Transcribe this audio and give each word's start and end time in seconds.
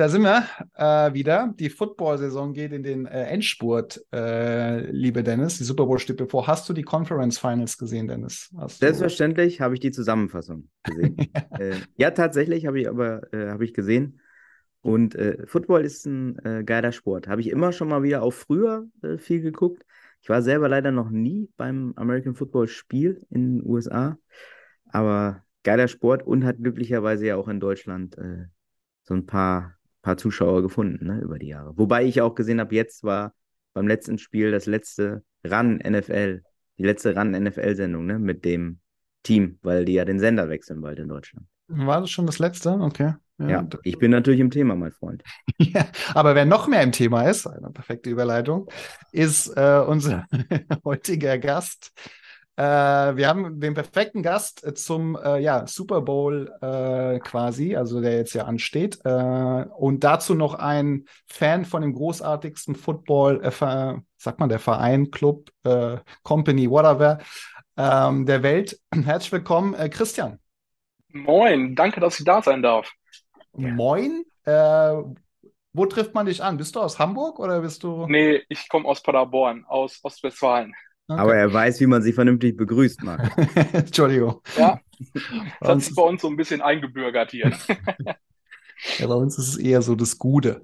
da 0.00 0.08
sind 0.08 0.22
wir 0.22 0.46
äh, 0.76 1.12
wieder. 1.12 1.54
Die 1.58 1.68
Football-Saison 1.68 2.54
geht 2.54 2.72
in 2.72 2.82
den 2.82 3.04
äh, 3.04 3.24
Endspurt, 3.24 4.02
äh, 4.14 4.90
liebe 4.90 5.22
Dennis. 5.22 5.58
Die 5.58 5.64
Super 5.64 5.84
Bowl 5.84 5.98
steht 5.98 6.16
bevor. 6.16 6.46
Hast 6.46 6.66
du 6.70 6.72
die 6.72 6.84
Conference 6.84 7.38
Finals 7.38 7.76
gesehen, 7.76 8.08
Dennis? 8.08 8.50
Hast 8.56 8.78
Selbstverständlich 8.78 9.60
habe 9.60 9.74
ich 9.74 9.80
die 9.80 9.90
Zusammenfassung 9.90 10.70
gesehen. 10.84 11.16
Äh, 11.58 11.74
ja, 11.96 12.12
tatsächlich 12.12 12.64
habe 12.64 12.80
ich 12.80 12.88
aber 12.88 13.30
äh, 13.34 13.50
habe 13.50 13.64
ich 13.64 13.74
gesehen. 13.74 14.20
Und 14.80 15.14
äh, 15.14 15.46
Football 15.46 15.84
ist 15.84 16.06
ein 16.06 16.64
geiler 16.64 16.92
Sport. 16.92 17.28
Habe 17.28 17.42
ich 17.42 17.50
immer 17.50 17.72
schon 17.72 17.88
mal 17.88 18.02
wieder 18.02 18.22
auch 18.22 18.32
früher 18.32 18.86
viel 19.18 19.42
geguckt. 19.42 19.84
Ich 20.22 20.30
war 20.30 20.40
selber 20.40 20.68
leider 20.70 20.90
noch 20.90 21.10
nie 21.10 21.50
beim 21.58 21.92
American 21.96 22.34
Football 22.34 22.68
Spiel 22.68 23.26
in 23.28 23.58
den 23.58 23.66
USA, 23.66 24.16
aber 24.86 25.44
geiler 25.64 25.88
Sport 25.88 26.26
und 26.26 26.44
hat 26.44 26.56
glücklicherweise 26.58 27.26
ja 27.26 27.36
auch 27.36 27.48
in 27.48 27.60
Deutschland 27.60 28.16
so 29.02 29.14
ein 29.14 29.26
paar, 29.26 29.74
paar 30.02 30.16
Zuschauer 30.16 30.62
gefunden 30.62 31.06
ne, 31.06 31.20
über 31.20 31.38
die 31.38 31.48
Jahre. 31.48 31.76
Wobei 31.76 32.04
ich 32.04 32.20
auch 32.20 32.34
gesehen 32.34 32.60
habe, 32.60 32.74
jetzt 32.74 33.04
war 33.04 33.34
beim 33.72 33.86
letzten 33.86 34.18
Spiel 34.18 34.50
das 34.50 34.66
letzte 34.66 35.22
Run 35.44 35.76
NFL, 35.76 36.42
die 36.78 36.84
letzte 36.84 37.16
Run 37.16 37.32
NFL-Sendung 37.32 38.06
ne, 38.06 38.18
mit 38.18 38.44
dem 38.44 38.80
Team, 39.22 39.58
weil 39.62 39.84
die 39.84 39.94
ja 39.94 40.04
den 40.04 40.18
Sender 40.18 40.48
wechseln 40.48 40.80
bald 40.80 40.98
in 40.98 41.08
Deutschland. 41.08 41.46
War 41.68 42.00
das 42.00 42.10
schon 42.10 42.26
das 42.26 42.38
letzte? 42.38 42.70
Okay. 42.72 43.14
Ja, 43.38 43.48
ja 43.48 43.68
ich 43.84 43.98
bin 43.98 44.10
natürlich 44.10 44.40
im 44.40 44.50
Thema, 44.50 44.74
mein 44.74 44.92
Freund. 44.92 45.22
ja, 45.58 45.86
aber 46.14 46.34
wer 46.34 46.44
noch 46.44 46.66
mehr 46.66 46.82
im 46.82 46.92
Thema 46.92 47.22
ist, 47.22 47.46
eine 47.46 47.70
perfekte 47.70 48.10
Überleitung, 48.10 48.68
ist 49.12 49.48
äh, 49.56 49.82
unser 49.86 50.26
heutiger 50.84 51.38
Gast, 51.38 51.92
äh, 52.56 52.62
wir 53.16 53.28
haben 53.28 53.58
den 53.60 53.74
perfekten 53.74 54.22
Gast 54.22 54.66
äh, 54.66 54.74
zum 54.74 55.16
äh, 55.16 55.38
ja, 55.38 55.66
Super 55.66 56.02
Bowl 56.02 56.52
äh, 56.60 57.18
quasi, 57.20 57.76
also 57.76 58.00
der 58.00 58.16
jetzt 58.16 58.34
ja 58.34 58.44
ansteht. 58.44 58.98
Äh, 59.04 59.64
und 59.78 60.04
dazu 60.04 60.34
noch 60.34 60.54
ein 60.54 61.06
Fan 61.26 61.64
von 61.64 61.82
dem 61.82 61.94
großartigsten 61.94 62.74
Football, 62.74 63.42
äh, 63.42 63.50
sagt 64.16 64.40
man, 64.40 64.48
der 64.48 64.58
Verein, 64.58 65.10
Club, 65.10 65.50
Company, 66.22 66.70
whatever, 66.70 67.18
ähm, 67.76 68.26
der 68.26 68.42
Welt. 68.42 68.78
Herzlich 68.94 69.32
willkommen, 69.32 69.74
Christian. 69.90 70.38
Moin, 71.08 71.74
danke, 71.74 72.00
dass 72.00 72.18
ich 72.18 72.26
da 72.26 72.42
sein 72.42 72.62
darf. 72.62 72.92
Moin. 73.52 74.24
wo 74.44 75.86
trifft 75.86 76.14
man 76.14 76.26
dich 76.26 76.42
an? 76.42 76.58
Bist 76.58 76.76
du 76.76 76.80
aus 76.80 76.98
Hamburg 76.98 77.38
oder 77.38 77.60
bist 77.60 77.82
du? 77.82 78.06
Nee, 78.06 78.42
ich 78.48 78.68
komme 78.68 78.86
aus 78.86 79.02
Paderborn, 79.02 79.64
aus 79.66 80.00
Ostwestfalen. 80.02 80.74
Okay. 81.10 81.18
Aber 81.18 81.34
er 81.34 81.52
weiß, 81.52 81.80
wie 81.80 81.86
man 81.86 82.02
sich 82.02 82.14
vernünftig 82.14 82.56
begrüßt, 82.56 83.02
Marc. 83.02 83.36
Entschuldigung. 83.72 84.40
Ja, 84.56 84.78
das 85.60 85.68
hat 85.68 85.82
sich 85.82 85.94
bei 85.96 86.02
uns 86.02 86.22
so 86.22 86.28
ein 86.28 86.36
bisschen 86.36 86.62
eingebürgert 86.62 87.32
hier. 87.32 87.52
Ja, 88.98 89.08
bei 89.08 89.14
uns 89.14 89.36
ist 89.36 89.48
es 89.48 89.56
eher 89.58 89.82
so 89.82 89.94
das 89.94 90.16
Gute. 90.16 90.62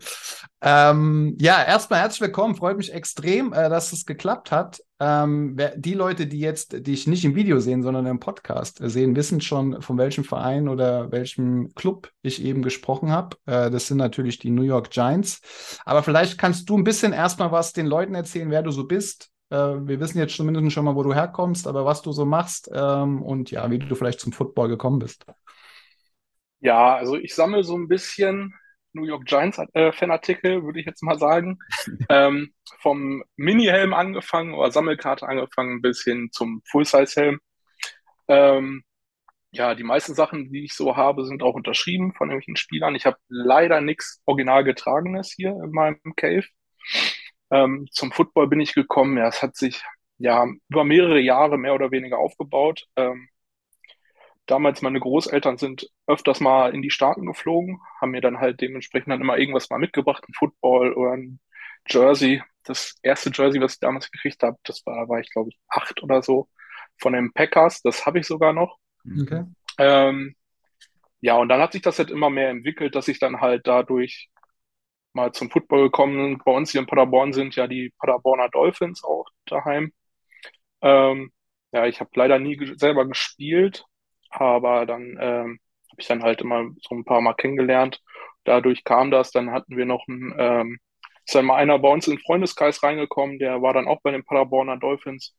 Ähm, 0.62 1.36
ja, 1.38 1.62
erstmal 1.62 2.00
herzlich 2.00 2.22
willkommen. 2.22 2.54
Freut 2.54 2.78
mich 2.78 2.90
extrem, 2.90 3.52
äh, 3.52 3.68
dass 3.68 3.92
es 3.92 4.06
geklappt 4.06 4.50
hat. 4.50 4.80
Ähm, 4.98 5.52
wer, 5.56 5.76
die 5.76 5.92
Leute, 5.92 6.26
die 6.26 6.40
jetzt, 6.40 6.86
die 6.86 6.94
ich 6.94 7.06
nicht 7.06 7.26
im 7.26 7.34
Video 7.34 7.60
sehen, 7.60 7.82
sondern 7.82 8.06
im 8.06 8.18
Podcast 8.18 8.78
sehen, 8.80 9.16
wissen 9.16 9.42
schon, 9.42 9.82
von 9.82 9.98
welchem 9.98 10.24
Verein 10.24 10.70
oder 10.70 11.12
welchem 11.12 11.74
Club 11.74 12.10
ich 12.22 12.42
eben 12.42 12.62
gesprochen 12.62 13.10
habe. 13.10 13.36
Äh, 13.44 13.70
das 13.70 13.86
sind 13.88 13.98
natürlich 13.98 14.38
die 14.38 14.50
New 14.50 14.62
York 14.62 14.88
Giants. 14.88 15.42
Aber 15.84 16.02
vielleicht 16.02 16.38
kannst 16.38 16.70
du 16.70 16.78
ein 16.78 16.84
bisschen 16.84 17.12
erstmal 17.12 17.52
was 17.52 17.74
den 17.74 17.86
Leuten 17.86 18.14
erzählen, 18.14 18.50
wer 18.50 18.62
du 18.62 18.70
so 18.70 18.86
bist, 18.86 19.30
äh, 19.50 19.56
wir 19.56 20.00
wissen 20.00 20.18
jetzt 20.18 20.36
zumindest 20.36 20.72
schon 20.72 20.84
mal, 20.84 20.96
wo 20.96 21.02
du 21.02 21.14
herkommst, 21.14 21.66
aber 21.66 21.84
was 21.84 22.02
du 22.02 22.12
so 22.12 22.24
machst 22.24 22.70
ähm, 22.72 23.22
und 23.22 23.50
ja, 23.50 23.70
wie 23.70 23.78
du 23.78 23.94
vielleicht 23.94 24.20
zum 24.20 24.32
Football 24.32 24.68
gekommen 24.68 24.98
bist. 24.98 25.26
Ja, 26.60 26.96
also 26.96 27.16
ich 27.16 27.34
sammle 27.34 27.62
so 27.62 27.76
ein 27.76 27.88
bisschen 27.88 28.54
New 28.92 29.04
York 29.04 29.26
Giants 29.26 29.60
äh, 29.74 29.92
Fanartikel, 29.92 30.64
würde 30.64 30.80
ich 30.80 30.86
jetzt 30.86 31.02
mal 31.02 31.18
sagen. 31.18 31.58
ähm, 32.08 32.52
vom 32.80 33.22
Mini-Helm 33.36 33.94
angefangen 33.94 34.54
oder 34.54 34.70
Sammelkarte 34.70 35.28
angefangen 35.28 35.82
bis 35.82 36.02
hin 36.02 36.30
zum 36.32 36.62
Full-Size-Helm. 36.70 37.38
Ähm, 38.28 38.82
ja, 39.52 39.74
die 39.74 39.84
meisten 39.84 40.14
Sachen, 40.14 40.50
die 40.52 40.64
ich 40.64 40.74
so 40.74 40.96
habe, 40.96 41.24
sind 41.24 41.42
auch 41.42 41.54
unterschrieben 41.54 42.14
von 42.14 42.28
irgendwelchen 42.30 42.56
Spielern. 42.56 42.94
Ich 42.94 43.06
habe 43.06 43.16
leider 43.28 43.80
nichts 43.80 44.20
original 44.26 44.64
getragenes 44.64 45.32
hier 45.34 45.50
in 45.50 45.70
meinem 45.70 46.00
Cave. 46.16 46.46
Ähm, 47.50 47.86
zum 47.90 48.12
Football 48.12 48.48
bin 48.48 48.60
ich 48.60 48.74
gekommen. 48.74 49.16
Ja, 49.18 49.28
es 49.28 49.42
hat 49.42 49.56
sich 49.56 49.82
ja 50.18 50.46
über 50.68 50.84
mehrere 50.84 51.20
Jahre 51.20 51.58
mehr 51.58 51.74
oder 51.74 51.90
weniger 51.90 52.18
aufgebaut. 52.18 52.86
Ähm, 52.96 53.28
damals 54.46 54.82
meine 54.82 55.00
Großeltern 55.00 55.58
sind 55.58 55.88
öfters 56.06 56.40
mal 56.40 56.74
in 56.74 56.82
die 56.82 56.90
Staaten 56.90 57.26
geflogen, 57.26 57.80
haben 58.00 58.12
mir 58.12 58.20
dann 58.20 58.38
halt 58.38 58.60
dementsprechend 58.60 59.12
dann 59.12 59.20
immer 59.20 59.38
irgendwas 59.38 59.70
mal 59.70 59.78
mitgebracht, 59.78 60.24
ein 60.28 60.34
Football 60.34 60.92
oder 60.94 61.12
ein 61.12 61.40
Jersey. 61.88 62.42
Das 62.64 62.96
erste 63.02 63.30
Jersey, 63.32 63.60
was 63.60 63.74
ich 63.74 63.80
damals 63.80 64.10
gekriegt 64.10 64.42
habe, 64.42 64.56
das 64.64 64.84
war, 64.86 65.08
war 65.08 65.20
ich 65.20 65.30
glaube 65.30 65.50
ich 65.50 65.58
acht 65.68 66.02
oder 66.02 66.22
so 66.22 66.48
von 66.98 67.12
den 67.12 67.32
Packers. 67.32 67.82
Das 67.82 68.06
habe 68.06 68.20
ich 68.20 68.26
sogar 68.26 68.52
noch. 68.52 68.78
Okay. 69.04 69.44
Ähm, 69.78 70.34
ja, 71.20 71.36
und 71.36 71.48
dann 71.48 71.60
hat 71.60 71.72
sich 71.72 71.82
das 71.82 71.98
halt 71.98 72.10
immer 72.10 72.30
mehr 72.30 72.50
entwickelt, 72.50 72.94
dass 72.94 73.08
ich 73.08 73.18
dann 73.18 73.40
halt 73.40 73.66
dadurch 73.66 74.30
mal 75.16 75.32
zum 75.32 75.50
Football 75.50 75.84
gekommen. 75.84 76.38
Bei 76.44 76.52
uns 76.52 76.70
hier 76.72 76.80
in 76.80 76.86
Paderborn 76.86 77.32
sind 77.32 77.56
ja 77.56 77.66
die 77.66 77.92
Paderborner 77.98 78.48
Dolphins 78.50 79.02
auch 79.04 79.26
daheim. 79.46 79.92
Ähm, 80.82 81.32
ja, 81.72 81.86
ich 81.86 82.00
habe 82.00 82.10
leider 82.14 82.38
nie 82.38 82.56
ge 82.56 82.74
selber 82.76 83.06
gespielt, 83.06 83.84
aber 84.30 84.86
dann 84.86 85.18
ähm, 85.20 85.60
habe 85.90 86.00
ich 86.00 86.06
dann 86.06 86.22
halt 86.22 86.40
immer 86.42 86.70
so 86.80 86.94
ein 86.94 87.04
paar 87.04 87.20
Mal 87.20 87.34
kennengelernt. 87.34 88.02
Dadurch 88.44 88.84
kam 88.84 89.10
das. 89.10 89.32
Dann 89.32 89.50
hatten 89.52 89.76
wir 89.76 89.86
noch 89.86 90.06
einen, 90.08 90.34
ähm, 90.38 90.78
ist 91.24 91.34
dann 91.34 91.46
mal 91.46 91.56
einer 91.56 91.78
bei 91.78 91.88
uns 91.88 92.06
in 92.06 92.14
den 92.16 92.22
Freundeskreis 92.22 92.82
reingekommen, 92.82 93.38
der 93.38 93.62
war 93.62 93.74
dann 93.74 93.88
auch 93.88 94.00
bei 94.02 94.12
den 94.12 94.24
Paderborner 94.24 94.76
Dolphins. 94.78 95.34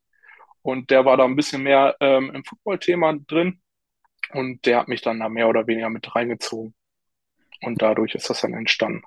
Und 0.64 0.90
der 0.92 1.06
war 1.06 1.18
da 1.18 1.26
ein 1.26 1.36
bisschen 1.38 1.64
mehr 1.64 1.96
ähm, 2.02 2.32
im 2.36 2.44
Football-Thema 2.44 3.18
drin. 3.28 3.62
Und 4.34 4.66
der 4.66 4.80
hat 4.80 4.88
mich 4.90 5.02
dann 5.02 5.20
da 5.20 5.30
mehr 5.30 5.48
oder 5.50 5.68
weniger 5.68 5.90
mit 5.90 6.16
reingezogen. 6.16 6.76
Und 7.62 7.82
dadurch 7.82 8.16
ist 8.16 8.30
das 8.30 8.42
dann 8.42 8.54
entstanden. 8.54 9.04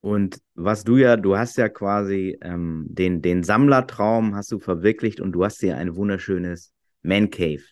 Und 0.00 0.40
was 0.54 0.84
du 0.84 0.96
ja, 0.96 1.16
du 1.16 1.36
hast 1.36 1.58
ja 1.58 1.68
quasi 1.68 2.38
ähm, 2.40 2.86
den, 2.88 3.20
den 3.20 3.42
Sammlertraum 3.42 4.34
hast 4.34 4.50
du 4.50 4.58
verwirklicht 4.58 5.20
und 5.20 5.32
du 5.32 5.44
hast 5.44 5.60
dir 5.60 5.76
ein 5.76 5.94
wunderschönes 5.94 6.72
Man 7.02 7.30
Cave 7.30 7.62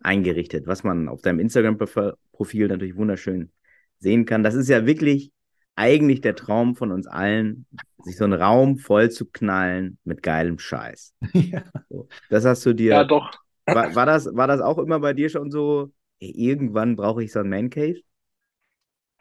eingerichtet, 0.00 0.66
was 0.66 0.84
man 0.84 1.08
auf 1.08 1.22
deinem 1.22 1.40
Instagram-Profil 1.40 2.68
natürlich 2.68 2.96
wunderschön 2.96 3.50
sehen 3.98 4.24
kann. 4.24 4.44
Das 4.44 4.54
ist 4.54 4.68
ja 4.68 4.86
wirklich 4.86 5.32
eigentlich 5.74 6.20
der 6.20 6.34
Traum 6.34 6.76
von 6.76 6.92
uns 6.92 7.06
allen, 7.06 7.66
sich 8.02 8.16
so 8.16 8.24
einen 8.24 8.32
Raum 8.34 8.78
voll 8.78 9.10
zu 9.10 9.26
knallen 9.26 9.98
mit 10.04 10.22
geilem 10.22 10.58
Scheiß. 10.58 11.14
Ja. 11.32 11.62
So, 11.88 12.08
das 12.30 12.44
hast 12.44 12.66
du 12.66 12.72
dir. 12.72 12.90
Ja, 12.90 13.04
doch. 13.04 13.32
War, 13.64 13.94
war, 13.94 14.06
das, 14.06 14.26
war 14.34 14.46
das 14.46 14.60
auch 14.60 14.78
immer 14.78 15.00
bei 15.00 15.12
dir 15.12 15.28
schon 15.28 15.50
so? 15.50 15.92
Ey, 16.20 16.30
irgendwann 16.30 16.96
brauche 16.96 17.22
ich 17.22 17.32
so 17.32 17.40
ein 17.40 17.48
Man 17.48 17.70
Cave? 17.70 18.00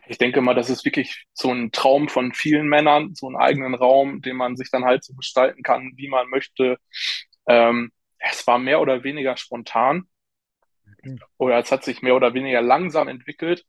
Ich 0.09 0.17
denke 0.17 0.41
mal, 0.41 0.55
das 0.55 0.69
ist 0.69 0.85
wirklich 0.85 1.25
so 1.33 1.51
ein 1.51 1.71
Traum 1.71 2.09
von 2.09 2.33
vielen 2.33 2.67
Männern, 2.67 3.13
so 3.15 3.27
einen 3.27 3.37
eigenen 3.37 3.75
Raum, 3.75 4.21
den 4.21 4.37
man 4.37 4.55
sich 4.57 4.71
dann 4.71 4.85
halt 4.85 5.03
so 5.03 5.13
gestalten 5.13 5.63
kann, 5.63 5.93
wie 5.95 6.09
man 6.09 6.29
möchte. 6.29 6.77
Ähm, 7.47 7.91
es 8.19 8.45
war 8.47 8.59
mehr 8.59 8.81
oder 8.81 9.03
weniger 9.03 9.37
spontan 9.37 10.07
oder 11.37 11.57
es 11.59 11.71
hat 11.71 11.83
sich 11.83 12.01
mehr 12.01 12.15
oder 12.15 12.33
weniger 12.33 12.61
langsam 12.61 13.07
entwickelt. 13.07 13.65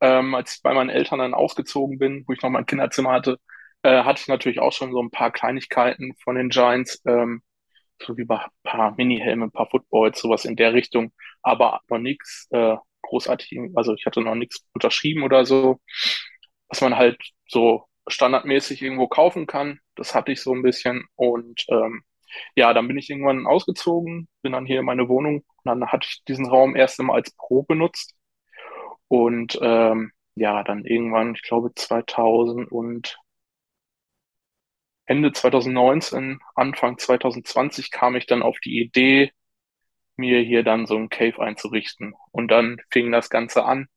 Ähm, 0.00 0.34
als 0.34 0.56
ich 0.56 0.62
bei 0.62 0.72
meinen 0.74 0.90
Eltern 0.90 1.18
dann 1.18 1.34
ausgezogen 1.34 1.98
bin, 1.98 2.24
wo 2.26 2.32
ich 2.32 2.42
noch 2.42 2.50
mein 2.50 2.66
Kinderzimmer 2.66 3.12
hatte, 3.12 3.38
äh, 3.82 4.04
hatte 4.04 4.20
ich 4.22 4.28
natürlich 4.28 4.60
auch 4.60 4.72
schon 4.72 4.92
so 4.92 5.02
ein 5.02 5.10
paar 5.10 5.30
Kleinigkeiten 5.32 6.14
von 6.24 6.36
den 6.36 6.48
Giants, 6.50 7.02
ähm, 7.06 7.42
so 8.02 8.16
wie 8.16 8.22
ein 8.28 8.40
paar 8.64 8.94
Mini-Helme, 8.96 9.46
ein 9.46 9.52
paar 9.52 9.68
Footballs, 9.70 10.20
sowas 10.20 10.44
in 10.46 10.56
der 10.56 10.72
Richtung, 10.74 11.12
aber 11.42 11.80
noch 11.88 11.98
nichts 11.98 12.48
äh, 12.50 12.76
großartig, 13.10 13.58
also 13.76 13.94
ich 13.94 14.06
hatte 14.06 14.22
noch 14.22 14.34
nichts 14.36 14.64
unterschrieben 14.74 15.22
oder 15.24 15.44
so, 15.46 15.80
was 16.68 16.80
man 16.80 16.96
halt 16.96 17.18
so 17.48 17.84
standardmäßig 18.08 18.82
irgendwo 18.82 19.08
kaufen 19.08 19.46
kann. 19.46 19.80
Das 19.96 20.14
hatte 20.14 20.32
ich 20.32 20.40
so 20.42 20.54
ein 20.54 20.62
bisschen. 20.62 21.04
Und 21.16 21.64
ähm, 21.68 22.02
ja, 22.56 22.72
dann 22.74 22.88
bin 22.88 22.98
ich 22.98 23.10
irgendwann 23.10 23.46
ausgezogen, 23.46 24.28
bin 24.42 24.52
dann 24.52 24.66
hier 24.66 24.80
in 24.80 24.86
meine 24.86 25.08
Wohnung 25.08 25.38
und 25.38 25.64
dann 25.64 25.86
hatte 25.88 26.06
ich 26.10 26.24
diesen 26.28 26.46
Raum 26.48 26.76
erst 26.76 27.00
einmal 27.00 27.16
als 27.16 27.32
Pro 27.36 27.62
benutzt. 27.62 28.14
Und 29.08 29.58
ähm, 29.62 30.12
ja, 30.36 30.62
dann 30.64 30.84
irgendwann, 30.84 31.34
ich 31.34 31.42
glaube 31.42 31.72
2000 31.74 32.70
und 32.72 33.18
Ende 35.04 35.32
2019, 35.32 36.40
Anfang 36.54 36.96
2020 36.96 37.90
kam 37.90 38.16
ich 38.16 38.24
dann 38.26 38.42
auf 38.42 38.58
die 38.60 38.80
Idee, 38.80 39.32
mir 40.20 40.40
hier 40.40 40.62
dann 40.62 40.86
so 40.86 40.96
ein 40.96 41.08
Cave 41.08 41.40
einzurichten. 41.40 42.14
Und 42.30 42.48
dann 42.50 42.78
fing 42.90 43.10
das 43.10 43.30
Ganze 43.30 43.64
an. 43.64 43.88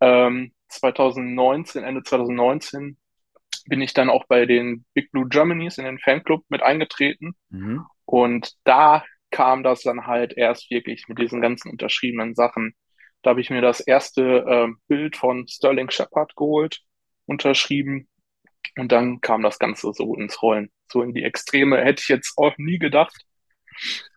Ähm, 0.00 0.52
2019, 0.68 1.84
Ende 1.84 2.02
2019 2.02 2.96
bin 3.66 3.80
ich 3.80 3.94
dann 3.94 4.10
auch 4.10 4.24
bei 4.26 4.46
den 4.46 4.84
Big 4.94 5.10
Blue 5.12 5.28
Germanys 5.28 5.78
in 5.78 5.84
den 5.84 5.98
Fanclub 5.98 6.44
mit 6.48 6.62
eingetreten. 6.62 7.34
Mhm. 7.50 7.84
Und 8.04 8.52
da 8.64 9.04
kam 9.30 9.62
das 9.62 9.82
dann 9.82 10.06
halt 10.06 10.36
erst 10.36 10.70
wirklich 10.70 11.08
mit 11.08 11.18
diesen 11.18 11.40
ganzen 11.40 11.70
unterschriebenen 11.70 12.34
Sachen. 12.34 12.74
Da 13.22 13.30
habe 13.30 13.40
ich 13.40 13.50
mir 13.50 13.60
das 13.60 13.80
erste 13.80 14.22
äh, 14.22 14.68
Bild 14.86 15.16
von 15.16 15.48
Sterling 15.48 15.90
Shepard 15.90 16.36
geholt, 16.36 16.80
unterschrieben. 17.26 18.08
Und 18.76 18.92
dann 18.92 19.20
kam 19.20 19.42
das 19.42 19.58
Ganze 19.58 19.92
so 19.92 20.14
ins 20.14 20.40
Rollen. 20.42 20.70
So 20.88 21.02
in 21.02 21.12
die 21.12 21.24
Extreme 21.24 21.82
hätte 21.82 22.02
ich 22.02 22.08
jetzt 22.08 22.38
auch 22.38 22.56
nie 22.56 22.78
gedacht. 22.78 23.24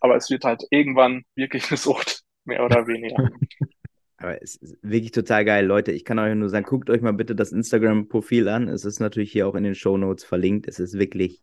Aber 0.02 0.16
es 0.16 0.30
wird 0.30 0.44
halt 0.44 0.64
irgendwann 0.70 1.24
wirklich 1.36 1.64
eine 1.70 1.78
Sucht, 1.78 2.24
mehr 2.46 2.64
oder 2.64 2.88
weniger. 2.88 3.30
Aber 4.18 4.42
es 4.42 4.56
ist 4.56 4.78
wirklich 4.82 5.12
total 5.12 5.46
geil, 5.46 5.66
Leute. 5.66 5.92
Ich 5.92 6.04
kann 6.04 6.20
euch 6.20 6.36
nur 6.36 6.50
sagen, 6.50 6.66
guckt 6.66 6.90
euch 6.90 7.02
mal 7.02 7.14
bitte 7.14 7.36
das 7.36 7.52
Instagram-Profil 7.54 8.50
an. 8.50 8.68
Es 8.68 8.84
ist 8.84 9.00
natürlich 9.00 9.32
hier 9.32 9.48
auch 9.48 9.56
in 9.56 9.64
den 9.64 9.76
Show 9.76 9.98
Notes 9.98 10.26
verlinkt. 10.26 10.68
Es 10.68 10.80
ist 10.80 11.00
wirklich 11.00 11.42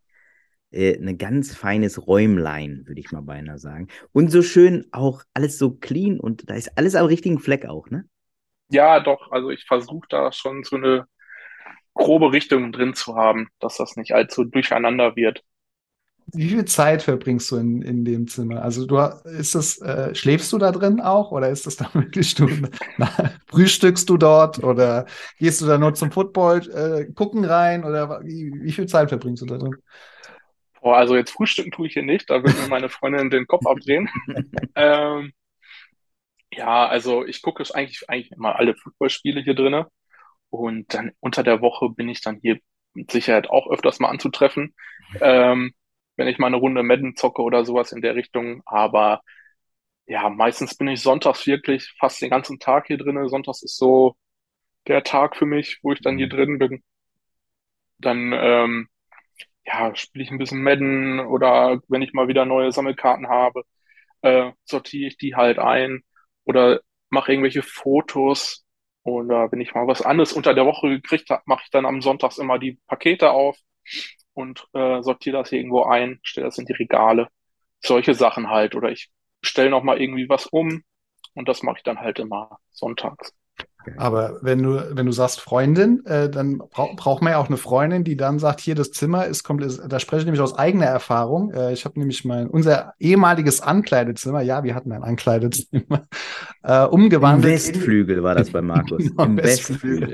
äh, 0.71 0.99
ein 0.99 1.17
ganz 1.17 1.55
feines 1.55 2.07
Räumlein, 2.07 2.83
würde 2.87 3.01
ich 3.01 3.13
mal 3.13 3.23
beinahe 3.23 3.59
sagen. 3.59 3.89
Und 4.13 4.31
so 4.31 4.43
schön 4.43 4.87
auch 4.93 5.23
alles 5.33 5.59
so 5.59 5.71
clean 5.71 6.21
und 6.21 6.51
da 6.51 6.55
ist 6.55 6.77
alles 6.77 6.95
am 6.95 7.07
richtigen 7.07 7.39
Fleck 7.39 7.65
auch, 7.65 7.89
ne? 7.89 8.05
Ja, 8.69 9.01
doch. 9.01 9.31
Also 9.31 9.51
ich 9.51 9.65
versuche 9.65 10.07
da 10.11 10.33
schon 10.33 10.65
so 10.65 10.77
eine 10.77 11.07
grobe 11.95 12.33
Richtung 12.33 12.73
drin 12.73 12.95
zu 12.95 13.17
haben, 13.17 13.49
dass 13.59 13.79
das 13.79 13.97
nicht 13.97 14.13
allzu 14.13 14.45
durcheinander 14.45 15.17
wird. 15.17 15.43
Wie 16.33 16.49
viel 16.49 16.65
Zeit 16.65 17.03
verbringst 17.03 17.51
du 17.51 17.57
in, 17.57 17.83
in 17.83 18.05
dem 18.05 18.27
Zimmer? 18.27 18.63
Also 18.63 18.87
du 18.87 18.99
ist 18.99 19.55
das, 19.55 19.81
äh, 19.81 20.15
schläfst 20.15 20.53
du 20.53 20.59
da 20.59 20.73
drin 20.73 21.01
auch 21.01 21.31
oder 21.31 21.49
ist 21.51 21.67
das 21.67 21.77
dann 21.77 21.89
wirklich 21.95 22.35
du 22.35 22.49
na, 22.99 23.09
frühstückst 23.47 24.09
du 24.09 24.17
dort 24.17 24.63
oder 24.63 25.07
gehst 25.39 25.61
du 25.61 25.67
da 25.67 25.79
nur 25.79 25.95
zum 25.95 26.11
Football 26.11 26.69
äh, 26.71 27.13
gucken 27.13 27.45
rein 27.45 27.85
oder 27.85 28.23
wie, 28.25 28.53
wie 28.55 28.73
viel 28.73 28.87
Zeit 28.87 29.09
verbringst 29.09 29.43
du 29.43 29.47
da 29.47 29.59
drin? 29.59 29.77
Boah, 30.81 30.99
also 30.99 31.17
jetzt 31.17 31.31
frühstücken 31.31 31.71
tue 31.71 31.87
ich 31.87 31.95
hier 31.95 32.03
nicht, 32.03 32.31
da 32.31 32.43
wird 32.43 32.61
mir 32.61 32.69
meine 32.69 32.89
Freundin 32.89 33.31
den 33.31 33.47
Kopf 33.47 33.67
abdrehen. 33.67 34.09
ähm, 34.75 35.33
ja, 36.53 36.87
also 36.87 37.25
ich 37.25 37.43
gucke 37.43 37.65
eigentlich, 37.75 38.09
eigentlich 38.09 38.33
immer 38.33 38.57
alle 38.57 38.75
Footballspiele 38.75 39.41
hier 39.43 39.55
drinne 39.55 39.89
und 40.51 40.93
dann 40.95 41.13
unter 41.21 41.43
der 41.43 41.61
Woche 41.61 41.91
bin 41.91 42.09
ich 42.09 42.21
dann 42.21 42.39
hier 42.41 42.59
mit 42.95 43.11
Sicherheit 43.11 43.51
auch 43.51 43.69
öfters 43.71 43.99
mal 44.01 44.09
anzutreffen. 44.09 44.75
Ähm, 45.21 45.73
wenn 46.17 46.29
ich 46.29 46.39
mal 46.39 46.49
eine 46.49 46.57
Runde 46.57 46.83
Madden 46.83 47.17
zocke 47.17 47.43
oder 47.43 47.65
sowas 47.65 47.93
in 47.93 48.03
der 48.03 48.15
Richtung. 48.15 48.63
Aber 48.67 49.23
ja, 50.07 50.29
meistens 50.31 50.77
bin 50.77 50.89
ich 50.89 51.03
sonntags 51.03 51.47
wirklich 51.47 51.95
fast 51.99 52.23
den 52.23 52.31
ganzen 52.31 52.59
Tag 52.59 52.87
hier 52.89 52.99
drin. 52.99 53.29
Sonntags 53.29 53.63
ist 53.63 53.77
so 53.77 54.17
der 54.87 55.03
Tag 55.05 55.37
für 55.37 55.47
mich, 55.47 55.81
wo 55.83 55.93
ich 55.93 56.01
dann 56.01 56.19
hier 56.19 56.27
mhm. 56.27 56.31
drin 56.31 56.59
bin. 56.59 56.85
Dann 57.99 58.33
ähm, 58.33 58.89
ja, 59.67 59.95
spiele 59.97 60.25
ich 60.25 60.31
ein 60.31 60.39
bisschen 60.39 60.63
Madden 60.63 61.21
oder 61.21 61.81
wenn 61.89 62.03
ich 62.03 62.13
mal 62.13 62.29
wieder 62.29 62.45
neue 62.45 62.73
Sammelkarten 62.73 63.29
habe, 63.29 63.63
äh, 64.23 64.53
sortiere 64.65 65.09
ich 65.09 65.19
die 65.19 65.35
halt 65.37 65.59
ein 65.59 66.03
oder 66.45 66.81
mache 67.11 67.33
irgendwelche 67.33 67.63
Fotos 67.63 68.65
oder 69.03 69.51
wenn 69.53 69.61
ich 69.61 69.75
mal 69.75 69.87
was 69.87 70.03
anderes 70.03 70.33
unter 70.33 70.55
der 70.55 70.67
Woche 70.67 70.89
gekriegt 70.89 71.31
habe, 71.31 71.43
mache 71.47 71.63
ich 71.65 71.71
dann 71.71 71.87
am 71.87 72.03
Sonntags 72.03 72.39
immer 72.39 72.59
die 72.59 72.79
Pakete 72.87 73.31
auf 73.33 73.57
und 74.37 74.69
äh, 74.75 75.03
sortiere 75.03 75.39
das 75.39 75.51
irgendwo 75.51 75.85
ein, 75.85 76.21
stelle 76.23 76.47
das 76.47 76.59
in 76.59 76.67
die 76.67 76.75
Regale. 76.75 77.29
Solche 77.81 78.15
Sachen 78.15 78.51
halt. 78.51 78.75
Oder 78.75 78.91
ich 78.91 79.09
stelle 79.43 79.71
noch 79.71 79.83
mal 79.83 80.01
irgendwie 80.01 80.29
was 80.29 80.47
um 80.47 80.83
und 81.35 81.49
das 81.49 81.63
mache 81.63 81.79
ich 81.79 81.83
dann 81.83 81.99
halt 81.99 82.19
immer 82.19 82.59
sonntags. 82.71 83.33
Aber 83.97 84.39
wenn 84.43 84.63
du, 84.63 84.97
wenn 84.97 85.07
du 85.07 85.13
sagst 85.13 85.41
Freundin, 85.41 86.05
äh, 86.07 86.29
dann 86.29 86.59
bra 86.59 86.89
braucht 86.97 87.23
man 87.23 87.33
ja 87.33 87.39
auch 87.39 87.47
eine 87.47 87.57
Freundin, 87.57 88.05
die 88.05 88.17
dann 88.17 88.39
sagt, 88.39 88.61
hier 88.61 88.75
das 88.75 88.91
Zimmer 88.91 89.27
ist 89.27 89.45
komplett, 89.45 89.81
da 89.89 90.01
spreche 90.01 90.21
ich 90.21 90.25
nämlich 90.27 90.43
aus 90.43 90.59
eigener 90.59 90.87
Erfahrung. 90.87 91.53
Äh, 91.53 91.73
ich 91.73 91.85
habe 91.85 91.99
nämlich 91.99 92.25
mein, 92.25 92.49
unser 92.49 92.95
ehemaliges 92.99 93.61
Ankleidezimmer, 93.61 94.43
ja, 94.43 94.65
wir 94.65 94.75
hatten 94.75 94.93
ein 94.93 95.05
Ankleidezimmer, 95.05 96.03
äh, 96.63 96.85
umgewandelt. 96.85 97.45
Im 97.45 97.75
Westflügel 97.75 98.23
war 98.23 98.35
das 98.35 98.51
bei 98.51 98.61
Markus. 98.61 99.05
Genau, 99.17 99.23
Im 99.23 99.37
Westflügel. 99.39 100.13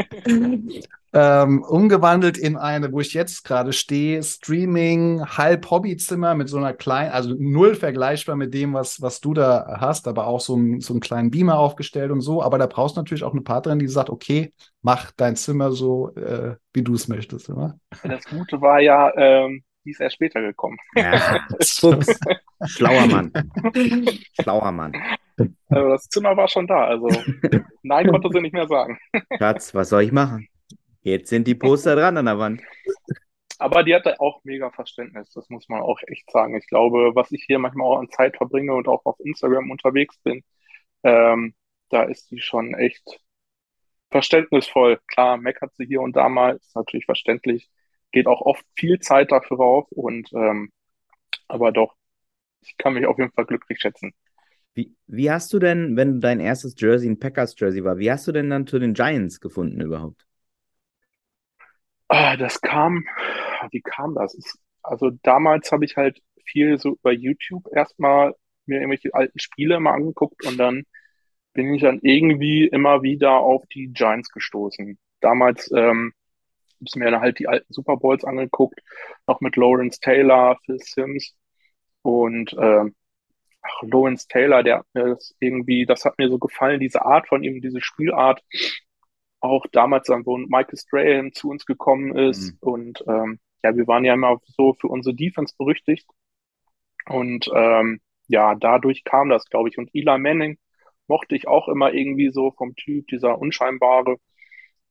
Ähm, 1.15 1.63
umgewandelt 1.63 2.39
in 2.39 2.57
eine, 2.57 2.91
wo 2.93 3.01
ich 3.01 3.13
jetzt 3.13 3.45
gerade 3.45 3.73
stehe, 3.73 4.23
Streaming, 4.23 5.23
halb 5.25 5.71
Hobbyzimmer 5.71 6.35
mit 6.35 6.49
so 6.49 6.57
einer 6.57 6.73
kleinen, 6.73 7.13
also 7.13 7.35
null 7.39 7.75
vergleichbar 7.75 8.37
mit 8.37 8.55
dem, 8.55 8.73
was, 8.73 9.03
was 9.03 9.21
du 9.21 9.35
da 9.35 9.79
hast, 9.81 10.09
aber 10.09 10.27
auch 10.27 10.41
so, 10.41 10.57
ein, 10.57 10.81
so 10.81 10.95
einen 10.95 11.01
kleinen 11.01 11.31
Beamer 11.31 11.59
aufgestellt 11.59 12.11
und 12.11 12.23
so. 12.23 12.43
Aber 12.43 12.57
da 12.59 12.67
brauchst 12.67 12.97
du 12.97 13.01
natürlich 13.01 13.25
auch 13.25 13.33
eine 13.33 13.43
Partnerin, 13.43 13.79
die 13.79 13.89
sagt, 13.89 14.09
okay, 14.09 14.55
mach 14.81 15.11
dein 15.13 15.37
Zimmer 15.37 15.73
so, 15.73 16.15
äh, 16.15 16.57
wie 16.73 16.83
du 16.83 16.95
es 16.95 17.09
möchtest, 17.09 17.51
oder? 17.51 17.79
Das 18.03 18.25
Gute 18.25 18.61
war 18.63 18.81
ja, 18.81 19.13
ähm, 19.17 19.63
die 19.85 19.91
ist 19.91 20.01
erst 20.01 20.15
später 20.15 20.41
gekommen. 20.41 20.79
Ja, 20.95 21.47
Schlauer 22.67 23.07
Mann. 23.07 23.33
Schlauer 24.41 24.73
Mann. 24.73 24.93
Also 25.69 25.89
das 25.89 26.09
Zimmer 26.09 26.37
war 26.37 26.49
schon 26.49 26.67
da, 26.67 26.85
also 26.85 27.09
nein 27.83 28.07
konnte 28.09 28.29
sie 28.33 28.41
nicht 28.41 28.55
mehr 28.55 28.69
sagen. 28.69 28.99
Schatz, 29.39 29.75
was 29.75 29.89
soll 29.89 30.03
ich 30.03 30.13
machen? 30.13 30.47
Jetzt 31.03 31.29
sind 31.29 31.47
die 31.47 31.55
Poster 31.55 31.97
dran 31.97 32.17
an 32.17 32.27
der 32.27 32.39
Wand. 32.39 32.63
Aber 33.59 33.85
die 33.85 33.95
hatte 33.95 34.21
auch 34.21 34.43
mega 34.45 34.71
Verständnis, 34.71 35.31
das 35.31 35.49
muss 35.49 35.69
man 35.69 35.83
auch 35.83 36.01
echt 36.07 36.31
sagen. 36.31 36.57
Ich 36.57 36.67
glaube, 36.67 37.15
was 37.15 37.31
ich 37.31 37.45
hier 37.47 37.59
manchmal 37.59 37.87
auch 37.87 37.99
an 37.99 38.11
Zeit 38.11 38.37
verbringe 38.37 38.75
und 38.75 38.89
auch 38.89 39.05
auf 39.05 39.21
Instagram 39.21 39.71
unterwegs 39.71 40.19
bin, 40.19 40.43
ähm, 41.05 41.55
da 41.89 42.05
ist 42.05 42.29
sie 42.29 42.41
schon 42.41 42.75
echt 42.75 43.21
verständnisvoll. 44.11 45.01
Klar, 45.07 45.37
meckert 45.37 45.75
sie 45.77 45.87
hier 45.87 46.01
und 46.01 46.17
da 46.17 46.29
mal, 46.29 46.57
ist 46.57 46.75
natürlich 46.75 47.05
verständlich, 47.05 47.71
geht 48.11 48.27
auch 48.27 48.41
oft 48.41 48.65
viel 48.77 48.99
Zeit 48.99 49.31
dafür 49.31 49.59
rauf 49.59 49.87
und 49.91 50.33
ähm, 50.33 50.71
aber 51.49 51.73
doch, 51.73 51.95
ich 52.63 52.77
kann 52.79 52.95
mich 52.95 53.07
auf 53.07 53.19
jeden 53.19 53.33
Fall 53.33 53.47
glücklich 53.47 53.81
schätzen. 53.81 54.13
Wie, 54.75 54.95
wie 55.07 55.31
hast 55.31 55.53
du 55.53 55.59
denn, 55.59 55.97
wenn 55.97 56.21
dein 56.21 56.41
erstes 56.41 56.75
Jersey 56.79 57.09
ein 57.09 57.19
Packers 57.19 57.55
Jersey 57.59 57.85
war, 57.85 57.99
wie 57.99 58.11
hast 58.11 58.27
du 58.27 58.33
denn 58.33 58.51
dann 58.51 58.67
zu 58.67 58.79
den 58.79 58.95
Giants 58.95 59.41
gefunden 59.41 59.81
überhaupt? 59.81 60.27
Ah, 62.15 62.37
das 62.37 62.61
kam, 62.61 63.07
wie 63.71 63.81
kam 63.81 64.15
das? 64.15 64.37
Also 64.83 65.11
damals 65.23 65.73
habe 65.73 65.87
ich 65.87 65.97
halt 65.97 66.21
viel 66.45 66.79
so 66.79 66.91
über 66.97 67.11
YouTube 67.13 67.67
erstmal 67.75 68.35
mir 68.67 68.81
irgendwelche 68.81 69.15
alten 69.15 69.39
Spiele 69.39 69.81
mal 69.81 69.95
angeguckt 69.95 70.45
und 70.47 70.59
dann 70.59 70.85
bin 71.55 71.75
ich 71.75 71.81
dann 71.83 72.01
irgendwie 72.03 72.67
immer 72.67 73.03
wieder 73.03 73.39
auf 73.39 73.65
die 73.69 73.89
Giants 73.95 74.29
gestoßen. 74.31 74.99
Damals 75.21 75.71
ähm, 75.73 76.13
habe 76.75 76.85
ich 76.87 76.97
mir 76.97 77.11
dann 77.11 77.23
halt 77.23 77.39
die 77.39 77.49
alten 77.49 77.73
Super 77.73 77.97
Bowls 77.97 78.25
angeguckt, 78.25 78.81
noch 79.27 79.41
mit 79.41 79.57
Lawrence 79.57 79.99
Taylor, 79.99 80.59
Phil 80.67 80.81
Sims 80.81 81.35
und 82.03 82.55
ähm, 82.61 82.95
ach, 83.63 83.83
Lawrence 83.85 84.29
Taylor, 84.29 84.63
der 84.63 84.81
hat 84.81 84.87
mir 84.93 85.15
das 85.15 85.35
irgendwie, 85.41 85.87
das 85.87 86.05
hat 86.05 86.19
mir 86.19 86.29
so 86.29 86.39
gefallen, 86.39 86.81
diese 86.81 87.07
Art 87.07 87.29
von 87.29 87.43
ihm, 87.43 87.63
diese 87.63 87.81
Spielart, 87.81 88.43
auch 89.43 89.67
damals 89.73 90.07
dann, 90.07 90.25
wo 90.25 90.39
Michael 90.39 90.79
Strahan 90.79 91.33
zu 91.33 91.51
uns 91.51 91.67
gekommen 91.67 92.17
ist. 92.17 92.53
Mhm. 92.53 92.59
Und 92.61 93.05
ähm, 93.09 93.41
ja, 93.63 93.77
wir 93.77 93.87
waren 93.87 94.05
ja 94.05 94.15
immer 94.15 94.39
so 94.45 94.75
für 94.75 94.89
unsere 94.89 95.15
Defense 95.15 95.55
berüchtigt. 95.59 96.09
Und 97.07 97.51
ähm, 97.55 98.01
ja, 98.29 98.55
dadurch 98.55 99.05
kam 99.05 99.29
das, 99.29 99.47
glaube 99.47 99.69
ich. 99.69 99.79
Und 99.79 99.91
Eli 99.93 100.19
Manning 100.19 100.59
mochte 101.09 101.35
ich 101.35 101.49
auch 101.49 101.69
immer 101.69 101.93
irgendwie 101.93 102.31
so 102.31 102.53
vom 102.53 102.77
Typ, 102.77 103.09
dieser 103.09 103.39
Unscheinbare. 103.39 104.17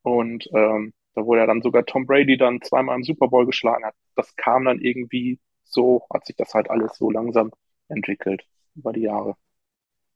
Und 0.04 0.48
ähm, 0.54 0.94
da 1.16 1.26
wurde 1.26 1.42
ja 1.42 1.48
dann 1.48 1.62
sogar 1.62 1.86
Tom 1.86 2.06
Brady 2.06 2.38
dann 2.38 2.62
zweimal 2.62 2.98
im 2.98 3.04
Super 3.04 3.30
Bowl 3.30 3.46
geschlagen 3.46 3.86
hat. 3.86 3.96
Das 4.16 4.36
kam 4.36 4.66
dann 4.66 4.80
irgendwie 4.80 5.40
so, 5.64 6.06
hat 6.14 6.26
sich 6.26 6.36
das 6.36 6.54
halt 6.54 6.70
alles 6.70 6.98
so 6.98 7.10
langsam 7.10 7.52
entwickelt 7.88 8.44
über 8.76 8.92
die 8.92 9.02
Jahre. 9.02 9.36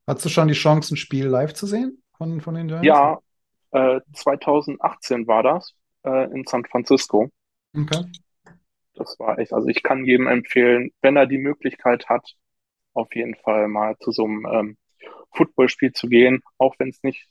Hattest 0.07 0.25
du 0.25 0.29
schon 0.29 0.49
die 0.49 0.53
Chance, 0.53 0.93
ein 0.93 0.97
Spiel 0.97 1.25
live 1.25 1.53
zu 1.53 1.67
sehen 1.67 2.03
von, 2.17 2.41
von 2.41 2.55
den 2.55 2.67
Giants? 2.67 2.85
Ja, 2.85 3.19
2018 4.13 5.23
äh, 5.23 5.27
war 5.27 5.43
das 5.43 5.73
äh, 6.03 6.31
in 6.31 6.45
San 6.45 6.65
Francisco. 6.65 7.29
Okay. 7.75 8.05
Das 8.93 9.19
war 9.19 9.37
echt, 9.39 9.51
also 9.51 9.67
ich 9.67 9.83
kann 9.83 10.05
jedem 10.05 10.27
empfehlen, 10.27 10.91
wenn 11.01 11.17
er 11.17 11.27
die 11.27 11.37
Möglichkeit 11.37 12.07
hat, 12.07 12.35
auf 12.93 13.13
jeden 13.13 13.35
Fall 13.35 13.67
mal 13.67 13.97
zu 13.99 14.11
so 14.11 14.23
einem 14.23 14.45
ähm, 14.45 14.77
Footballspiel 15.33 15.91
zu 15.91 16.07
gehen, 16.07 16.41
auch 16.57 16.75
wenn 16.79 16.89
es 16.89 17.03
nicht 17.03 17.27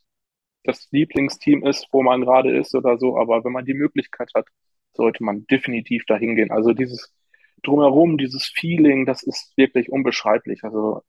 das 0.63 0.89
Lieblingsteam 0.91 1.65
ist, 1.65 1.89
wo 1.91 2.03
man 2.03 2.21
gerade 2.21 2.57
ist 2.57 2.75
oder 2.75 2.99
so, 2.99 3.19
aber 3.19 3.45
wenn 3.45 3.53
man 3.53 3.65
die 3.65 3.75
Möglichkeit 3.75 4.31
hat, 4.35 4.47
sollte 4.93 5.25
man 5.25 5.47
definitiv 5.47 6.05
dahin 6.07 6.37
gehen. 6.37 6.51
Also 6.51 6.73
dieses 6.73 7.15
drumherum, 7.63 8.19
dieses 8.19 8.47
Feeling, 8.47 9.07
das 9.07 9.23
ist 9.23 9.57
wirklich 9.57 9.91
unbeschreiblich. 9.91 10.65
Also 10.65 11.03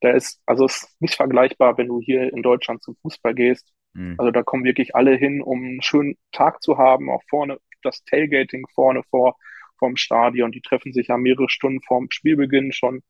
da 0.00 0.10
ist, 0.10 0.40
also 0.46 0.66
es 0.66 0.82
ist 0.82 1.00
nicht 1.00 1.14
vergleichbar, 1.14 1.78
wenn 1.78 1.88
du 1.88 2.00
hier 2.00 2.32
in 2.32 2.42
Deutschland 2.42 2.82
zum 2.82 2.96
Fußball 2.96 3.34
gehst 3.34 3.72
Mhm. 3.96 4.14
Also 4.18 4.30
da 4.30 4.42
kommen 4.42 4.64
wirklich 4.64 4.94
alle 4.94 5.16
hin, 5.16 5.42
um 5.42 5.64
einen 5.64 5.82
schönen 5.82 6.16
Tag 6.32 6.62
zu 6.62 6.78
haben, 6.78 7.10
auch 7.10 7.22
vorne 7.28 7.58
das 7.82 8.04
Tailgating 8.04 8.66
vorne 8.74 9.02
vor 9.10 9.36
vom 9.78 9.96
Stadion. 9.96 10.52
Die 10.52 10.60
treffen 10.60 10.92
sich 10.92 11.08
ja 11.08 11.16
mehrere 11.16 11.48
Stunden 11.48 11.80
vorm 11.82 12.10
Spielbeginn 12.10 12.72
schon 12.72 13.02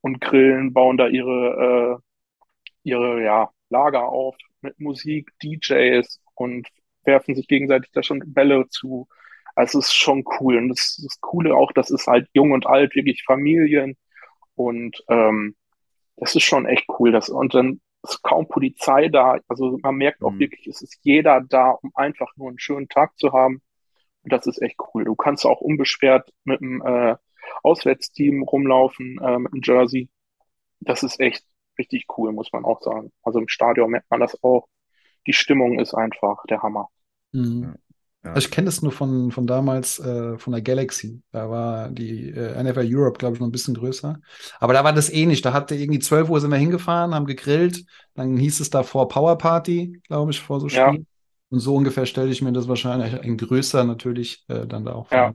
und 0.00 0.20
grillen, 0.20 0.72
bauen 0.72 0.96
da 0.96 1.08
ihre, 1.08 2.00
äh, 2.00 2.68
ihre 2.84 3.22
ja, 3.22 3.50
Lager 3.68 4.08
auf 4.08 4.36
mit 4.60 4.78
Musik, 4.80 5.32
DJs 5.42 6.20
und 6.34 6.68
werfen 7.04 7.34
sich 7.34 7.48
gegenseitig 7.48 7.90
da 7.92 8.02
schon 8.02 8.22
Bälle 8.26 8.68
zu. 8.68 9.08
Also 9.54 9.78
es 9.80 9.86
ist 9.86 9.94
schon 9.94 10.24
cool. 10.40 10.56
Und 10.56 10.68
das, 10.68 11.00
das 11.02 11.20
Coole 11.20 11.54
auch, 11.54 11.72
das 11.72 11.90
ist 11.90 12.06
halt 12.06 12.28
jung 12.32 12.52
und 12.52 12.66
alt, 12.66 12.94
wirklich 12.94 13.24
Familien. 13.24 13.96
Und 14.54 15.02
ähm, 15.08 15.56
das 16.16 16.34
ist 16.36 16.44
schon 16.44 16.66
echt 16.66 16.86
cool. 16.98 17.12
Das, 17.12 17.28
und 17.28 17.54
dann 17.54 17.80
ist 18.02 18.22
kaum 18.22 18.48
Polizei 18.48 19.08
da. 19.08 19.38
Also 19.48 19.78
man 19.82 19.96
merkt 19.96 20.22
auch 20.22 20.32
mhm. 20.32 20.40
wirklich, 20.40 20.66
es 20.66 20.82
ist 20.82 20.98
jeder 21.02 21.40
da, 21.40 21.70
um 21.70 21.90
einfach 21.94 22.32
nur 22.36 22.48
einen 22.48 22.58
schönen 22.58 22.88
Tag 22.88 23.18
zu 23.18 23.32
haben. 23.32 23.60
Und 24.22 24.32
das 24.32 24.46
ist 24.46 24.60
echt 24.62 24.76
cool. 24.94 25.04
Du 25.04 25.14
kannst 25.14 25.46
auch 25.46 25.60
unbeschwert 25.60 26.32
mit 26.44 26.60
dem 26.60 26.82
äh, 26.82 27.16
Auswärtsteam 27.62 28.42
rumlaufen, 28.42 29.18
äh, 29.22 29.38
mit 29.38 29.52
dem 29.52 29.60
Jersey. 29.62 30.08
Das 30.80 31.02
ist 31.02 31.20
echt 31.20 31.44
richtig 31.78 32.06
cool, 32.16 32.32
muss 32.32 32.52
man 32.52 32.64
auch 32.64 32.82
sagen. 32.82 33.12
Also 33.22 33.38
im 33.38 33.48
Stadion 33.48 33.90
merkt 33.90 34.10
man 34.10 34.20
das 34.20 34.42
auch. 34.42 34.68
Die 35.26 35.32
Stimmung 35.32 35.78
ist 35.78 35.94
einfach 35.94 36.44
der 36.48 36.62
Hammer. 36.62 36.88
Mhm. 37.32 37.76
Ja. 38.28 38.36
Ich 38.36 38.50
kenne 38.50 38.66
das 38.66 38.82
nur 38.82 38.92
von, 38.92 39.30
von 39.30 39.46
damals, 39.46 39.98
äh, 39.98 40.38
von 40.38 40.52
der 40.52 40.62
Galaxy. 40.62 41.20
Da 41.32 41.48
war 41.48 41.88
die 41.88 42.30
äh, 42.30 42.62
NFL 42.62 42.86
Europe, 42.86 43.18
glaube 43.18 43.34
ich, 43.34 43.40
noch 43.40 43.48
ein 43.48 43.52
bisschen 43.52 43.74
größer. 43.74 44.20
Aber 44.60 44.72
da 44.72 44.84
war 44.84 44.92
das 44.92 45.10
ähnlich. 45.10 45.40
Da 45.40 45.52
hatte 45.52 45.74
irgendwie 45.74 45.98
12 45.98 46.28
Uhr 46.28 46.40
sind 46.40 46.50
wir 46.50 46.58
hingefahren, 46.58 47.14
haben 47.14 47.26
gegrillt. 47.26 47.84
Dann 48.14 48.36
hieß 48.36 48.60
es 48.60 48.70
da 48.70 48.82
vor 48.82 49.08
Power 49.08 49.38
Party, 49.38 50.00
glaube 50.06 50.30
ich, 50.30 50.40
vor 50.40 50.60
so 50.60 50.68
Spielen. 50.68 50.94
Ja. 50.94 51.02
Und 51.50 51.60
so 51.60 51.74
ungefähr 51.74 52.04
stelle 52.04 52.30
ich 52.30 52.42
mir 52.42 52.52
das 52.52 52.68
wahrscheinlich 52.68 53.18
ein 53.22 53.38
größer 53.38 53.84
natürlich 53.84 54.44
äh, 54.48 54.66
dann 54.66 54.84
da 54.84 54.92
auch 54.92 55.08
vor. 55.08 55.16
Ja. 55.16 55.34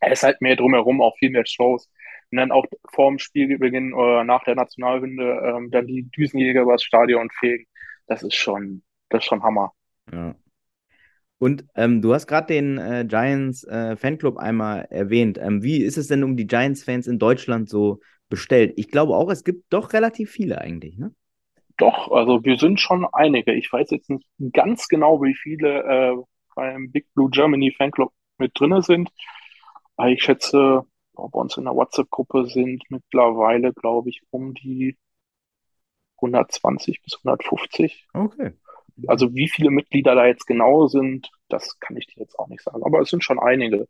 Es 0.00 0.18
ist 0.18 0.22
halt 0.22 0.42
mehr 0.42 0.56
drumherum, 0.56 1.00
auch 1.00 1.16
viel 1.16 1.30
mehr 1.30 1.46
Shows. 1.46 1.88
Und 2.30 2.38
dann 2.38 2.52
auch 2.52 2.66
vor 2.92 3.08
dem 3.08 3.18
Spielbeginn 3.18 3.94
oder 3.94 4.24
nach 4.24 4.44
der 4.44 4.56
Nationalhymne 4.56 5.22
ähm, 5.22 5.70
dann 5.70 5.86
die 5.86 6.02
Düsenjäger 6.10 6.62
übers 6.62 6.82
Stadion 6.82 7.30
fegen. 7.30 7.64
Das 8.06 8.22
ist 8.22 8.34
schon, 8.34 8.82
das 9.08 9.22
ist 9.22 9.26
schon 9.26 9.42
Hammer. 9.42 9.72
Ja. 10.12 10.34
Und 11.38 11.66
ähm, 11.74 12.00
du 12.00 12.14
hast 12.14 12.26
gerade 12.26 12.46
den 12.46 12.78
äh, 12.78 13.04
Giants 13.06 13.64
äh, 13.64 13.96
Fanclub 13.96 14.36
einmal 14.36 14.86
erwähnt. 14.90 15.38
Ähm, 15.38 15.62
wie 15.62 15.82
ist 15.82 15.96
es 15.96 16.06
denn 16.06 16.24
um 16.24 16.36
die 16.36 16.46
Giants-Fans 16.46 17.06
in 17.06 17.18
Deutschland 17.18 17.68
so 17.68 18.00
bestellt? 18.28 18.72
Ich 18.76 18.88
glaube 18.90 19.14
auch, 19.16 19.30
es 19.30 19.44
gibt 19.44 19.72
doch 19.72 19.92
relativ 19.92 20.30
viele 20.30 20.60
eigentlich, 20.60 20.96
ne? 20.96 21.14
Doch, 21.76 22.12
also 22.12 22.44
wir 22.44 22.56
sind 22.56 22.78
schon 22.78 23.04
einige. 23.12 23.52
Ich 23.52 23.72
weiß 23.72 23.90
jetzt 23.90 24.08
nicht 24.08 24.26
ganz 24.52 24.86
genau, 24.86 25.20
wie 25.22 25.34
viele 25.34 25.82
äh, 25.82 26.16
beim 26.54 26.92
Big 26.92 27.12
Blue 27.14 27.30
Germany 27.30 27.74
Fanclub 27.76 28.12
mit 28.38 28.52
drin 28.58 28.80
sind. 28.80 29.10
Aber 29.96 30.08
ich 30.08 30.22
schätze, 30.22 30.82
bei 31.14 31.24
uns 31.24 31.56
in 31.56 31.64
der 31.64 31.74
WhatsApp-Gruppe 31.74 32.46
sind 32.46 32.82
mittlerweile, 32.90 33.72
glaube 33.72 34.10
ich, 34.10 34.22
um 34.30 34.54
die 34.54 34.96
120 36.16 37.02
bis 37.02 37.16
150. 37.18 38.06
Okay. 38.14 38.52
Also 39.06 39.34
wie 39.34 39.48
viele 39.48 39.70
Mitglieder 39.70 40.14
da 40.14 40.26
jetzt 40.26 40.46
genau 40.46 40.86
sind, 40.86 41.30
das 41.48 41.78
kann 41.80 41.96
ich 41.96 42.06
dir 42.06 42.20
jetzt 42.20 42.38
auch 42.38 42.48
nicht 42.48 42.62
sagen. 42.62 42.82
Aber 42.84 43.00
es 43.00 43.10
sind 43.10 43.24
schon 43.24 43.38
einige. 43.38 43.88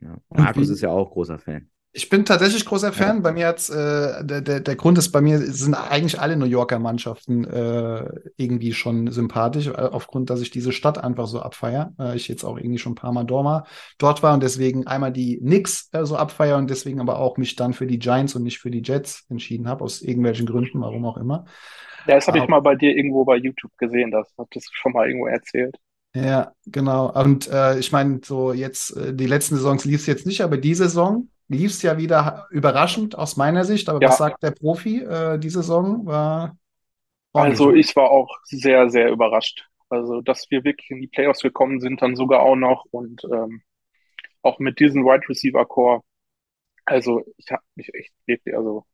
Ja. 0.00 0.16
Markus 0.30 0.68
ist 0.68 0.80
ja 0.80 0.90
auch 0.90 1.10
großer 1.10 1.38
Fan. 1.38 1.70
Ich 1.94 2.08
bin 2.08 2.24
tatsächlich 2.24 2.64
großer 2.64 2.90
Fan. 2.90 3.16
Ja. 3.16 3.22
Bei 3.22 3.32
mir 3.32 3.48
hat's, 3.48 3.68
äh, 3.68 4.24
der, 4.24 4.40
der, 4.40 4.60
der 4.60 4.76
Grund 4.76 4.96
ist, 4.96 5.10
bei 5.10 5.20
mir 5.20 5.38
sind 5.38 5.74
eigentlich 5.74 6.18
alle 6.18 6.38
New 6.38 6.46
Yorker 6.46 6.78
Mannschaften 6.78 7.44
äh, 7.44 8.08
irgendwie 8.38 8.72
schon 8.72 9.10
sympathisch, 9.10 9.66
äh, 9.66 9.72
aufgrund, 9.72 10.30
dass 10.30 10.40
ich 10.40 10.50
diese 10.50 10.72
Stadt 10.72 10.96
einfach 10.96 11.26
so 11.26 11.40
abfeier. 11.40 11.92
Äh, 11.98 12.16
ich 12.16 12.28
jetzt 12.28 12.44
auch 12.44 12.56
irgendwie 12.56 12.78
schon 12.78 12.92
ein 12.92 12.96
paar 12.96 13.12
Mal 13.12 13.24
dort 13.24 13.44
war, 13.44 13.66
dort 13.98 14.22
war 14.22 14.32
und 14.32 14.42
deswegen 14.42 14.86
einmal 14.86 15.12
die 15.12 15.38
Knicks 15.38 15.90
äh, 15.92 16.06
so 16.06 16.16
abfeier 16.16 16.56
und 16.56 16.70
deswegen 16.70 16.98
aber 16.98 17.18
auch 17.18 17.36
mich 17.36 17.56
dann 17.56 17.74
für 17.74 17.86
die 17.86 17.98
Giants 17.98 18.34
und 18.34 18.42
nicht 18.42 18.58
für 18.58 18.70
die 18.70 18.82
Jets 18.82 19.26
entschieden 19.28 19.68
habe, 19.68 19.84
aus 19.84 20.00
irgendwelchen 20.00 20.46
Gründen, 20.46 20.80
warum 20.80 21.04
auch 21.04 21.18
immer. 21.18 21.44
Ja, 22.06 22.14
das 22.14 22.26
habe 22.26 22.38
ich 22.38 22.48
mal 22.48 22.60
bei 22.60 22.74
dir 22.74 22.96
irgendwo 22.96 23.24
bei 23.26 23.36
YouTube 23.36 23.76
gesehen, 23.76 24.10
das 24.10 24.32
hattest 24.38 24.68
du 24.68 24.74
schon 24.74 24.92
mal 24.92 25.06
irgendwo 25.06 25.26
erzählt. 25.26 25.76
Ja, 26.14 26.52
genau. 26.66 27.10
Und 27.12 27.50
äh, 27.50 27.78
ich 27.78 27.92
meine, 27.92 28.20
so 28.22 28.52
jetzt, 28.52 28.96
äh, 28.96 29.14
die 29.14 29.26
letzten 29.26 29.56
Saisons 29.56 29.84
lief 29.84 30.00
es 30.00 30.06
jetzt 30.06 30.26
nicht, 30.26 30.42
aber 30.42 30.58
die 30.58 30.74
Saison 30.74 31.28
lief 31.52 31.70
es 31.72 31.82
ja 31.82 31.98
wieder 31.98 32.46
überraschend 32.50 33.16
aus 33.16 33.36
meiner 33.36 33.64
Sicht. 33.64 33.88
Aber 33.88 34.00
ja. 34.00 34.08
was 34.08 34.18
sagt 34.18 34.42
der 34.42 34.50
Profi? 34.50 35.00
Äh, 35.00 35.38
die 35.38 35.50
Saison 35.50 36.06
war. 36.06 36.56
Also 37.32 37.72
ich 37.72 37.94
war 37.96 38.10
auch 38.10 38.28
sehr, 38.44 38.90
sehr 38.90 39.10
überrascht. 39.10 39.66
Also, 39.88 40.20
dass 40.22 40.50
wir 40.50 40.64
wirklich 40.64 40.90
in 40.90 41.00
die 41.00 41.06
Playoffs 41.06 41.40
gekommen 41.40 41.80
sind, 41.80 42.00
dann 42.00 42.16
sogar 42.16 42.40
auch 42.40 42.56
noch 42.56 42.86
und 42.90 43.24
ähm, 43.24 43.62
auch 44.42 44.58
mit 44.58 44.80
diesem 44.80 45.04
Wide 45.04 45.28
Receiver 45.28 45.64
Core. 45.66 46.00
Also, 46.84 47.22
ich 47.36 47.50
habe 47.50 47.62
mich 47.74 47.94
echt 47.94 48.12
wirklich, 48.26 48.56
also 48.56 48.86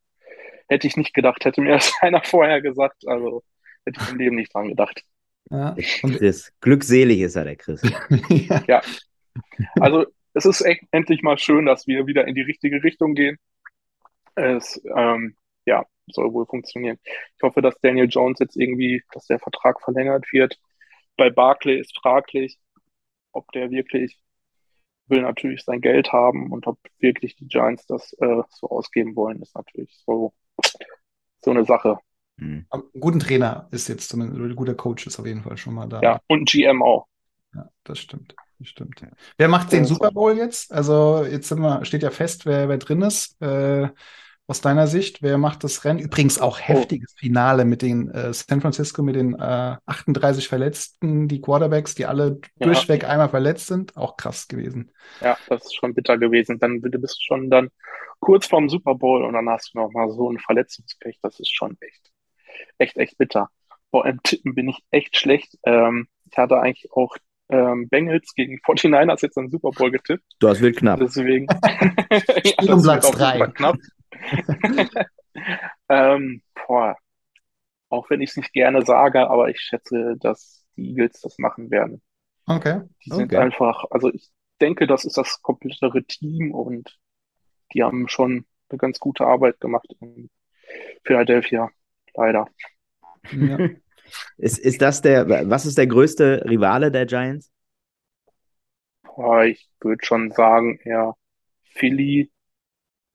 hätte 0.67 0.87
ich 0.87 0.97
nicht 0.97 1.13
gedacht, 1.13 1.43
hätte 1.45 1.61
mir 1.61 1.71
das 1.73 1.93
einer 2.01 2.21
vorher 2.23 2.61
gesagt. 2.61 3.07
Also 3.07 3.43
hätte 3.85 3.99
ich 4.01 4.11
im 4.11 4.17
Leben 4.17 4.35
nicht 4.35 4.53
dran 4.53 4.67
gedacht. 4.67 5.03
Ja. 5.49 5.75
Und 6.03 6.17
Chris. 6.17 6.53
Glückselig 6.61 7.21
ist 7.21 7.35
er, 7.35 7.45
der 7.45 7.55
Chris. 7.55 7.81
ja. 8.29 8.63
ja. 8.67 8.81
Also 9.79 10.05
es 10.33 10.45
ist 10.45 10.61
echt, 10.61 10.83
endlich 10.91 11.21
mal 11.21 11.37
schön, 11.37 11.65
dass 11.65 11.87
wir 11.87 12.07
wieder 12.07 12.27
in 12.27 12.35
die 12.35 12.41
richtige 12.41 12.83
Richtung 12.83 13.13
gehen. 13.13 13.37
Es 14.35 14.81
ähm, 14.95 15.35
ja, 15.65 15.85
soll 16.07 16.33
wohl 16.33 16.45
funktionieren. 16.45 16.97
Ich 17.03 17.43
hoffe, 17.43 17.61
dass 17.61 17.79
Daniel 17.81 18.07
Jones 18.09 18.39
jetzt 18.39 18.55
irgendwie, 18.55 19.03
dass 19.11 19.25
der 19.25 19.39
Vertrag 19.39 19.81
verlängert 19.81 20.25
wird. 20.31 20.59
Bei 21.17 21.29
Barclay 21.29 21.79
ist 21.79 21.97
fraglich, 21.97 22.57
ob 23.31 23.51
der 23.51 23.71
wirklich 23.71 24.19
will 25.07 25.21
natürlich 25.21 25.63
sein 25.63 25.81
Geld 25.81 26.13
haben 26.13 26.51
und 26.51 26.67
ob 26.67 26.77
wirklich 26.99 27.35
die 27.35 27.47
Giants 27.47 27.85
das 27.87 28.13
äh, 28.13 28.41
so 28.49 28.69
ausgeben 28.69 29.15
wollen, 29.15 29.41
ist 29.41 29.55
natürlich 29.55 29.97
so 30.05 30.33
so 31.41 31.51
eine 31.51 31.65
Sache. 31.65 31.97
Mhm. 32.37 32.65
Ein 32.69 32.83
guten 32.99 33.19
Trainer 33.19 33.67
ist 33.71 33.87
jetzt 33.87 34.09
zumindest, 34.09 34.39
ein 34.39 34.55
guter 34.55 34.75
Coach 34.75 35.07
ist 35.07 35.19
auf 35.19 35.25
jeden 35.25 35.41
Fall 35.41 35.57
schon 35.57 35.73
mal 35.73 35.87
da. 35.87 36.01
Ja, 36.01 36.21
und 36.27 36.49
GM 36.49 36.81
auch. 36.81 37.07
Ja, 37.53 37.69
das 37.83 37.99
stimmt. 37.99 38.35
Stimmt. 38.61 39.01
Wer 39.37 39.47
macht 39.47 39.71
den 39.71 39.85
Super 39.85 40.11
Bowl 40.11 40.35
jetzt? 40.35 40.71
Also 40.71 41.23
jetzt 41.23 41.55
wir, 41.55 41.85
steht 41.85 42.03
ja 42.03 42.11
fest, 42.11 42.45
wer, 42.45 42.67
wer 42.67 42.77
drin 42.77 43.01
ist. 43.01 43.41
Äh, 43.41 43.89
aus 44.49 44.61
deiner 44.61 44.87
Sicht, 44.87 45.21
wer 45.21 45.37
macht 45.37 45.63
das 45.63 45.85
Rennen? 45.85 45.99
Übrigens 45.99 46.39
auch 46.39 46.57
oh. 46.57 46.61
heftiges 46.61 47.13
oh. 47.15 47.19
Finale 47.19 47.65
mit 47.65 47.83
den 47.83 48.09
äh, 48.09 48.33
San 48.33 48.61
Francisco, 48.61 49.03
mit 49.03 49.15
den 49.15 49.35
äh, 49.35 49.77
38 49.85 50.47
Verletzten, 50.47 51.27
die 51.27 51.39
Quarterbacks, 51.39 51.93
die 51.93 52.07
alle 52.07 52.39
ja. 52.55 52.65
durchweg 52.65 53.03
einmal 53.07 53.29
verletzt 53.29 53.67
sind. 53.67 53.95
Auch 53.95 54.17
krass 54.17 54.47
gewesen. 54.47 54.91
Ja, 55.21 55.37
das 55.47 55.65
ist 55.65 55.75
schon 55.75 55.93
bitter 55.93 56.17
gewesen. 56.17 56.57
Dann 56.57 56.81
bist 56.81 57.19
du 57.19 57.21
schon 57.21 57.51
dann 57.51 57.69
kurz 58.19 58.47
vorm 58.47 58.69
Super 58.69 58.95
Bowl 58.95 59.23
und 59.23 59.33
dann 59.33 59.47
hast 59.47 59.73
du 59.73 59.79
noch 59.79 59.91
mal 59.91 60.09
so 60.09 60.29
ein 60.31 60.39
Verletzungspech. 60.39 61.19
Das 61.21 61.39
ist 61.39 61.55
schon 61.55 61.77
echt, 61.79 62.11
echt, 62.79 62.97
echt 62.97 63.17
bitter. 63.19 63.49
Boah, 63.91 64.07
im 64.07 64.21
Tippen 64.23 64.55
bin 64.55 64.69
ich 64.69 64.79
echt 64.89 65.15
schlecht. 65.15 65.59
Ähm, 65.63 66.07
ich 66.25 66.37
hatte 66.37 66.59
eigentlich 66.59 66.91
auch 66.91 67.15
ähm, 67.49 67.89
Bengals 67.89 68.33
gegen 68.35 68.59
49ers 68.59 69.21
jetzt 69.21 69.37
einen 69.37 69.49
Super 69.49 69.71
Bowl 69.71 69.91
getippt. 69.91 70.23
Das 70.39 70.61
wird 70.61 70.77
knapp. 70.77 70.99
Deswegen. 70.99 71.47
ja, 72.61 72.73
um 72.73 72.81
Platz 72.81 73.11
drei. 73.11 73.39
Knapp. 73.47 73.77
ähm, 75.89 76.41
boah. 76.67 76.95
Auch 77.89 78.09
wenn 78.11 78.21
ich 78.21 78.31
es 78.31 78.37
nicht 78.37 78.53
gerne 78.53 78.85
sage, 78.85 79.27
aber 79.29 79.49
ich 79.49 79.59
schätze, 79.59 80.15
dass 80.19 80.63
die 80.75 80.91
Eagles 80.91 81.21
das 81.21 81.39
machen 81.39 81.71
werden. 81.71 82.01
Okay. 82.45 82.81
Die 83.03 83.09
sind 83.09 83.33
okay. 83.33 83.37
einfach, 83.37 83.85
also 83.89 84.13
ich 84.13 84.29
denke, 84.61 84.85
das 84.85 85.05
ist 85.05 85.17
das 85.17 85.41
komplettere 85.41 86.03
Team 86.03 86.51
und 86.53 86.99
die 87.73 87.83
haben 87.83 88.07
schon 88.07 88.45
eine 88.69 88.77
ganz 88.77 88.99
gute 88.99 89.25
Arbeit 89.25 89.59
gemacht 89.59 89.87
in 89.99 90.29
Philadelphia, 91.03 91.69
leider. 92.13 92.47
Ja. 93.31 93.57
Ist, 94.37 94.57
ist 94.57 94.81
das 94.81 95.01
der, 95.01 95.49
was 95.49 95.65
ist 95.65 95.77
der 95.77 95.87
größte 95.87 96.45
Rivale 96.49 96.91
der 96.91 97.05
Giants? 97.05 97.51
Boah, 99.03 99.43
ich 99.43 99.69
würde 99.81 100.03
schon 100.05 100.31
sagen, 100.31 100.79
eher 100.83 101.15
Philly, 101.73 102.31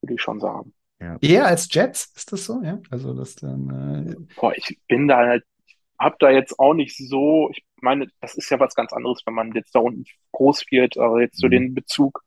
würde 0.00 0.14
ich 0.14 0.22
schon 0.22 0.40
sagen. 0.40 0.74
Ja. 1.00 1.18
Eher 1.20 1.46
als 1.46 1.72
Jets, 1.72 2.12
ist 2.16 2.32
das 2.32 2.44
so? 2.44 2.62
Ja, 2.62 2.80
also 2.90 3.14
das 3.14 3.34
dann. 3.36 4.06
Äh... 4.08 4.34
Boah, 4.36 4.52
ich 4.56 4.78
bin 4.86 5.08
da 5.08 5.18
halt, 5.18 5.44
hab 5.98 6.18
da 6.18 6.30
jetzt 6.30 6.58
auch 6.58 6.74
nicht 6.74 6.96
so, 6.96 7.50
ich 7.52 7.64
meine, 7.80 8.08
das 8.20 8.34
ist 8.34 8.50
ja 8.50 8.60
was 8.60 8.74
ganz 8.74 8.92
anderes, 8.92 9.22
wenn 9.26 9.34
man 9.34 9.52
jetzt 9.52 9.74
da 9.74 9.80
unten 9.80 10.04
groß 10.32 10.64
wird, 10.70 10.96
aber 10.98 11.20
jetzt 11.20 11.38
so 11.38 11.46
mhm. 11.46 11.52
den 11.52 11.74
Bezug, 11.74 12.22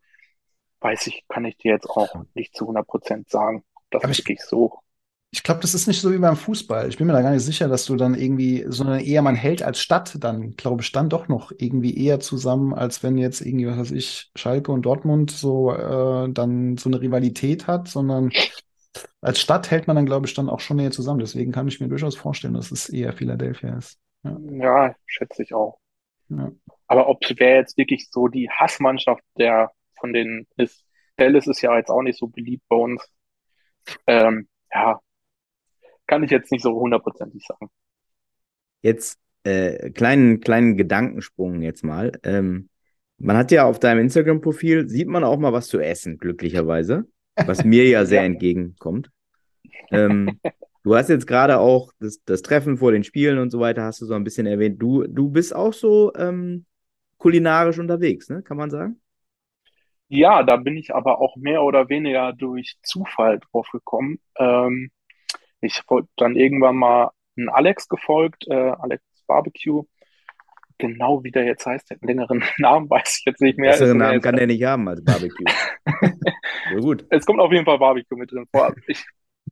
weiß 0.79 1.07
ich, 1.07 1.23
kann 1.27 1.45
ich 1.45 1.57
dir 1.57 1.73
jetzt 1.73 1.89
auch 1.89 2.23
nicht 2.33 2.55
zu 2.55 2.65
100 2.65 2.85
Prozent 2.87 3.29
sagen. 3.29 3.63
Das 3.89 4.03
ist 4.03 4.19
wirklich 4.19 4.41
so. 4.41 4.79
Ich 5.31 5.43
glaube, 5.43 5.59
das 5.59 5.73
ist 5.73 5.87
nicht 5.87 5.99
so 5.99 6.11
wie 6.13 6.17
beim 6.17 6.37
Fußball. 6.37 6.87
Ich 6.87 6.97
bin 6.97 7.05
mir 7.05 7.13
da 7.13 7.21
gar 7.21 7.31
nicht 7.31 7.43
sicher, 7.43 7.67
dass 7.67 7.85
du 7.85 7.97
dann 7.97 8.15
irgendwie, 8.15 8.65
sondern 8.67 9.01
eher 9.01 9.21
man 9.21 9.35
hält 9.35 9.61
als 9.61 9.79
Stadt 9.79 10.17
dann, 10.23 10.55
glaube 10.55 10.83
ich, 10.83 10.91
dann 10.93 11.09
doch 11.09 11.27
noch 11.27 11.51
irgendwie 11.57 11.97
eher 11.97 12.21
zusammen, 12.21 12.73
als 12.73 13.03
wenn 13.03 13.17
jetzt 13.17 13.41
irgendwie, 13.41 13.67
was 13.67 13.77
weiß 13.77 13.91
ich, 13.91 14.31
Schalke 14.35 14.71
und 14.71 14.83
Dortmund 14.83 15.31
so 15.31 15.73
äh, 15.73 16.31
dann 16.31 16.77
so 16.77 16.89
eine 16.89 17.01
Rivalität 17.01 17.67
hat, 17.67 17.89
sondern 17.89 18.31
als 19.19 19.41
Stadt 19.41 19.69
hält 19.69 19.87
man 19.87 19.97
dann, 19.97 20.05
glaube 20.05 20.27
ich, 20.27 20.33
dann 20.33 20.49
auch 20.49 20.61
schon 20.61 20.77
näher 20.77 20.91
zusammen. 20.91 21.19
Deswegen 21.19 21.51
kann 21.51 21.67
ich 21.67 21.81
mir 21.81 21.89
durchaus 21.89 22.15
vorstellen, 22.15 22.53
dass 22.53 22.71
es 22.71 22.87
eher 22.87 23.11
Philadelphia 23.11 23.77
ist. 23.77 23.99
Ja, 24.23 24.37
ja 24.49 24.95
schätze 25.05 25.43
ich 25.43 25.53
auch. 25.53 25.77
Ja. 26.29 26.51
Aber 26.87 27.09
ob 27.09 27.19
wer 27.35 27.57
jetzt 27.57 27.77
wirklich 27.77 28.09
so 28.09 28.29
die 28.29 28.49
Hassmannschaft 28.49 29.23
der 29.37 29.71
von 29.99 30.13
denen 30.13 30.47
ist. 30.55 30.83
Dallas 31.17 31.47
ist 31.47 31.61
ja 31.61 31.75
jetzt 31.77 31.89
auch 31.89 32.01
nicht 32.01 32.19
so 32.19 32.27
beliebt 32.27 32.63
bei 32.69 32.75
uns. 32.75 33.07
Ähm, 34.05 34.47
ja, 34.71 34.99
kann 36.07 36.23
ich 36.23 36.31
jetzt 36.31 36.51
nicht 36.51 36.63
so 36.63 36.73
hundertprozentig 36.73 37.45
sagen. 37.45 37.69
Jetzt 38.81 39.19
äh, 39.43 39.91
kleinen, 39.91 40.39
kleinen 40.39 40.77
Gedankensprung 40.77 41.61
jetzt 41.61 41.83
mal. 41.83 42.11
Ähm, 42.23 42.69
man 43.17 43.37
hat 43.37 43.51
ja 43.51 43.65
auf 43.65 43.79
deinem 43.79 44.01
Instagram-Profil, 44.01 44.89
sieht 44.89 45.07
man 45.07 45.23
auch 45.23 45.37
mal 45.37 45.53
was 45.53 45.67
zu 45.67 45.79
essen, 45.79 46.17
glücklicherweise, 46.17 47.05
was 47.35 47.63
mir 47.63 47.87
ja 47.87 48.05
sehr 48.05 48.21
ja. 48.21 48.27
entgegenkommt. 48.27 49.09
Ähm, 49.91 50.39
du 50.83 50.95
hast 50.95 51.09
jetzt 51.09 51.27
gerade 51.27 51.59
auch 51.59 51.91
das, 51.99 52.23
das, 52.25 52.41
Treffen 52.41 52.77
vor 52.77 52.91
den 52.91 53.03
Spielen 53.03 53.39
und 53.39 53.49
so 53.49 53.59
weiter, 53.59 53.83
hast 53.83 54.01
du 54.01 54.05
so 54.05 54.13
ein 54.13 54.23
bisschen 54.23 54.45
erwähnt. 54.47 54.81
Du, 54.81 55.03
du 55.03 55.29
bist 55.29 55.55
auch 55.55 55.73
so 55.73 56.13
ähm, 56.15 56.65
kulinarisch 57.17 57.79
unterwegs, 57.79 58.29
ne? 58.29 58.43
kann 58.43 58.57
man 58.57 58.69
sagen? 58.69 59.01
Ja, 60.09 60.43
da 60.43 60.55
bin 60.55 60.77
ich 60.77 60.95
aber 60.95 61.19
auch 61.19 61.35
mehr 61.35 61.63
oder 61.63 61.89
weniger 61.89 62.31
durch 62.31 62.77
Zufall 62.81 63.39
drauf 63.39 63.67
gekommen. 63.71 64.19
Ähm, 64.37 64.89
ich 65.61 65.81
wurde 65.87 66.07
dann 66.17 66.35
irgendwann 66.35 66.75
mal 66.75 67.11
einen 67.37 67.49
Alex 67.49 67.87
gefolgt, 67.87 68.47
äh, 68.47 68.53
Alex 68.53 69.03
Barbecue. 69.27 69.83
Genau 70.79 71.23
wie 71.23 71.31
der 71.31 71.45
jetzt 71.45 71.65
heißt, 71.65 71.89
der 71.89 71.95
hat 71.95 72.03
einen 72.03 72.09
längeren 72.09 72.43
Namen, 72.57 72.89
weiß 72.89 73.19
ich 73.19 73.25
jetzt 73.25 73.41
nicht 73.41 73.57
mehr. 73.57 73.71
Besseren 73.71 73.97
Namen 73.97 74.21
kann 74.21 74.35
der 74.35 74.47
nicht 74.47 74.63
haben 74.63 74.87
als 74.87 75.03
Barbecue. 75.03 75.45
ja, 76.71 76.79
gut. 76.79 77.05
Es 77.09 77.25
kommt 77.25 77.39
auf 77.39 77.51
jeden 77.51 77.65
Fall 77.65 77.79
Barbecue 77.79 78.17
mit 78.17 78.31
drin 78.31 78.47
vor. 78.51 78.73
Ich 78.87 79.03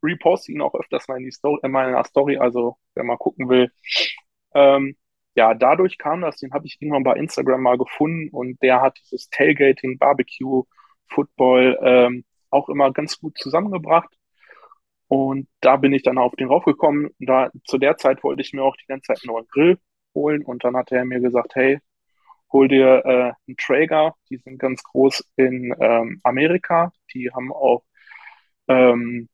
reposte 0.03 0.51
ihn 0.51 0.61
auch 0.61 0.75
öfters 0.75 1.07
mal 1.07 1.17
in, 1.17 1.23
die 1.23 1.31
Story, 1.31 1.59
in 1.63 1.71
meiner 1.71 2.03
Story, 2.03 2.37
also 2.37 2.77
wer 2.93 3.03
mal 3.03 3.17
gucken 3.17 3.49
will. 3.49 3.71
Ähm, 4.53 4.95
ja, 5.35 5.53
dadurch 5.53 5.97
kam 5.97 6.21
das, 6.21 6.37
den 6.37 6.53
habe 6.53 6.65
ich 6.65 6.77
irgendwann 6.79 7.03
bei 7.03 7.15
Instagram 7.15 7.61
mal 7.61 7.77
gefunden 7.77 8.29
und 8.29 8.61
der 8.61 8.81
hat 8.81 8.97
dieses 9.03 9.29
Tailgating, 9.29 9.97
Barbecue, 9.97 10.63
Football 11.07 11.77
ähm, 11.81 12.25
auch 12.49 12.69
immer 12.69 12.91
ganz 12.91 13.19
gut 13.19 13.37
zusammengebracht. 13.37 14.09
Und 15.07 15.47
da 15.61 15.75
bin 15.77 15.93
ich 15.93 16.03
dann 16.03 16.17
auf 16.17 16.35
den 16.35 16.47
raufgekommen. 16.47 17.09
Da, 17.19 17.51
zu 17.65 17.77
der 17.77 17.97
Zeit 17.97 18.23
wollte 18.23 18.41
ich 18.41 18.53
mir 18.53 18.63
auch 18.63 18.75
die 18.75 18.87
ganze 18.87 19.07
Zeit 19.07 19.19
einen 19.23 19.33
neuen 19.33 19.47
Grill 19.47 19.77
holen 20.15 20.43
und 20.43 20.63
dann 20.63 20.75
hat 20.75 20.91
er 20.91 21.05
mir 21.05 21.19
gesagt, 21.19 21.55
hey, 21.55 21.79
hol 22.51 22.67
dir 22.67 23.03
äh, 23.05 23.33
einen 23.47 23.57
Traeger, 23.57 24.15
die 24.29 24.37
sind 24.37 24.57
ganz 24.57 24.81
groß 24.83 25.23
in 25.35 25.75
ähm, 25.79 26.21
Amerika, 26.23 26.91
die 27.13 27.29
haben 27.31 27.51
auch 27.51 27.83
ähm, 28.67 29.29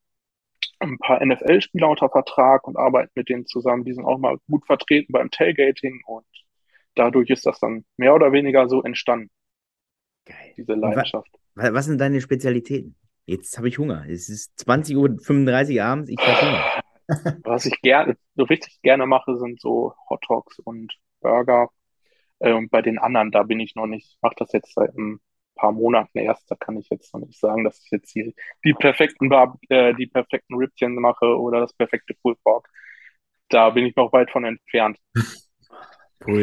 ein 0.80 0.98
paar 0.98 1.24
NFL-Spieler 1.24 1.90
unter 1.90 2.10
Vertrag 2.10 2.68
und 2.68 2.78
arbeiten 2.78 3.12
mit 3.16 3.30
denen 3.30 3.46
zusammen. 3.46 3.86
Die 3.86 3.94
sind 3.94 4.06
auch 4.06 4.18
mal 4.18 4.38
gut 4.50 4.66
vertreten 4.66 5.14
beim 5.14 5.30
Tailgating 5.30 6.02
und 6.06 6.26
dadurch 6.96 7.30
ist 7.30 7.46
das 7.46 7.60
dann 7.60 7.86
mehr 7.98 8.16
oder 8.16 8.32
weniger 8.32 8.68
so 8.68 8.82
entstanden. 8.82 9.30
Geil. 10.26 10.54
Diese 10.58 10.74
Leidenschaft. 10.74 11.30
Was, 11.56 11.74
was 11.74 11.86
sind 11.86 12.00
deine 12.00 12.22
Spezialitäten? 12.22 12.96
Jetzt 13.26 13.58
habe 13.58 13.68
ich 13.68 13.78
Hunger. 13.78 14.06
Es 14.08 14.30
ist 14.30 14.52
20.35 14.68 15.78
Uhr 15.78 15.84
abends, 15.84 16.10
ich 16.10 16.20
habe 16.20 16.42
Hunger. 16.42 16.82
Was 17.44 17.66
ich 17.66 17.80
gerne, 17.82 18.18
so 18.36 18.44
richtig 18.44 18.82
gerne 18.82 19.06
mache, 19.06 19.38
sind 19.38 19.60
so 19.60 19.94
Hot 20.10 20.24
Dogs 20.28 20.60
und 20.60 20.94
Burger. 21.22 21.70
Äh, 22.40 22.54
und 22.54 22.72
bei 22.72 22.82
den 22.82 22.98
anderen, 22.98 23.32
da 23.32 23.44
bin 23.44 23.60
ich 23.60 23.76
noch 23.76 23.88
nicht, 23.88 24.18
mache 24.22 24.36
das 24.38 24.52
jetzt 24.54 24.74
seit 24.74 24.96
ein 24.98 25.20
paar 25.56 25.72
Monaten 25.72 26.18
erst. 26.18 26.50
Da 26.50 26.56
kann 26.56 26.78
ich 26.78 26.90
jetzt 26.90 27.14
noch 27.14 27.22
nicht 27.22 27.40
sagen, 27.40 27.64
dass 27.64 27.82
ich 27.84 27.92
jetzt 27.92 28.16
die, 28.16 28.34
die 28.66 28.74
perfekten 28.74 29.30
Bar, 29.30 29.60
äh, 29.70 29.94
die 29.94 30.08
perfekten 30.08 30.56
Rippchen 30.56 30.96
mache 30.96 31.38
oder 31.38 31.60
das 31.60 31.74
perfekte 31.74 32.14
Pulled 32.22 32.42
Pork. 32.44 32.70
Da 33.50 33.70
bin 33.70 33.86
ich 33.86 33.96
noch 33.96 34.14
weit 34.14 34.32
von 34.32 34.46
entfernt. 34.46 34.98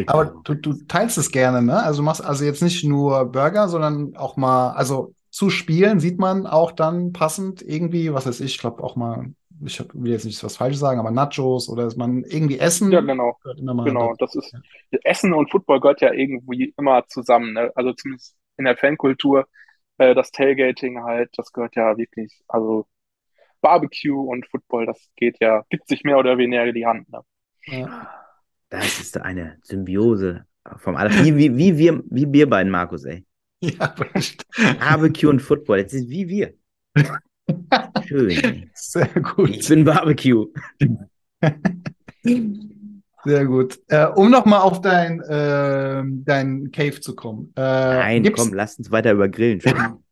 Aber 0.06 0.40
du, 0.44 0.54
du 0.54 0.72
teilst 0.86 1.18
es 1.18 1.30
gerne, 1.30 1.62
ne? 1.62 1.80
Also 1.80 2.02
machst 2.02 2.24
also 2.24 2.44
jetzt 2.44 2.62
nicht 2.62 2.82
nur 2.84 3.26
Burger, 3.26 3.68
sondern 3.68 4.16
auch 4.16 4.36
mal, 4.36 4.72
also 4.72 5.14
zu 5.38 5.50
spielen 5.50 6.00
sieht 6.00 6.18
man 6.18 6.48
auch 6.48 6.72
dann 6.72 7.12
passend 7.12 7.62
irgendwie, 7.62 8.12
was 8.12 8.26
weiß 8.26 8.40
ich, 8.40 8.56
ich 8.56 8.58
glaube 8.58 8.82
auch 8.82 8.96
mal, 8.96 9.34
ich 9.64 9.80
will 9.94 10.10
jetzt 10.10 10.24
nicht 10.24 10.42
was 10.42 10.56
Falsches 10.56 10.80
sagen, 10.80 10.98
aber 10.98 11.12
Nachos 11.12 11.68
oder 11.68 11.84
dass 11.84 11.94
man 11.94 12.24
irgendwie 12.24 12.58
Essen. 12.58 12.90
Ja, 12.90 13.02
genau. 13.02 13.38
genau, 13.54 14.16
das 14.18 14.34
ist 14.34 14.52
ja. 14.52 14.98
Essen 15.04 15.32
und 15.32 15.48
Football 15.48 15.78
gehört 15.78 16.00
ja 16.00 16.12
irgendwie 16.12 16.74
immer 16.76 17.06
zusammen. 17.06 17.52
Ne? 17.52 17.70
Also 17.76 17.92
zumindest 17.92 18.34
in 18.56 18.64
der 18.64 18.76
Fankultur, 18.76 19.46
äh, 19.98 20.12
das 20.12 20.32
Tailgating 20.32 21.04
halt, 21.04 21.30
das 21.36 21.52
gehört 21.52 21.76
ja 21.76 21.96
wirklich, 21.96 22.42
also 22.48 22.88
Barbecue 23.60 24.20
und 24.20 24.44
Football, 24.48 24.86
das 24.86 25.08
geht 25.14 25.36
ja, 25.40 25.62
gibt 25.70 25.86
sich 25.86 26.02
mehr 26.02 26.18
oder 26.18 26.36
weniger 26.36 26.72
die 26.72 26.84
Hand. 26.84 27.08
Ne? 27.12 27.20
Ja. 27.66 28.10
Das 28.70 28.98
ist 28.98 29.16
eine 29.20 29.60
Symbiose 29.62 30.46
vom 30.78 30.96
Aller. 30.96 31.12
Wie, 31.24 31.36
wie, 31.36 31.56
wie, 31.56 31.78
wir, 31.78 32.02
wie 32.10 32.32
wir 32.32 32.50
beiden, 32.50 32.72
Markus, 32.72 33.04
ey. 33.04 33.24
Ja, 33.60 33.92
Barbecue 34.78 35.28
und 35.28 35.40
Football, 35.40 35.82
das 35.82 35.92
ist 35.92 36.08
wie 36.08 36.28
wir. 36.28 36.54
Schön. 38.06 38.70
Sehr 38.74 39.08
gut. 39.08 39.50
Ich 39.50 39.68
bin 39.68 39.84
Barbecue. 39.84 40.46
Sehr 43.24 43.46
gut. 43.46 43.80
Äh, 43.88 44.06
um 44.06 44.30
nochmal 44.30 44.60
auf 44.60 44.80
dein, 44.80 45.20
äh, 45.22 46.02
dein 46.24 46.70
Cave 46.70 47.00
zu 47.00 47.16
kommen. 47.16 47.52
Äh, 47.56 47.60
Nein, 47.60 48.32
komm, 48.32 48.54
lass 48.54 48.78
uns 48.78 48.90
weiter 48.90 49.12
über 49.12 49.28
Grillen 49.28 49.60
sprechen. 49.60 50.04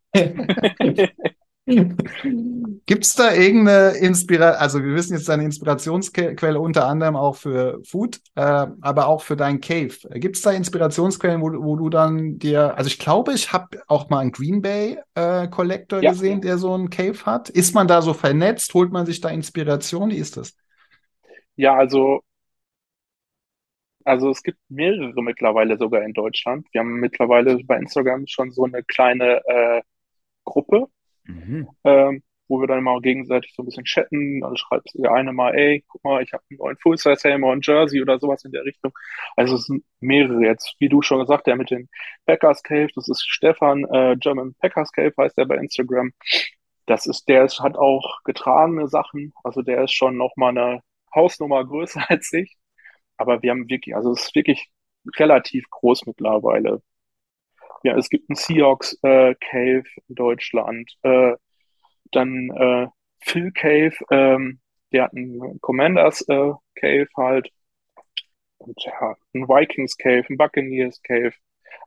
Gibt 1.66 3.04
es 3.04 3.16
da 3.16 3.34
irgendeine 3.34 3.96
Inspiration? 3.96 4.60
Also, 4.60 4.84
wir 4.84 4.94
wissen 4.94 5.14
jetzt 5.14 5.28
deine 5.28 5.42
Inspirationsquelle 5.42 6.60
unter 6.60 6.86
anderem 6.86 7.16
auch 7.16 7.34
für 7.34 7.80
Food, 7.82 8.20
äh, 8.36 8.66
aber 8.80 9.08
auch 9.08 9.22
für 9.22 9.36
dein 9.36 9.60
Cave. 9.60 9.96
Gibt 10.14 10.36
es 10.36 10.42
da 10.42 10.52
Inspirationsquellen, 10.52 11.40
wo, 11.40 11.50
wo, 11.64 11.74
du 11.74 11.90
dann 11.90 12.38
dir, 12.38 12.76
also 12.76 12.86
ich 12.86 13.00
glaube, 13.00 13.32
ich 13.32 13.52
habe 13.52 13.82
auch 13.88 14.08
mal 14.10 14.20
einen 14.20 14.30
Green 14.30 14.62
Bay 14.62 14.98
äh, 15.14 15.48
Collector 15.48 16.00
ja. 16.00 16.12
gesehen, 16.12 16.40
der 16.40 16.56
so 16.58 16.72
einen 16.72 16.88
Cave 16.88 17.26
hat. 17.26 17.48
Ist 17.48 17.74
man 17.74 17.88
da 17.88 18.00
so 18.00 18.14
vernetzt? 18.14 18.72
Holt 18.72 18.92
man 18.92 19.04
sich 19.04 19.20
da 19.20 19.30
Inspiration? 19.30 20.10
Wie 20.10 20.18
ist 20.18 20.36
das? 20.36 20.56
Ja, 21.56 21.74
also, 21.74 22.20
also 24.04 24.30
es 24.30 24.44
gibt 24.44 24.58
mehrere 24.68 25.20
mittlerweile 25.20 25.76
sogar 25.78 26.02
in 26.02 26.12
Deutschland. 26.12 26.68
Wir 26.70 26.82
haben 26.82 27.00
mittlerweile 27.00 27.58
bei 27.64 27.76
Instagram 27.76 28.28
schon 28.28 28.52
so 28.52 28.64
eine 28.64 28.84
kleine 28.84 29.40
äh, 29.46 29.82
Gruppe, 30.44 30.86
Mhm. 31.26 31.68
Ähm, 31.84 32.22
wo 32.48 32.60
wir 32.60 32.66
dann 32.66 32.84
mal 32.84 33.00
gegenseitig 33.00 33.52
so 33.54 33.62
ein 33.62 33.66
bisschen 33.66 33.84
chatten. 33.84 34.42
Also 34.44 34.56
schreibt 34.56 34.90
der 34.94 35.12
eine 35.12 35.32
mal, 35.32 35.54
ey, 35.54 35.84
guck 35.88 36.04
mal, 36.04 36.22
ich 36.22 36.32
habe 36.32 36.44
einen 36.50 36.58
neuen 36.58 36.76
Full-Size-Helm 36.78 37.44
und 37.44 37.66
Jersey 37.66 38.00
oder 38.00 38.18
sowas 38.18 38.44
in 38.44 38.52
der 38.52 38.64
Richtung. 38.64 38.92
Also 39.36 39.56
es 39.56 39.64
sind 39.66 39.84
mehrere 40.00 40.42
jetzt, 40.42 40.74
wie 40.78 40.88
du 40.88 41.02
schon 41.02 41.20
gesagt, 41.20 41.46
der 41.46 41.56
mit 41.56 41.70
den 41.70 41.88
Packers 42.26 42.62
Cave, 42.62 42.88
das 42.94 43.08
ist 43.08 43.24
Stefan, 43.28 43.84
äh, 43.84 44.16
German 44.18 44.54
Packers 44.60 44.92
Cave 44.92 45.12
heißt 45.18 45.36
der 45.36 45.46
bei 45.46 45.56
Instagram. 45.56 46.12
Das 46.86 47.06
ist, 47.06 47.28
der 47.28 47.44
ist, 47.44 47.60
hat 47.60 47.76
auch 47.76 48.22
getragene 48.24 48.88
Sachen, 48.88 49.32
also 49.42 49.62
der 49.62 49.84
ist 49.84 49.92
schon 49.92 50.16
nochmal 50.16 50.50
eine 50.50 50.82
Hausnummer 51.14 51.64
größer 51.64 52.04
als 52.08 52.32
ich. 52.32 52.56
Aber 53.16 53.42
wir 53.42 53.50
haben 53.50 53.68
wirklich, 53.68 53.96
also 53.96 54.12
es 54.12 54.26
ist 54.26 54.34
wirklich 54.34 54.70
relativ 55.18 55.64
groß 55.70 56.06
mittlerweile 56.06 56.82
ja, 57.82 57.96
es 57.96 58.08
gibt 58.08 58.28
einen 58.28 58.36
Seahawks 58.36 58.98
äh, 59.02 59.34
Cave 59.36 59.84
in 60.08 60.14
Deutschland, 60.14 60.90
äh, 61.02 61.34
dann 62.12 62.50
äh, 62.50 62.88
Phil 63.20 63.52
Cave, 63.52 63.96
ähm, 64.10 64.60
der 64.92 65.04
hat 65.04 65.14
einen 65.14 65.60
Commanders 65.60 66.22
äh, 66.28 66.52
Cave 66.74 67.08
halt 67.16 67.50
und 68.58 68.82
ja, 68.84 69.16
ein 69.34 69.48
Vikings 69.48 69.96
Cave, 69.96 70.24
ein 70.28 70.36
Buccaneers 70.36 71.00
Cave. 71.02 71.32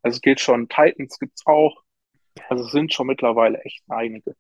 Also 0.02 0.16
es 0.16 0.22
geht 0.22 0.40
schon, 0.40 0.70
Titans 0.70 1.20
gibt's 1.20 1.46
auch. 1.46 1.82
Also 2.48 2.66
es 2.66 2.72
sind 2.72 2.94
schon 2.94 3.08
mittlerweile 3.08 3.60
echt 3.62 3.84
einige. 3.90 4.36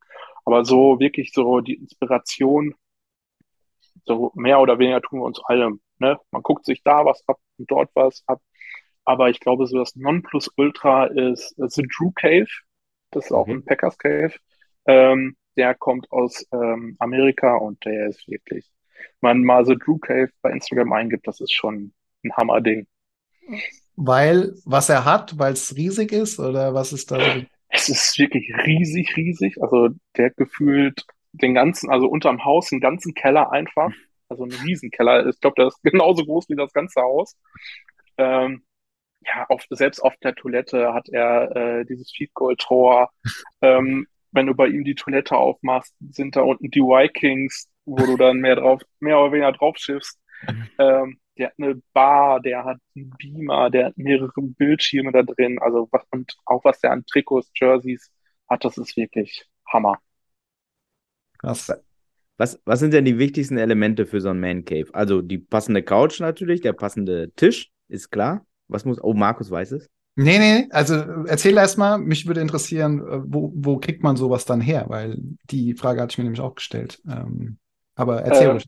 Aber 0.45 0.63
so 0.65 0.99
wirklich 0.99 1.31
so 1.33 1.59
die 1.59 1.75
Inspiration, 1.75 2.75
so 4.05 4.31
mehr 4.35 4.59
oder 4.59 4.79
weniger 4.79 5.01
tun 5.01 5.19
wir 5.19 5.25
uns 5.25 5.41
allem. 5.45 5.81
Ne? 5.99 6.17
Man 6.31 6.43
guckt 6.43 6.65
sich 6.65 6.81
da 6.83 7.05
was 7.05 7.23
ab 7.27 7.39
und 7.57 7.69
dort 7.69 7.89
was 7.93 8.23
ab. 8.27 8.41
Aber 9.09 9.31
ich 9.31 9.39
glaube, 9.39 9.65
so 9.65 9.79
das 9.79 9.95
Nonplusultra 9.95 11.05
ist 11.05 11.55
The 11.57 11.81
Drew 11.81 12.11
Cave. 12.11 12.45
Das 13.09 13.25
ist 13.25 13.31
auch 13.31 13.47
mhm. 13.47 13.53
ein 13.53 13.65
Packers 13.65 13.97
Cave. 13.97 14.33
Ähm, 14.85 15.35
der 15.57 15.73
kommt 15.73 16.11
aus 16.11 16.45
ähm, 16.51 16.95
Amerika 16.99 17.55
und 17.55 17.83
der 17.85 18.09
ist 18.09 18.27
wirklich, 18.27 18.69
wenn 19.21 19.39
man 19.39 19.43
mal 19.43 19.65
The 19.65 19.75
Drew 19.83 19.97
Cave 19.97 20.29
bei 20.43 20.51
Instagram 20.51 20.93
eingibt, 20.93 21.25
das 21.25 21.41
ist 21.41 21.55
schon 21.55 21.91
ein 22.23 22.37
Hammerding. 22.37 22.85
Weil, 23.95 24.53
was 24.63 24.89
er 24.89 25.05
hat, 25.05 25.39
weil 25.39 25.53
es 25.53 25.75
riesig 25.75 26.11
ist 26.11 26.39
oder 26.39 26.75
was 26.75 26.93
ist 26.93 27.09
da? 27.09 27.17
Es 27.71 27.89
ist 27.89 28.17
wirklich 28.19 28.51
riesig, 28.65 29.15
riesig. 29.15 29.59
Also 29.59 29.89
der 30.17 30.29
gefühlt 30.31 31.03
den 31.33 31.55
ganzen, 31.55 31.89
also 31.89 32.07
unterm 32.07 32.45
Haus, 32.45 32.69
den 32.69 32.79
ganzen 32.79 33.15
Keller 33.15 33.51
einfach. 33.51 33.91
Also 34.27 34.43
ein 34.43 34.51
Riesenkeller. 34.51 35.27
Ich 35.27 35.39
glaube, 35.39 35.55
der 35.57 35.67
ist 35.67 35.79
genauso 35.83 36.25
groß 36.25 36.47
wie 36.49 36.55
das 36.55 36.73
ganze 36.73 37.01
Haus. 37.01 37.35
Ähm, 38.17 38.63
ja, 39.21 39.45
auf, 39.49 39.65
selbst 39.69 39.99
auf 39.99 40.15
der 40.17 40.35
Toilette 40.35 40.93
hat 40.93 41.09
er 41.09 41.55
äh, 41.55 41.85
dieses 41.85 42.11
Feed 42.11 42.33
Goal 42.33 42.55
Tor. 42.57 43.11
ähm, 43.61 44.07
wenn 44.31 44.45
du 44.45 44.53
bei 44.53 44.67
ihm 44.67 44.83
die 44.83 44.95
Toilette 44.95 45.35
aufmachst, 45.35 45.95
sind 46.11 46.35
da 46.35 46.41
unten 46.41 46.69
die 46.69 46.81
Vikings, 46.81 47.67
wo 47.85 47.97
du 47.97 48.17
dann 48.17 48.37
mehr 48.37 48.55
drauf, 48.55 48.81
mehr 48.99 49.19
oder 49.19 49.31
weniger 49.31 49.51
drauf 49.51 49.77
schiffst. 49.77 50.19
Ähm, 50.79 51.19
der 51.37 51.47
hat 51.47 51.53
eine 51.57 51.81
Bar, 51.91 52.39
der 52.39 52.63
hat 52.63 52.77
einen 52.95 53.09
Beamer, 53.17 53.69
der 53.69 53.87
hat 53.87 53.97
mehrere 53.97 54.31
Bildschirme 54.41 55.11
da 55.11 55.23
drin, 55.23 55.59
also 55.59 55.89
was, 55.91 56.03
und 56.11 56.33
auch 56.45 56.63
was 56.63 56.79
der 56.79 56.91
an 56.91 57.05
Trikots, 57.05 57.51
Jerseys 57.55 58.09
hat, 58.47 58.63
das 58.63 58.77
ist 58.77 58.95
wirklich 58.95 59.45
Hammer. 59.67 59.99
Krass. 61.39 61.71
Was, 62.37 62.61
was 62.63 62.79
sind 62.79 62.93
denn 62.93 63.03
die 63.03 63.17
wichtigsten 63.17 63.57
Elemente 63.57 64.05
für 64.05 64.21
so 64.21 64.29
ein 64.29 64.39
Man 64.39 64.63
Cave? 64.63 64.87
Also 64.93 65.21
die 65.21 65.39
passende 65.39 65.83
Couch 65.83 66.21
natürlich, 66.21 66.61
der 66.61 66.73
passende 66.73 67.33
Tisch, 67.35 67.71
ist 67.89 68.11
klar. 68.11 68.45
Was 68.69 68.85
muss. 68.85 69.01
Oh, 69.03 69.13
Markus 69.13 69.51
weiß 69.51 69.73
es. 69.73 69.89
Nee, 70.15 70.37
nee, 70.39 70.67
also 70.71 70.95
erzähl 71.27 71.57
erst 71.57 71.77
mal, 71.77 71.97
mich 71.97 72.27
würde 72.27 72.41
interessieren, 72.41 72.99
äh, 72.99 73.21
wo, 73.25 73.53
wo 73.55 73.77
kriegt 73.77 74.03
man 74.03 74.17
sowas 74.17 74.45
dann 74.45 74.59
her? 74.59 74.85
Weil 74.89 75.17
die 75.49 75.75
Frage 75.75 76.01
hatte 76.01 76.11
ich 76.11 76.17
mir 76.17 76.25
nämlich 76.25 76.41
auch 76.41 76.55
gestellt. 76.55 77.01
Ähm, 77.07 77.57
aber 77.95 78.23
erzähl 78.23 78.47
Äh, 78.47 78.51
ruhig. 78.51 78.65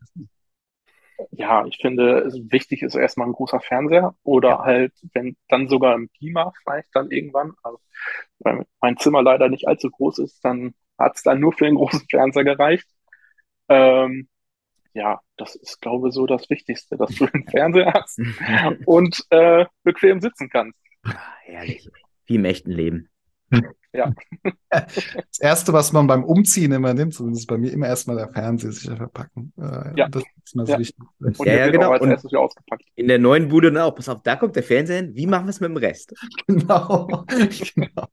Ja, 1.30 1.64
ich 1.66 1.78
finde, 1.80 2.18
es 2.20 2.34
wichtig 2.50 2.82
ist 2.82 2.94
erstmal 2.94 3.28
ein 3.28 3.32
großer 3.32 3.60
Fernseher 3.60 4.14
oder 4.24 4.60
halt, 4.60 4.92
wenn 5.14 5.36
dann 5.48 5.68
sogar 5.68 5.94
ein 5.94 6.08
Beamer 6.18 6.52
vielleicht 6.62 6.88
dann 6.94 7.10
irgendwann. 7.10 7.52
Also, 7.62 7.78
weil 8.40 8.66
mein 8.80 8.96
Zimmer 8.98 9.22
leider 9.22 9.48
nicht 9.48 9.68
allzu 9.68 9.90
groß 9.90 10.18
ist, 10.20 10.44
dann 10.44 10.74
hat 10.98 11.16
es 11.16 11.22
dann 11.22 11.40
nur 11.40 11.52
für 11.52 11.64
den 11.66 11.76
großen 11.76 12.06
Fernseher 12.10 12.44
gereicht. 12.44 12.88
Ähm, 13.68 14.28
ja, 14.94 15.20
das 15.36 15.54
ist, 15.56 15.80
glaube 15.80 16.08
ich, 16.08 16.14
so 16.14 16.26
das 16.26 16.48
Wichtigste, 16.50 16.96
dass 16.96 17.10
du 17.14 17.26
einen 17.32 17.46
Fernseher 17.48 17.92
hast 17.94 18.20
und 18.86 19.24
äh, 19.30 19.64
bequem 19.84 20.20
sitzen 20.20 20.48
kannst. 20.50 20.78
Ah, 21.04 21.14
herrlich. 21.42 21.88
Wie 22.26 22.36
im 22.36 22.44
echten 22.44 22.70
Leben. 22.70 23.08
Das 24.70 25.38
Erste, 25.38 25.74
was 25.74 25.92
man 25.92 26.06
beim 26.06 26.24
Umziehen 26.24 26.72
immer 26.72 26.94
nimmt, 26.94 27.12
zumindest 27.12 27.46
bei 27.46 27.58
mir, 27.58 27.70
immer 27.70 27.86
erstmal 27.88 28.16
der 28.16 28.30
Fernseher 28.30 28.72
sicher 28.72 28.96
verpacken. 28.96 29.52
Äh, 29.58 29.92
Ja. 29.98 30.08
Das 30.08 30.22
ist 30.42 30.56
mal 30.56 30.64
so 30.64 30.72
Ja. 30.72 30.78
wichtig. 30.78 30.96
Und 31.20 31.38
Ja, 31.40 31.44
der 31.44 31.56
ja, 31.66 31.70
genau. 31.70 31.88
auch 31.94 32.00
als 32.00 32.24
Und- 32.24 32.34
ausgepackt. 32.36 32.84
In 32.94 33.08
der 33.08 33.18
neuen 33.18 33.48
Bude 33.48 33.70
dann 33.70 33.82
auch. 33.82 33.94
Pass 33.94 34.08
auf, 34.08 34.22
da 34.22 34.36
kommt 34.36 34.56
der 34.56 34.62
Fernseher 34.62 34.96
hin. 34.96 35.14
Wie 35.14 35.26
machen 35.26 35.44
wir 35.44 35.50
es 35.50 35.60
mit 35.60 35.68
dem 35.68 35.76
Rest? 35.76 36.14
Genau. 36.46 37.26
genau. 37.74 38.06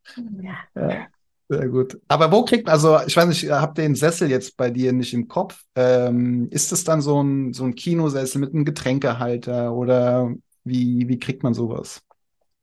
Ja. 0.75 1.07
Sehr 1.51 1.67
gut. 1.67 1.99
Aber 2.07 2.31
wo 2.31 2.45
kriegt, 2.45 2.69
also 2.69 2.99
ich 3.07 3.17
weiß 3.17 3.27
nicht, 3.27 3.49
habt 3.49 3.79
den 3.79 3.95
Sessel 3.95 4.29
jetzt 4.29 4.55
bei 4.55 4.69
dir 4.69 4.93
nicht 4.93 5.13
im 5.15 5.27
Kopf? 5.27 5.63
Ähm, 5.75 6.47
ist 6.51 6.71
es 6.71 6.83
dann 6.83 7.01
so 7.01 7.21
ein, 7.23 7.53
so 7.53 7.63
ein 7.63 7.73
Kinosessel 7.73 8.39
mit 8.39 8.53
einem 8.53 8.65
Getränkehalter 8.65 9.73
oder 9.73 10.31
wie, 10.63 11.07
wie 11.07 11.17
kriegt 11.17 11.41
man 11.41 11.55
sowas? 11.55 12.03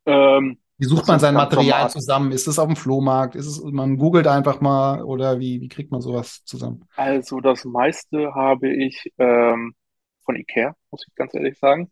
Ähm, 0.06 0.58
Wie 0.78 0.86
sucht 0.86 1.06
Das 1.06 1.08
man 1.08 1.18
sein 1.20 1.34
Material 1.36 1.88
zusammen? 1.88 2.32
Ist 2.32 2.46
es 2.48 2.58
auf 2.58 2.66
dem 2.66 2.76
Flohmarkt? 2.76 3.34
Ist 3.34 3.46
es, 3.46 3.62
man 3.62 3.96
googelt 3.98 4.26
einfach 4.26 4.60
mal 4.60 5.02
oder 5.02 5.38
wie, 5.40 5.60
wie 5.60 5.68
kriegt 5.68 5.90
man 5.90 6.00
sowas 6.02 6.42
zusammen? 6.44 6.86
also 6.96 7.40
das 7.40 7.64
meiste 7.64 8.34
habe 8.34 8.68
ich 8.74 9.12
ähm, 9.18 9.74
von 10.24 10.36
Ikea, 10.36 10.74
muss 10.90 11.04
ich 11.08 11.14
ganz 11.14 11.34
ehrlich 11.34 11.58
sagen. 11.58 11.90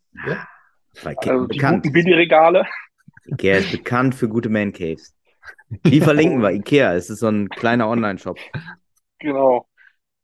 Ke- 1.19 1.33
Also 1.33 1.47
die 1.47 1.61
bekannt. 1.61 1.65
guten 1.65 1.91
Billigregale. 1.91 2.65
Ikea 3.25 3.57
ist 3.57 3.69
bekannt 3.71 4.15
für 4.15 4.27
gute 4.29 4.49
Man 4.49 4.73
Caves. 4.73 5.14
Die 5.85 6.01
verlinken 6.01 6.41
wir. 6.41 6.51
Ikea, 6.51 6.93
es 6.93 7.09
ist 7.09 7.19
so 7.19 7.27
ein 7.27 7.49
kleiner 7.49 7.87
Online-Shop. 7.89 8.37
Genau. 9.19 9.67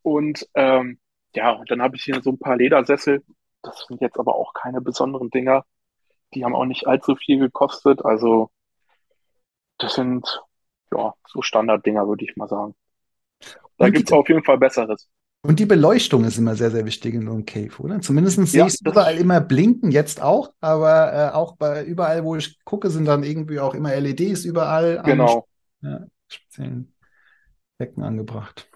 Und 0.03 0.47
ähm, 0.55 0.99
ja, 1.35 1.51
und 1.51 1.71
dann 1.71 1.81
habe 1.81 1.97
ich 1.97 2.03
hier 2.03 2.21
so 2.21 2.31
ein 2.31 2.39
paar 2.39 2.57
Ledersessel. 2.57 3.23
Das 3.63 3.85
sind 3.87 4.01
jetzt 4.01 4.19
aber 4.19 4.35
auch 4.35 4.53
keine 4.53 4.81
besonderen 4.81 5.29
Dinger. 5.29 5.65
Die 6.35 6.45
haben 6.45 6.55
auch 6.55 6.65
nicht 6.65 6.87
allzu 6.87 7.15
viel 7.15 7.39
gekostet. 7.39 8.05
Also 8.05 8.51
das 9.79 9.95
sind 9.95 10.41
ja 10.95 11.13
so 11.27 11.41
Standarddinger, 11.41 12.07
würde 12.07 12.23
ich 12.23 12.37
mal 12.37 12.47
sagen. 12.47 12.73
Da 13.77 13.89
gibt's 13.89 14.09
die- 14.11 14.15
auf 14.15 14.29
jeden 14.29 14.43
Fall 14.43 14.57
Besseres. 14.57 15.09
Und 15.43 15.59
die 15.59 15.65
Beleuchtung 15.65 16.23
ist 16.23 16.37
immer 16.37 16.55
sehr, 16.55 16.69
sehr 16.69 16.85
wichtig 16.85 17.15
in 17.15 17.25
so 17.25 17.31
einem 17.33 17.45
Cave, 17.45 17.71
oder? 17.79 17.99
Zumindest 18.01 18.45
sehe 18.47 18.61
Ja, 18.61 18.67
ich 18.67 18.75
es 18.75 18.81
überall 18.81 19.17
immer 19.17 19.41
blinken, 19.41 19.91
jetzt 19.91 20.21
auch, 20.21 20.53
aber 20.59 21.13
äh, 21.13 21.33
auch 21.33 21.55
bei 21.55 21.83
überall, 21.83 22.23
wo 22.23 22.35
ich 22.35 22.63
gucke, 22.63 22.89
sind 22.91 23.05
dann 23.05 23.23
irgendwie 23.23 23.59
auch 23.59 23.73
immer 23.73 23.93
LEDs 23.95 24.45
überall 24.45 24.99
an 24.99 25.11
Genau. 25.11 25.47
ja, 25.81 26.05
speziellen 26.27 26.93
Ecken 27.79 28.03
angebracht. 28.03 28.69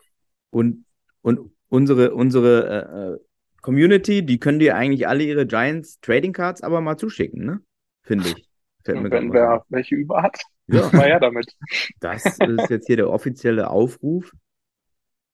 Und, 0.50 0.86
und 1.22 1.52
unsere, 1.70 2.14
unsere 2.14 3.14
äh, 3.14 3.14
äh, 3.16 3.20
Community, 3.62 4.26
die 4.26 4.40
können 4.40 4.60
dir 4.60 4.76
eigentlich 4.76 5.08
alle 5.08 5.24
ihre 5.24 5.46
Giants 5.48 6.00
Trading 6.02 6.34
Cards 6.34 6.62
aber 6.62 6.82
mal 6.82 6.98
zuschicken, 6.98 7.46
ne? 7.46 7.62
Finde 8.04 8.30
ich. 8.30 8.48
Wenn 8.88 9.32
wer 9.34 9.64
welche 9.70 9.96
über 9.96 10.22
hat, 10.24 10.40
Ja, 10.68 10.90
mal 10.94 11.08
her 11.08 11.20
damit. 11.20 11.56
das 12.00 12.40
ist 12.40 12.70
jetzt 12.70 12.88
hier 12.88 12.98
der 12.98 13.10
offizielle 13.10 13.70
Aufruf. 13.70 14.32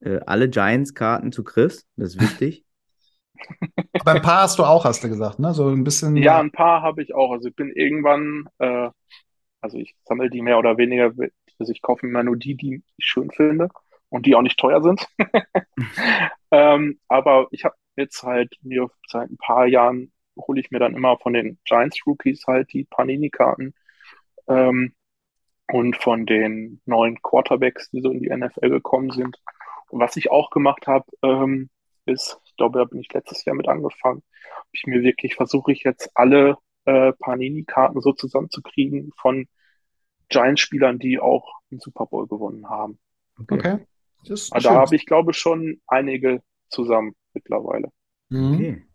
Äh, 0.02 0.20
alle 0.26 0.50
Giants-Karten 0.50 1.32
zu 1.32 1.44
Chris, 1.44 1.88
das 1.96 2.16
ist 2.16 2.22
wichtig. 2.22 2.66
Aber 4.00 4.12
ein 4.12 4.22
paar 4.22 4.44
hast 4.44 4.60
du 4.60 4.64
auch, 4.64 4.86
hast 4.86 5.04
du 5.04 5.10
gesagt, 5.10 5.40
ne? 5.40 5.54
So 5.54 5.70
ein 5.70 5.84
bisschen. 5.84 6.16
Ja, 6.18 6.40
ein 6.40 6.52
paar 6.52 6.82
habe 6.82 7.02
ich 7.02 7.16
auch. 7.16 7.32
Also 7.32 7.50
ich 7.50 7.56
bin 7.56 7.72
irgendwann, 7.72 8.48
äh, 8.60 8.90
also 9.62 9.78
ich 9.78 9.96
sammle 10.06 10.30
die 10.30 10.42
mehr 10.42 10.60
oder 10.60 10.78
weniger, 10.78 11.12
also 11.60 11.72
ich 11.72 11.82
kaufe 11.82 12.06
mir 12.06 12.12
immer 12.12 12.24
nur 12.24 12.38
die, 12.38 12.56
die 12.56 12.84
ich 12.98 13.06
schön 13.06 13.32
finde 13.32 13.70
und 14.10 14.26
die 14.26 14.36
auch 14.36 14.42
nicht 14.42 14.60
teuer 14.60 14.82
sind. 14.82 15.08
Ähm, 16.52 17.00
aber 17.08 17.48
ich 17.52 17.64
habe 17.64 17.76
jetzt 17.96 18.24
halt 18.24 18.54
mir 18.62 18.90
seit 19.08 19.30
ein 19.30 19.38
paar 19.38 19.66
Jahren 19.68 20.12
hole 20.38 20.60
ich 20.60 20.72
mir 20.72 20.80
dann 20.80 20.96
immer 20.96 21.18
von 21.18 21.34
den 21.34 21.60
Giants 21.66 22.06
Rookies 22.06 22.46
halt 22.48 22.72
die 22.74 22.84
Panini-Karten 22.86 23.74
ähm, 24.48 24.94
und 25.72 25.96
von 25.98 26.26
den 26.26 26.82
neuen 26.86 27.22
Quarterbacks, 27.22 27.90
die 27.92 28.02
so 28.02 28.12
in 28.12 28.20
die 28.20 28.30
NFL 28.30 28.70
gekommen 28.70 29.12
sind. 29.12 29.38
Was 29.91 30.15
ich 30.17 30.32
auch 30.32 30.49
gemacht 30.49 30.88
habe, 30.88 31.06
ähm, 31.23 31.69
ist, 32.06 32.39
ich 32.45 32.56
glaube, 32.58 32.80
da 32.80 32.86
bin 32.86 32.99
ich 32.99 33.12
letztes 33.13 33.45
Jahr 33.45 33.56
mit 33.56 33.67
angefangen, 33.67 34.23
habe 34.56 34.67
ich 34.71 34.84
mir 34.86 35.04
wirklich 35.04 35.36
versuche 35.36 35.71
ich 35.71 35.84
jetzt 35.84 36.10
alle 36.15 36.58
äh, 36.86 37.13
Panini-Karten 37.13 38.01
so 38.01 38.13
zusammenzukriegen 38.13 39.12
von 39.17 39.47
Giants-Spielern, 40.30 40.99
die 40.99 41.19
auch 41.19 41.60
den 41.71 41.80
Super 41.80 42.06
Bowl 42.08 42.27
gewonnen 42.27 42.69
haben. 42.69 42.99
Okay. 43.51 43.86
Das 44.23 44.41
ist 44.41 44.54
Also 44.54 44.67
schön. 44.67 44.73
da 44.75 44.80
habe 44.82 44.95
ich, 44.95 45.06
glaube 45.06 45.32
ich, 45.32 45.38
schon 45.38 45.82
einige 45.88 46.41
zusammen 46.69 47.15
mittlerweile. 47.34 47.91
Mhm. 48.30 48.54
Okay. 48.56 48.86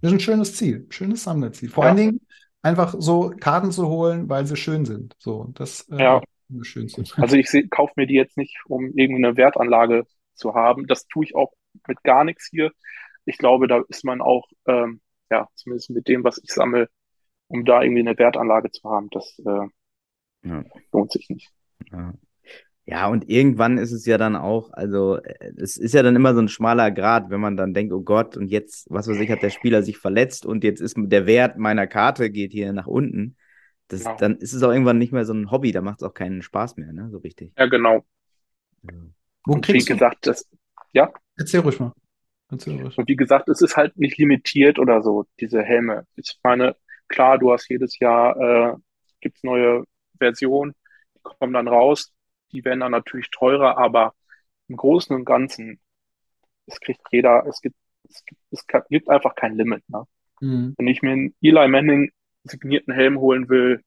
Das 0.00 0.10
ist 0.12 0.16
ein 0.16 0.20
schönes 0.20 0.56
Ziel, 0.56 0.86
schönes 0.90 1.22
Sammlerziel. 1.24 1.70
Vor 1.70 1.84
Ja. 1.84 1.88
allen 1.90 1.96
Dingen 1.96 2.20
einfach 2.62 2.94
so 2.98 3.30
Karten 3.40 3.72
zu 3.72 3.88
holen, 3.88 4.28
weil 4.28 4.46
sie 4.46 4.56
schön 4.56 4.84
sind. 4.84 5.14
So, 5.18 5.50
das 5.54 5.88
äh, 5.90 5.96
Ja. 6.02 6.20
Schönste. 6.62 7.04
Also 7.16 7.36
ich 7.36 7.48
kaufe 7.70 7.94
mir 7.96 8.06
die 8.06 8.14
jetzt 8.14 8.36
nicht, 8.36 8.56
um 8.66 8.92
irgendeine 8.96 9.36
Wertanlage 9.36 10.04
zu 10.34 10.54
haben. 10.54 10.86
Das 10.86 11.06
tue 11.06 11.24
ich 11.24 11.34
auch 11.34 11.52
mit 11.86 12.02
gar 12.02 12.24
nichts 12.24 12.48
hier. 12.50 12.72
Ich 13.24 13.38
glaube, 13.38 13.66
da 13.68 13.82
ist 13.88 14.04
man 14.04 14.20
auch, 14.20 14.48
ähm, 14.66 15.00
ja, 15.30 15.48
zumindest 15.54 15.90
mit 15.90 16.08
dem, 16.08 16.24
was 16.24 16.38
ich 16.42 16.52
sammle, 16.52 16.88
um 17.48 17.64
da 17.64 17.82
irgendwie 17.82 18.00
eine 18.00 18.18
Wertanlage 18.18 18.70
zu 18.70 18.88
haben, 18.88 19.08
das 19.10 19.38
äh, 19.44 19.66
Ja. 20.48 20.64
lohnt 20.92 21.12
sich 21.12 21.28
nicht. 21.28 21.50
Ja. 21.90 22.14
Ja, 22.88 23.08
und 23.08 23.28
irgendwann 23.28 23.78
ist 23.78 23.90
es 23.90 24.06
ja 24.06 24.16
dann 24.16 24.36
auch, 24.36 24.72
also 24.72 25.16
äh, 25.16 25.52
es 25.56 25.76
ist 25.76 25.92
ja 25.92 26.04
dann 26.04 26.14
immer 26.14 26.34
so 26.34 26.40
ein 26.40 26.48
schmaler 26.48 26.92
Grat, 26.92 27.30
wenn 27.30 27.40
man 27.40 27.56
dann 27.56 27.74
denkt, 27.74 27.92
oh 27.92 28.02
Gott, 28.02 28.36
und 28.36 28.48
jetzt, 28.48 28.86
was 28.90 29.08
weiß 29.08 29.18
ich, 29.18 29.28
hat 29.28 29.42
der 29.42 29.50
Spieler 29.50 29.82
sich 29.82 29.98
verletzt 29.98 30.46
und 30.46 30.62
jetzt 30.62 30.80
ist 30.80 30.94
der 30.96 31.26
Wert 31.26 31.58
meiner 31.58 31.88
Karte 31.88 32.30
geht 32.30 32.52
hier 32.52 32.72
nach 32.72 32.86
unten. 32.86 33.36
Das, 33.88 34.02
Genau. 34.04 34.16
Dann 34.18 34.36
ist 34.36 34.52
es 34.52 34.62
auch 34.62 34.70
irgendwann 34.72 34.98
nicht 34.98 35.12
mehr 35.12 35.24
so 35.24 35.32
ein 35.32 35.50
Hobby, 35.50 35.72
da 35.72 35.80
macht 35.80 36.02
es 36.02 36.08
auch 36.08 36.14
keinen 36.14 36.42
Spaß 36.42 36.76
mehr, 36.76 36.92
ne? 36.92 37.08
So 37.10 37.18
richtig. 37.18 37.52
Ja, 37.56 37.66
genau. 37.66 38.04
Wo 39.44 39.54
Und 39.54 39.68
wie 39.68 39.78
du? 39.78 39.84
gesagt, 39.84 40.26
das, 40.26 40.48
ja, 40.92 41.12
Erzähl 41.36 41.60
ruhig 41.60 41.78
mal. 41.78 41.92
Erzähl 42.50 42.80
ruhig. 42.80 42.96
und 42.98 43.08
wie 43.08 43.16
gesagt, 43.16 43.48
es 43.48 43.60
ist 43.60 43.76
halt 43.76 43.96
nicht 43.96 44.18
limitiert 44.18 44.78
oder 44.78 45.02
so, 45.02 45.26
diese 45.40 45.62
Helme. 45.62 46.06
Ich 46.16 46.38
meine, 46.42 46.76
klar, 47.08 47.38
du 47.38 47.52
hast 47.52 47.68
jedes 47.68 47.98
Jahr, 47.98 48.36
äh, 48.40 48.76
gibt's 49.20 49.42
neue 49.42 49.84
Versionen, 50.18 50.74
die 51.14 51.20
kommen 51.22 51.52
dann 51.52 51.68
raus, 51.68 52.12
die 52.52 52.64
werden 52.64 52.80
dann 52.80 52.92
natürlich 52.92 53.30
teurer, 53.30 53.78
aber 53.78 54.14
im 54.68 54.76
Großen 54.76 55.14
und 55.14 55.24
Ganzen, 55.24 55.80
es 56.66 56.80
kriegt 56.80 57.00
jeder, 57.12 57.46
es 57.48 57.60
gibt, 57.60 57.76
es 58.08 58.24
gibt, 58.24 58.40
es 58.50 58.66
gibt 58.88 59.08
einfach 59.10 59.34
kein 59.34 59.56
Limit, 59.56 59.88
ne? 59.88 60.04
Mhm. 60.40 60.76
Wenn 60.76 60.88
ich 60.88 61.02
mir 61.02 61.12
einen 61.12 61.34
Eli 61.40 61.68
Manning 61.68 62.10
signierten 62.48 62.92
Helm 62.92 63.18
holen 63.18 63.48
will, 63.48 63.82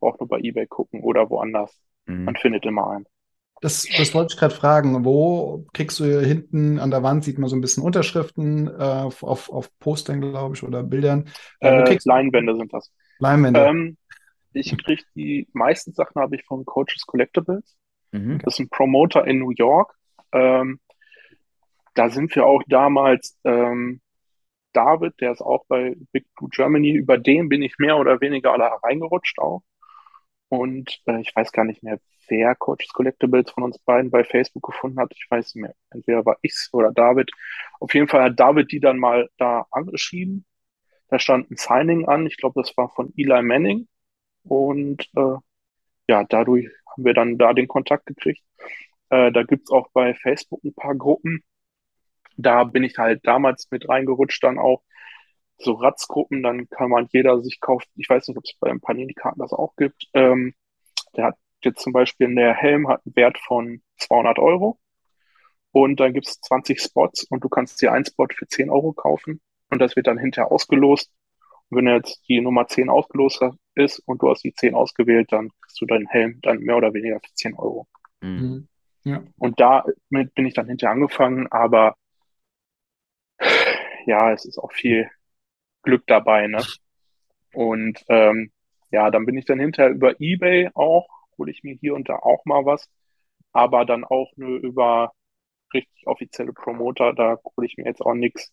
brauche 0.00 0.18
nur 0.18 0.28
bei 0.28 0.38
eBay 0.40 0.66
gucken 0.66 1.00
oder 1.02 1.30
woanders. 1.30 1.78
Mhm. 2.06 2.24
Man 2.24 2.36
findet 2.36 2.64
immer 2.64 2.90
einen. 2.90 3.06
Das, 3.60 3.86
das 3.96 4.14
wollte 4.14 4.34
ich 4.34 4.38
gerade 4.38 4.54
fragen. 4.54 5.04
Wo 5.04 5.64
kriegst 5.72 5.98
du 5.98 6.04
hier 6.04 6.20
hinten 6.20 6.78
an 6.78 6.90
der 6.90 7.02
Wand, 7.02 7.24
sieht 7.24 7.38
man 7.38 7.48
so 7.48 7.56
ein 7.56 7.62
bisschen 7.62 7.82
Unterschriften 7.82 8.66
äh, 8.68 8.72
auf, 8.72 9.22
auf, 9.22 9.70
Postern, 9.78 10.20
glaube 10.20 10.54
ich, 10.54 10.62
oder 10.62 10.82
Bildern. 10.82 11.30
Äh, 11.60 11.94
Äh, 11.94 11.98
Leinwände 12.04 12.56
sind 12.56 12.72
das. 12.74 12.92
Leinwände? 13.20 13.60
Ähm, 13.60 13.96
ich 14.52 14.76
kriege 14.76 15.02
die 15.14 15.48
meisten 15.52 15.92
Sachen 15.92 16.20
habe 16.20 16.36
ich 16.36 16.44
von 16.44 16.64
Coaches 16.64 17.06
Collectibles. 17.06 17.76
Mhm. 18.12 18.38
Das 18.44 18.54
ist 18.54 18.60
ein 18.60 18.68
Promoter 18.68 19.26
in 19.26 19.38
New 19.38 19.50
York. 19.50 19.94
Ähm, 20.32 20.78
da 21.94 22.10
sind 22.10 22.34
wir 22.34 22.46
auch 22.46 22.62
damals, 22.66 23.38
ähm, 23.44 24.00
David, 24.74 25.20
der 25.20 25.32
ist 25.32 25.40
auch 25.40 25.64
bei 25.66 25.96
Big 26.12 26.26
Blue 26.36 26.50
Germany, 26.50 26.92
über 26.92 27.18
den 27.18 27.48
bin 27.48 27.62
ich 27.62 27.78
mehr 27.78 27.96
oder 27.98 28.20
weniger 28.20 28.52
alle 28.52 28.70
reingerutscht 28.82 29.38
auch. 29.38 29.62
Und 30.48 31.00
äh, 31.06 31.20
ich 31.20 31.34
weiß 31.34 31.52
gar 31.52 31.64
nicht 31.64 31.82
mehr, 31.82 31.98
wer 32.28 32.54
Coaches 32.54 32.92
Collectibles 32.92 33.50
von 33.50 33.64
uns 33.64 33.78
beiden 33.78 34.10
bei 34.10 34.24
Facebook 34.24 34.62
gefunden 34.64 34.98
hat. 35.00 35.12
Ich 35.14 35.26
weiß 35.28 35.54
nicht 35.54 35.62
mehr. 35.62 35.74
Entweder 35.90 36.24
war 36.24 36.38
ich's 36.42 36.70
oder 36.72 36.92
David. 36.92 37.30
Auf 37.80 37.94
jeden 37.94 38.08
Fall 38.08 38.22
hat 38.24 38.40
David 38.40 38.72
die 38.72 38.80
dann 38.80 38.98
mal 38.98 39.28
da 39.38 39.66
angeschrieben. 39.70 40.44
Da 41.08 41.18
stand 41.18 41.50
ein 41.50 41.56
Signing 41.56 42.06
an. 42.08 42.26
Ich 42.26 42.36
glaube, 42.36 42.60
das 42.60 42.76
war 42.76 42.90
von 42.90 43.12
Eli 43.16 43.42
Manning. 43.42 43.88
Und 44.44 45.08
äh, 45.16 45.36
ja, 46.08 46.24
dadurch 46.24 46.68
haben 46.86 47.04
wir 47.04 47.14
dann 47.14 47.38
da 47.38 47.52
den 47.52 47.68
Kontakt 47.68 48.06
gekriegt. 48.06 48.42
Äh, 49.10 49.32
da 49.32 49.42
gibt's 49.42 49.70
auch 49.70 49.88
bei 49.92 50.14
Facebook 50.14 50.62
ein 50.64 50.74
paar 50.74 50.94
Gruppen. 50.94 51.42
Da 52.36 52.64
bin 52.64 52.84
ich 52.84 52.98
halt 52.98 53.26
damals 53.26 53.68
mit 53.70 53.88
reingerutscht, 53.88 54.42
dann 54.42 54.58
auch 54.58 54.82
so 55.58 55.72
Ratzgruppen, 55.72 56.42
dann 56.42 56.68
kann 56.68 56.90
man 56.90 57.08
jeder 57.12 57.40
sich 57.40 57.60
kaufen. 57.60 57.88
Ich 57.96 58.08
weiß 58.08 58.28
nicht, 58.28 58.36
ob 58.36 58.44
es 58.44 58.54
beim 58.58 58.80
Panini-Karten 58.80 59.40
das 59.40 59.52
auch 59.52 59.76
gibt. 59.76 60.08
Ähm, 60.12 60.54
der 61.16 61.26
hat 61.26 61.36
jetzt 61.62 61.82
zum 61.82 61.92
Beispiel, 61.92 62.34
der 62.34 62.54
Helm 62.54 62.88
hat 62.88 63.02
einen 63.04 63.16
Wert 63.16 63.38
von 63.38 63.82
200 63.98 64.38
Euro 64.38 64.78
und 65.72 65.98
dann 66.00 66.12
gibt's 66.12 66.40
20 66.40 66.80
Spots 66.80 67.24
und 67.24 67.42
du 67.42 67.48
kannst 67.48 67.80
dir 67.80 67.92
einen 67.92 68.04
Spot 68.04 68.28
für 68.32 68.46
10 68.46 68.70
Euro 68.70 68.92
kaufen 68.92 69.40
und 69.70 69.80
das 69.80 69.96
wird 69.96 70.06
dann 70.06 70.18
hinterher 70.18 70.52
ausgelost. 70.52 71.10
Und 71.70 71.78
wenn 71.78 71.88
jetzt 71.88 72.20
die 72.28 72.40
Nummer 72.40 72.66
10 72.66 72.90
ausgelost 72.90 73.42
ist 73.74 74.00
und 74.06 74.22
du 74.22 74.30
hast 74.30 74.44
die 74.44 74.52
10 74.52 74.74
ausgewählt, 74.74 75.32
dann 75.32 75.50
kriegst 75.60 75.80
du 75.80 75.86
deinen 75.86 76.06
Helm 76.06 76.40
dann 76.42 76.58
mehr 76.58 76.76
oder 76.76 76.92
weniger 76.92 77.20
für 77.20 77.34
10 77.34 77.54
Euro. 77.54 77.86
Mhm. 78.20 78.68
Ja. 79.04 79.22
Und 79.38 79.60
damit 79.60 80.34
bin 80.34 80.46
ich 80.46 80.54
dann 80.54 80.68
hinterher 80.68 80.92
angefangen, 80.92 81.46
aber 81.50 81.96
ja, 84.06 84.32
es 84.32 84.44
ist 84.44 84.58
auch 84.58 84.72
viel 84.72 85.08
Glück 85.82 86.06
dabei, 86.06 86.46
ne? 86.46 86.62
Und 87.52 88.04
ähm, 88.08 88.50
ja, 88.90 89.10
dann 89.10 89.26
bin 89.26 89.36
ich 89.36 89.44
dann 89.44 89.60
hinterher 89.60 89.92
über 89.92 90.20
eBay 90.20 90.70
auch, 90.74 91.08
hole 91.38 91.50
ich 91.50 91.62
mir 91.62 91.74
hier 91.74 91.94
und 91.94 92.08
da 92.08 92.16
auch 92.16 92.44
mal 92.44 92.64
was, 92.64 92.88
aber 93.52 93.84
dann 93.84 94.04
auch 94.04 94.32
nur 94.36 94.58
über 94.58 95.12
richtig 95.72 96.06
offizielle 96.06 96.52
Promoter, 96.52 97.12
da 97.12 97.38
hole 97.56 97.66
ich 97.66 97.76
mir 97.76 97.84
jetzt 97.84 98.00
auch 98.00 98.14
nichts 98.14 98.52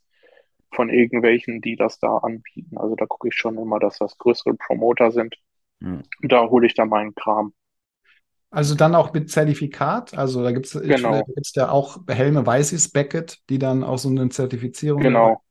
von 0.74 0.90
irgendwelchen, 0.90 1.62
die 1.62 1.76
das 1.76 2.00
da 2.00 2.18
anbieten. 2.18 2.78
Also 2.78 2.96
da 2.96 3.06
gucke 3.06 3.28
ich 3.28 3.36
schon 3.36 3.58
immer, 3.58 3.80
dass 3.80 3.98
das 3.98 4.18
größere 4.18 4.56
Promoter 4.56 5.12
sind. 5.12 5.36
Mhm. 5.80 6.04
Und 6.22 6.32
da 6.32 6.50
hole 6.50 6.66
ich 6.66 6.74
dann 6.74 6.90
meinen 6.90 7.14
Kram. 7.14 7.54
Also 8.52 8.76
dann 8.76 8.96
auch 8.96 9.14
mit 9.14 9.32
Zertifikat. 9.32 10.14
Also 10.18 10.44
da 10.44 10.52
gibt 10.52 10.66
es 10.66 10.74
Genau. 10.74 11.12
da 11.12 11.22
gibt's 11.34 11.56
ja 11.56 11.70
auch 11.72 12.00
Helme 12.08 12.46
Weißes 12.46 12.90
Beckett, 12.92 13.40
die 13.50 13.60
dann 13.60 13.84
auch 13.84 13.98
so 13.98 14.10
eine 14.10 14.28
Zertifizierung 14.30 15.02
Genau. 15.02 15.42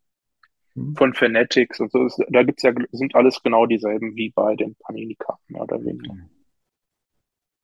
Mhm. 0.74 0.94
Von 0.96 1.14
Fanatics 1.14 1.80
und 1.80 1.90
so. 1.90 2.06
ist- 2.06 2.22
Da 2.28 2.42
gibt's 2.42 2.62
ja, 2.62 2.72
sind 2.92 3.14
alles 3.14 3.42
genau 3.42 3.66
dieselben 3.66 4.14
wie 4.16 4.30
bei 4.30 4.54
den 4.54 4.76
Panini-Karten, 4.76 5.52
mehr 5.52 5.62
oder 5.62 5.82
weniger. 5.84 6.14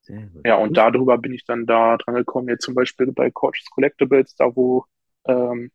Sehr 0.00 0.26
gut. 0.26 0.46
Ja, 0.46 0.56
und 0.56 0.76
darüber 0.76 1.18
bin 1.18 1.32
ich 1.32 1.44
dann 1.44 1.66
da 1.66 1.96
dran 1.96 2.14
gekommen, 2.14 2.48
jetzt 2.48 2.64
zum 2.64 2.74
Beispiel 2.74 3.12
bei 3.12 3.30
Coach's 3.30 3.68
Collectibles, 3.70 4.36
da 4.36 4.54
wo 4.54 4.84
ähm, 5.26 5.70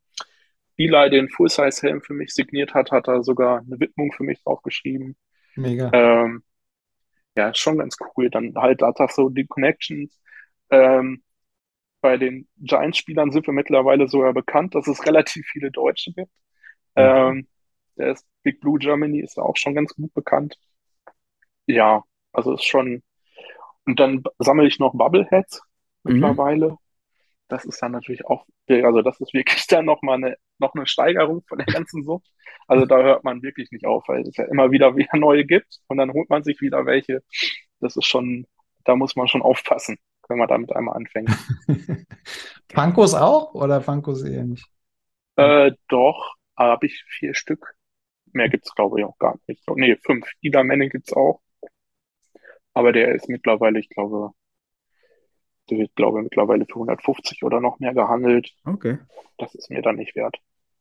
Eli 0.77 1.09
den 1.09 1.29
Full-Size-Helm 1.29 2.01
für 2.01 2.13
mich 2.13 2.33
signiert 2.33 2.73
hat, 2.73 2.91
hat 2.91 3.07
er 3.07 3.23
sogar 3.23 3.59
eine 3.59 3.79
Widmung 3.79 4.11
für 4.13 4.23
mich 4.23 4.41
draufgeschrieben. 4.43 5.15
Mega. 5.55 5.91
Ähm, 5.91 6.43
ja, 7.35 7.53
schon 7.53 7.77
ganz 7.77 7.97
cool. 8.17 8.29
Dann 8.29 8.53
halt 8.55 8.81
da 8.81 8.93
so 9.09 9.29
die 9.29 9.47
Connections. 9.47 10.19
Ähm, 10.69 11.23
bei 12.01 12.17
den 12.17 12.49
Giants-Spielern 12.59 13.31
sind 13.31 13.47
wir 13.47 13.53
mittlerweile 13.53 14.07
sogar 14.09 14.33
bekannt, 14.33 14.75
dass 14.75 14.87
es 14.87 15.05
relativ 15.05 15.47
viele 15.47 15.71
Deutsche 15.71 16.13
gibt. 16.13 16.31
Ähm, 16.95 17.47
der 17.97 18.13
ist 18.13 18.27
Big 18.43 18.61
Blue 18.61 18.79
Germany 18.79 19.21
ist 19.21 19.37
ja 19.37 19.43
auch 19.43 19.57
schon 19.57 19.75
ganz 19.75 19.95
gut 19.95 20.13
bekannt. 20.15 20.57
Ja, 21.65 22.03
also 22.33 22.53
ist 22.53 22.65
schon. 22.65 23.03
Und 23.85 23.99
dann 23.99 24.23
sammle 24.39 24.67
ich 24.67 24.79
noch 24.79 24.93
Bubbleheads 24.95 25.61
Mhm. 26.07 26.37
mittlerweile. 26.37 26.77
Das 27.51 27.65
ist 27.65 27.81
dann 27.81 27.91
natürlich 27.91 28.25
auch, 28.27 28.45
also 28.69 29.01
das 29.01 29.19
ist 29.19 29.33
wirklich 29.33 29.67
dann 29.67 29.83
nochmal 29.83 30.15
eine, 30.15 30.37
noch 30.57 30.73
eine 30.73 30.87
Steigerung 30.87 31.43
von 31.49 31.57
der 31.57 31.67
ganzen 31.67 32.01
Sucht. 32.03 32.25
Also 32.65 32.85
da 32.85 32.97
hört 33.01 33.25
man 33.25 33.41
wirklich 33.41 33.69
nicht 33.71 33.85
auf, 33.85 34.07
weil 34.07 34.21
es 34.21 34.37
ja 34.37 34.45
immer 34.45 34.71
wieder 34.71 34.95
wieder 34.95 35.17
neue 35.17 35.45
gibt 35.45 35.79
und 35.87 35.97
dann 35.97 36.13
holt 36.13 36.29
man 36.29 36.43
sich 36.43 36.61
wieder 36.61 36.85
welche. 36.85 37.21
Das 37.81 37.97
ist 37.97 38.05
schon, 38.05 38.47
da 38.85 38.95
muss 38.95 39.17
man 39.17 39.27
schon 39.27 39.41
aufpassen, 39.41 39.97
wenn 40.29 40.37
man 40.37 40.47
damit 40.47 40.71
einmal 40.73 40.95
anfängt. 40.95 41.29
Funkos 42.73 43.13
auch 43.15 43.53
oder 43.53 43.81
Funkos 43.81 44.23
eher 44.23 44.45
nicht? 44.45 44.65
Äh, 45.35 45.73
doch, 45.89 46.35
habe 46.55 46.85
ich 46.85 47.03
vier 47.09 47.33
Stück. 47.33 47.75
Mehr 48.31 48.47
gibt's 48.47 48.73
glaube 48.73 49.01
ich 49.01 49.05
auch 49.05 49.17
gar 49.17 49.37
nicht. 49.47 49.61
Nee, 49.75 49.97
fünf. 49.97 50.25
Ida 50.39 50.63
Manning 50.63 50.89
gibt's 50.89 51.11
auch. 51.11 51.41
Aber 52.73 52.93
der 52.93 53.13
ist 53.13 53.27
mittlerweile, 53.27 53.77
ich 53.79 53.89
glaube, 53.89 54.31
wird, 55.69 55.95
glaube 55.95 56.19
ich, 56.19 56.23
mittlerweile 56.23 56.65
für 56.65 56.75
150 56.75 57.43
oder 57.43 57.61
noch 57.61 57.79
mehr 57.79 57.93
gehandelt. 57.93 58.53
Okay. 58.65 58.99
Das 59.37 59.55
ist 59.55 59.69
mir 59.69 59.81
dann 59.81 59.95
nicht 59.95 60.15
wert. 60.15 60.37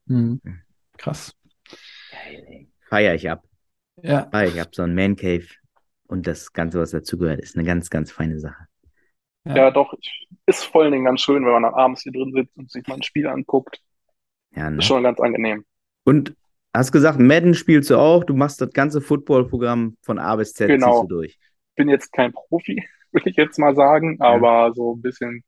Hm. 0.06 0.40
Krass. 0.98 1.36
Feier 2.88 3.14
ich 3.14 3.30
ab. 3.30 3.44
Ja, 4.02 4.28
Feier 4.30 4.48
ich 4.48 4.60
ab. 4.60 4.74
So 4.74 4.82
ein 4.82 4.94
Man 4.94 5.16
Cave 5.16 5.46
und 6.08 6.26
das 6.26 6.52
Ganze, 6.52 6.80
was 6.80 6.90
dazugehört, 6.90 7.40
ist 7.40 7.56
eine 7.56 7.64
ganz, 7.64 7.90
ganz 7.90 8.10
feine 8.10 8.38
Sache. 8.40 8.66
Ja. 9.44 9.56
Ja, 9.56 9.70
doch, 9.70 9.94
ich, 9.98 10.28
ist 10.46 10.64
vor 10.64 10.82
allen 10.82 10.92
Dingen 10.92 11.04
ganz 11.04 11.20
schön, 11.22 11.44
wenn 11.44 11.52
man 11.52 11.62
dann 11.62 11.74
abends 11.74 12.02
hier 12.02 12.12
drin 12.12 12.32
sitzt 12.34 12.56
und 12.56 12.70
sich 12.70 12.86
mal 12.86 12.96
ein 12.96 13.02
Spiel 13.02 13.26
anguckt. 13.26 13.80
Ja, 14.54 14.68
ne? 14.68 14.78
Ist 14.78 14.86
schon 14.86 15.02
ganz 15.02 15.20
angenehm. 15.20 15.64
Und 16.04 16.34
hast 16.74 16.92
gesagt, 16.92 17.18
Madden 17.18 17.54
spielst 17.54 17.90
du 17.90 17.96
auch. 17.96 18.24
Du 18.24 18.34
machst 18.34 18.60
das 18.60 18.72
ganze 18.72 19.00
Football-Programm 19.00 19.96
von 20.02 20.18
A 20.18 20.36
bis 20.36 20.52
Z 20.52 20.68
Genau. 20.68 20.92
ziehst 20.92 21.02
du 21.04 21.08
durch. 21.14 21.38
Bin 21.76 21.88
jetzt 21.88 22.12
kein 22.12 22.32
Profi, 22.32 22.84
würde 23.12 23.30
ich 23.30 23.36
jetzt 23.36 23.58
mal 23.58 23.74
sagen, 23.74 24.20
aber 24.20 24.72
so 24.74 24.94
ein 24.96 25.02
bisschen 25.02 25.44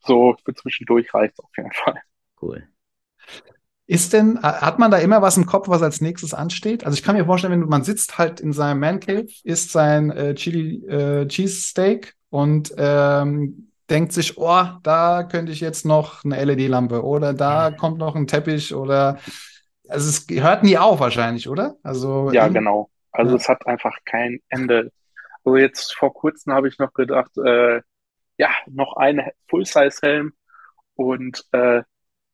so 0.00 0.36
für 0.44 0.54
zwischendurch 0.54 1.12
reicht's 1.14 1.40
auf 1.40 1.50
jeden 1.56 1.72
Fall. 1.72 2.00
Cool. 2.36 2.68
Ist 3.86 4.12
denn, 4.12 4.40
hat 4.42 4.78
man 4.78 4.90
da 4.90 4.98
immer 4.98 5.22
was 5.22 5.36
im 5.36 5.44
Kopf, 5.44 5.68
was 5.68 5.82
als 5.82 6.00
nächstes 6.00 6.32
ansteht? 6.34 6.84
Also 6.86 6.96
ich 6.96 7.02
kann 7.02 7.16
mir 7.16 7.26
vorstellen, 7.26 7.60
wenn 7.60 7.68
man 7.68 7.84
sitzt 7.84 8.16
halt 8.16 8.40
in 8.40 8.52
seinem 8.52 8.80
Man 8.80 9.00
Cave, 9.00 9.26
isst 9.42 9.72
sein 9.72 10.10
äh, 10.10 10.34
Chili 10.34 10.86
äh, 10.86 11.26
Cheese 11.26 11.60
Steak 11.62 12.14
und 12.30 12.72
ähm, 12.78 13.68
denkt 13.90 14.12
sich, 14.12 14.38
oh, 14.38 14.64
da 14.82 15.24
könnte 15.24 15.52
ich 15.52 15.60
jetzt 15.60 15.84
noch 15.84 16.24
eine 16.24 16.38
LED-Lampe 16.38 17.04
oder 17.04 17.34
da 17.34 17.70
kommt 17.70 17.98
noch 17.98 18.14
ein 18.14 18.26
Teppich 18.26 18.72
oder 18.74 19.18
also 19.88 20.08
es 20.08 20.26
hört 20.42 20.62
nie 20.62 20.78
auf 20.78 21.00
wahrscheinlich, 21.00 21.48
oder? 21.48 21.76
Also 21.82 22.30
Ja, 22.32 22.48
genau. 22.48 22.88
Also 23.10 23.32
Ja. 23.32 23.36
es 23.36 23.48
hat 23.48 23.66
einfach 23.66 23.94
kein 24.04 24.40
Ende. 24.48 24.90
Also 25.44 25.56
jetzt 25.56 25.94
vor 25.96 26.12
kurzem 26.12 26.52
habe 26.52 26.68
ich 26.68 26.78
noch 26.78 26.92
gedacht, 26.92 27.36
äh, 27.38 27.82
ja, 28.38 28.50
noch 28.66 28.96
ein 28.96 29.30
Full-Size-Helm 29.48 30.32
und 30.94 31.44
äh, 31.52 31.82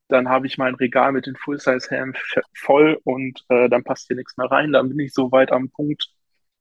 dann 0.07 0.29
habe 0.29 0.47
ich 0.47 0.57
mein 0.57 0.75
Regal 0.75 1.11
mit 1.11 1.27
den 1.27 1.35
Full-Size-Helmen 1.35 2.15
voll 2.55 2.99
und 3.03 3.43
äh, 3.49 3.69
dann 3.69 3.83
passt 3.83 4.07
hier 4.07 4.15
nichts 4.15 4.37
mehr 4.37 4.49
rein. 4.49 4.71
Dann 4.71 4.89
bin 4.89 4.99
ich 4.99 5.13
so 5.13 5.31
weit 5.31 5.51
am 5.51 5.69
Punkt. 5.69 6.09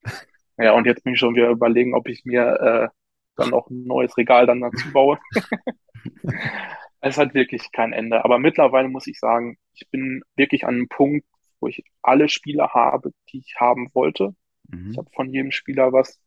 Ja, 0.60 0.72
und 0.72 0.86
jetzt 0.86 1.04
bin 1.04 1.12
ich 1.12 1.20
schon 1.20 1.36
wieder 1.36 1.50
überlegen, 1.50 1.94
ob 1.94 2.08
ich 2.08 2.24
mir 2.24 2.42
äh, 2.42 2.88
dann 3.36 3.50
noch 3.50 3.70
ein 3.70 3.84
neues 3.84 4.16
Regal 4.16 4.44
dann 4.44 4.60
dazu 4.60 4.92
baue. 4.92 5.16
Es 7.00 7.16
hat 7.16 7.34
wirklich 7.34 7.70
kein 7.72 7.92
Ende. 7.92 8.24
Aber 8.24 8.38
mittlerweile 8.38 8.88
muss 8.88 9.06
ich 9.06 9.18
sagen, 9.18 9.56
ich 9.74 9.88
bin 9.90 10.22
wirklich 10.36 10.64
an 10.64 10.74
einem 10.74 10.88
Punkt, 10.88 11.24
wo 11.60 11.68
ich 11.68 11.84
alle 12.02 12.28
Spieler 12.28 12.70
habe, 12.74 13.12
die 13.32 13.38
ich 13.38 13.54
haben 13.58 13.88
wollte. 13.94 14.34
Mhm. 14.68 14.90
Ich 14.90 14.98
habe 14.98 15.08
von 15.14 15.32
jedem 15.32 15.52
Spieler 15.52 15.92
was. 15.92 16.20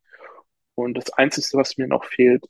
Und 0.76 0.96
das 0.96 1.12
Einzige, 1.12 1.58
was 1.58 1.78
mir 1.78 1.88
noch 1.88 2.06
fehlt, 2.06 2.46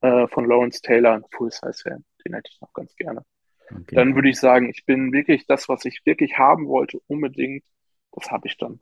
äh, 0.00 0.26
von 0.28 0.46
Lawrence 0.46 0.80
Taylor 0.80 1.14
ein 1.14 1.24
Full-Size-Helm. 1.30 2.04
Den 2.24 2.34
hätte 2.34 2.50
ich 2.52 2.60
noch 2.60 2.72
ganz 2.72 2.94
gerne. 2.96 3.24
Okay. 3.70 3.94
Dann 3.94 4.14
würde 4.14 4.30
ich 4.30 4.38
sagen, 4.38 4.70
ich 4.70 4.84
bin 4.84 5.12
wirklich 5.12 5.46
das, 5.46 5.68
was 5.68 5.84
ich 5.84 6.00
wirklich 6.04 6.38
haben 6.38 6.68
wollte, 6.68 7.00
unbedingt. 7.06 7.64
Das 8.12 8.30
habe 8.30 8.48
ich 8.48 8.56
dann. 8.56 8.80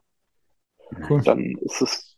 Cool. 1.08 1.22
Dann 1.22 1.56
ist 1.58 1.82
es 1.82 2.16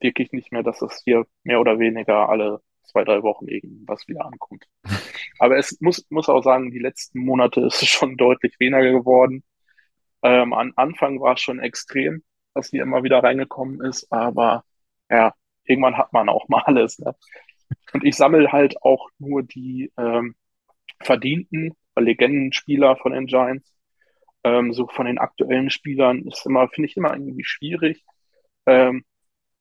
wirklich 0.00 0.32
nicht 0.32 0.52
mehr, 0.52 0.62
dass 0.62 0.82
es 0.82 1.02
hier 1.04 1.26
mehr 1.42 1.60
oder 1.60 1.78
weniger 1.78 2.28
alle 2.28 2.60
zwei, 2.82 3.04
drei 3.04 3.22
Wochen 3.22 3.48
irgendwas 3.48 4.06
wieder 4.06 4.26
ankommt. 4.26 4.66
Aber 5.38 5.56
es 5.56 5.80
muss, 5.80 6.04
muss 6.10 6.28
auch 6.28 6.42
sagen, 6.42 6.70
die 6.70 6.78
letzten 6.78 7.20
Monate 7.20 7.60
ist 7.62 7.82
es 7.82 7.88
schon 7.88 8.16
deutlich 8.16 8.58
weniger 8.60 8.92
geworden. 8.92 9.42
Ähm, 10.22 10.52
am 10.52 10.72
Anfang 10.76 11.20
war 11.20 11.34
es 11.34 11.40
schon 11.40 11.58
extrem, 11.58 12.22
dass 12.54 12.70
hier 12.70 12.82
immer 12.82 13.02
wieder 13.02 13.22
reingekommen 13.22 13.80
ist, 13.80 14.10
aber 14.12 14.64
ja, 15.10 15.34
irgendwann 15.64 15.98
hat 15.98 16.12
man 16.12 16.28
auch 16.28 16.48
mal 16.48 16.62
alles. 16.64 16.98
Ne? 16.98 17.14
Und 17.92 18.04
ich 18.04 18.16
sammle 18.16 18.52
halt 18.52 18.82
auch 18.82 19.08
nur 19.18 19.42
die 19.42 19.92
ähm, 19.96 20.34
verdienten 21.00 21.74
Legendenspieler 21.96 22.96
von 22.96 23.12
den 23.12 23.26
Giants. 23.26 23.72
Ähm, 24.42 24.72
so 24.72 24.86
von 24.88 25.06
den 25.06 25.18
aktuellen 25.18 25.70
Spielern 25.70 26.22
ist 26.26 26.44
immer, 26.46 26.68
finde 26.68 26.88
ich 26.88 26.96
immer 26.96 27.12
irgendwie 27.14 27.44
schwierig. 27.44 28.04
Ähm, 28.66 29.04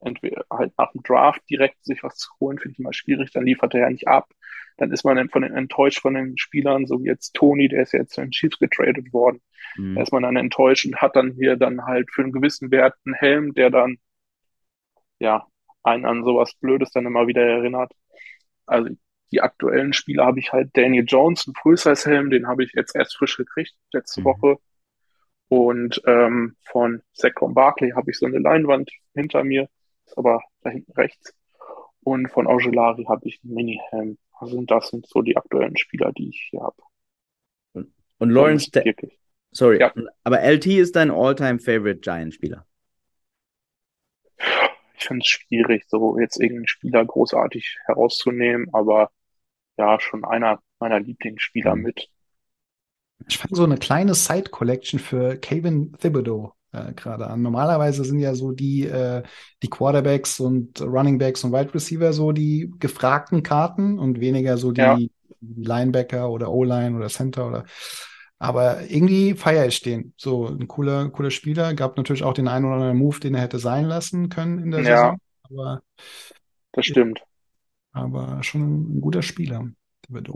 entweder 0.01 0.45
halt 0.51 0.73
nach 0.77 0.91
dem 0.91 1.03
Draft 1.03 1.41
direkt 1.49 1.83
sich 1.83 2.03
was 2.03 2.17
zu 2.17 2.29
holen, 2.39 2.59
finde 2.59 2.73
ich 2.73 2.79
immer 2.79 2.93
schwierig, 2.93 3.31
dann 3.31 3.45
liefert 3.45 3.73
er 3.73 3.81
ja 3.81 3.89
nicht 3.89 4.07
ab. 4.07 4.29
Dann 4.77 4.91
ist 4.91 5.03
man 5.05 5.15
dann 5.15 5.29
von 5.29 5.43
den 5.43 5.53
enttäuscht 5.53 5.99
von 6.01 6.15
den 6.15 6.37
Spielern, 6.37 6.87
so 6.87 7.01
wie 7.01 7.07
jetzt 7.07 7.33
Tony, 7.33 7.67
der 7.67 7.83
ist 7.83 7.93
ja 7.93 7.99
jetzt 7.99 8.13
zu 8.13 8.21
den 8.21 8.31
Chiefs 8.31 8.59
getradet 8.59 9.13
worden. 9.13 9.41
Mhm. 9.77 9.95
Da 9.95 10.01
ist 10.01 10.11
man 10.11 10.23
dann 10.23 10.35
enttäuscht 10.35 10.85
und 10.85 10.97
hat 10.97 11.15
dann 11.15 11.31
hier 11.31 11.55
dann 11.55 11.85
halt 11.85 12.09
für 12.11 12.23
einen 12.23 12.31
gewissen 12.31 12.71
Wert 12.71 12.95
einen 13.05 13.15
Helm, 13.15 13.53
der 13.53 13.69
dann, 13.69 13.97
ja, 15.19 15.47
einen 15.83 16.05
an 16.05 16.23
sowas 16.23 16.53
Blödes 16.59 16.91
dann 16.91 17.05
immer 17.05 17.27
wieder 17.27 17.41
erinnert. 17.43 17.91
Also 18.65 18.89
die 19.31 19.41
aktuellen 19.41 19.93
Spieler 19.93 20.25
habe 20.25 20.39
ich 20.39 20.51
halt 20.53 20.69
Daniel 20.77 21.05
Jones, 21.07 21.47
einen 21.47 21.55
Full-Size-Helm, 21.55 22.29
den 22.29 22.47
habe 22.47 22.63
ich 22.63 22.73
jetzt 22.73 22.95
erst 22.95 23.17
frisch 23.17 23.37
gekriegt, 23.37 23.73
letzte 23.91 24.21
Mhm. 24.21 24.25
Woche. 24.25 24.57
Und 25.49 26.01
ähm, 26.05 26.55
von 26.63 27.01
Saquon 27.13 27.53
Barkley 27.53 27.91
habe 27.91 28.11
ich 28.11 28.17
so 28.17 28.25
eine 28.25 28.39
Leinwand 28.39 28.89
hinter 29.13 29.43
mir, 29.43 29.69
ist 30.05 30.17
aber 30.17 30.41
da 30.61 30.69
hinten 30.71 30.91
rechts. 30.93 31.33
Und 32.01 32.29
von 32.31 32.47
Augelari 32.47 33.05
habe 33.05 33.27
ich 33.27 33.39
einen 33.43 33.53
Mini-Helm. 33.53 34.17
Also 34.33 34.61
das 34.63 34.89
sind 34.89 35.07
so 35.07 35.21
die 35.21 35.37
aktuellen 35.37 35.77
Spieler, 35.77 36.11
die 36.11 36.29
ich 36.29 36.47
hier 36.49 36.61
habe. 36.61 36.81
Und, 37.73 37.93
und 38.19 38.29
Lawrence, 38.29 38.69
wirklich. 38.73 39.17
sorry, 39.51 39.79
Ja. 39.79 39.93
aber 40.23 40.41
LT 40.41 40.65
ist 40.67 40.95
dein 40.95 41.11
All-Time-Favorite 41.11 41.99
Giant-Spieler. 42.01 42.65
Finde 45.03 45.23
es 45.23 45.29
schwierig, 45.29 45.85
so 45.87 46.17
jetzt 46.19 46.39
irgendeinen 46.39 46.67
Spieler 46.67 47.05
großartig 47.05 47.77
herauszunehmen, 47.85 48.69
aber 48.73 49.11
ja, 49.77 49.99
schon 49.99 50.25
einer 50.25 50.61
meiner 50.79 50.99
Lieblingsspieler 51.01 51.75
Mhm. 51.75 51.77
mit. 51.77 52.09
Ich 53.27 53.37
fange 53.37 53.55
so 53.55 53.63
eine 53.63 53.77
kleine 53.77 54.15
Side-Collection 54.15 54.99
für 54.99 55.37
Kevin 55.37 55.93
Thibodeau 55.93 56.53
äh, 56.73 56.93
gerade 56.93 57.27
an. 57.27 57.41
Normalerweise 57.41 58.03
sind 58.03 58.19
ja 58.19 58.35
so 58.35 58.51
die, 58.51 58.83
äh, 58.85 59.23
die 59.61 59.69
Quarterbacks 59.69 60.39
und 60.39 60.81
Runningbacks 60.81 61.43
und 61.43 61.53
Wide 61.53 61.73
Receiver 61.73 62.11
so 62.11 62.31
die 62.33 62.73
gefragten 62.79 63.41
Karten 63.43 63.97
und 63.97 64.19
weniger 64.19 64.57
so 64.57 64.71
die 64.71 64.85
Ja. 64.85 64.99
Linebacker 65.41 66.29
oder 66.29 66.51
O-Line 66.51 66.95
oder 66.97 67.07
Center 67.09 67.47
oder. 67.47 67.65
Aber 68.39 68.81
irgendwie 68.89 69.35
feiere 69.35 69.67
ich 69.67 69.81
den. 69.81 70.13
So 70.17 70.47
ein 70.47 70.67
cooler, 70.67 71.09
cooler 71.09 71.31
Spieler. 71.31 71.73
Gab 71.73 71.95
natürlich 71.97 72.23
auch 72.23 72.33
den 72.33 72.47
einen 72.47 72.65
oder 72.65 72.75
anderen 72.75 72.97
Move, 72.97 73.19
den 73.19 73.35
er 73.35 73.41
hätte 73.41 73.59
sein 73.59 73.85
lassen 73.85 74.29
können 74.29 74.59
in 74.59 74.71
der 74.71 74.81
Ja. 74.81 74.85
Saison. 74.85 75.17
Aber, 75.49 75.81
Das 76.73 76.85
stimmt. 76.85 77.23
aber 77.91 78.43
schon 78.43 78.61
ein, 78.61 78.97
ein 78.97 79.01
guter 79.01 79.21
Spieler. 79.21 79.67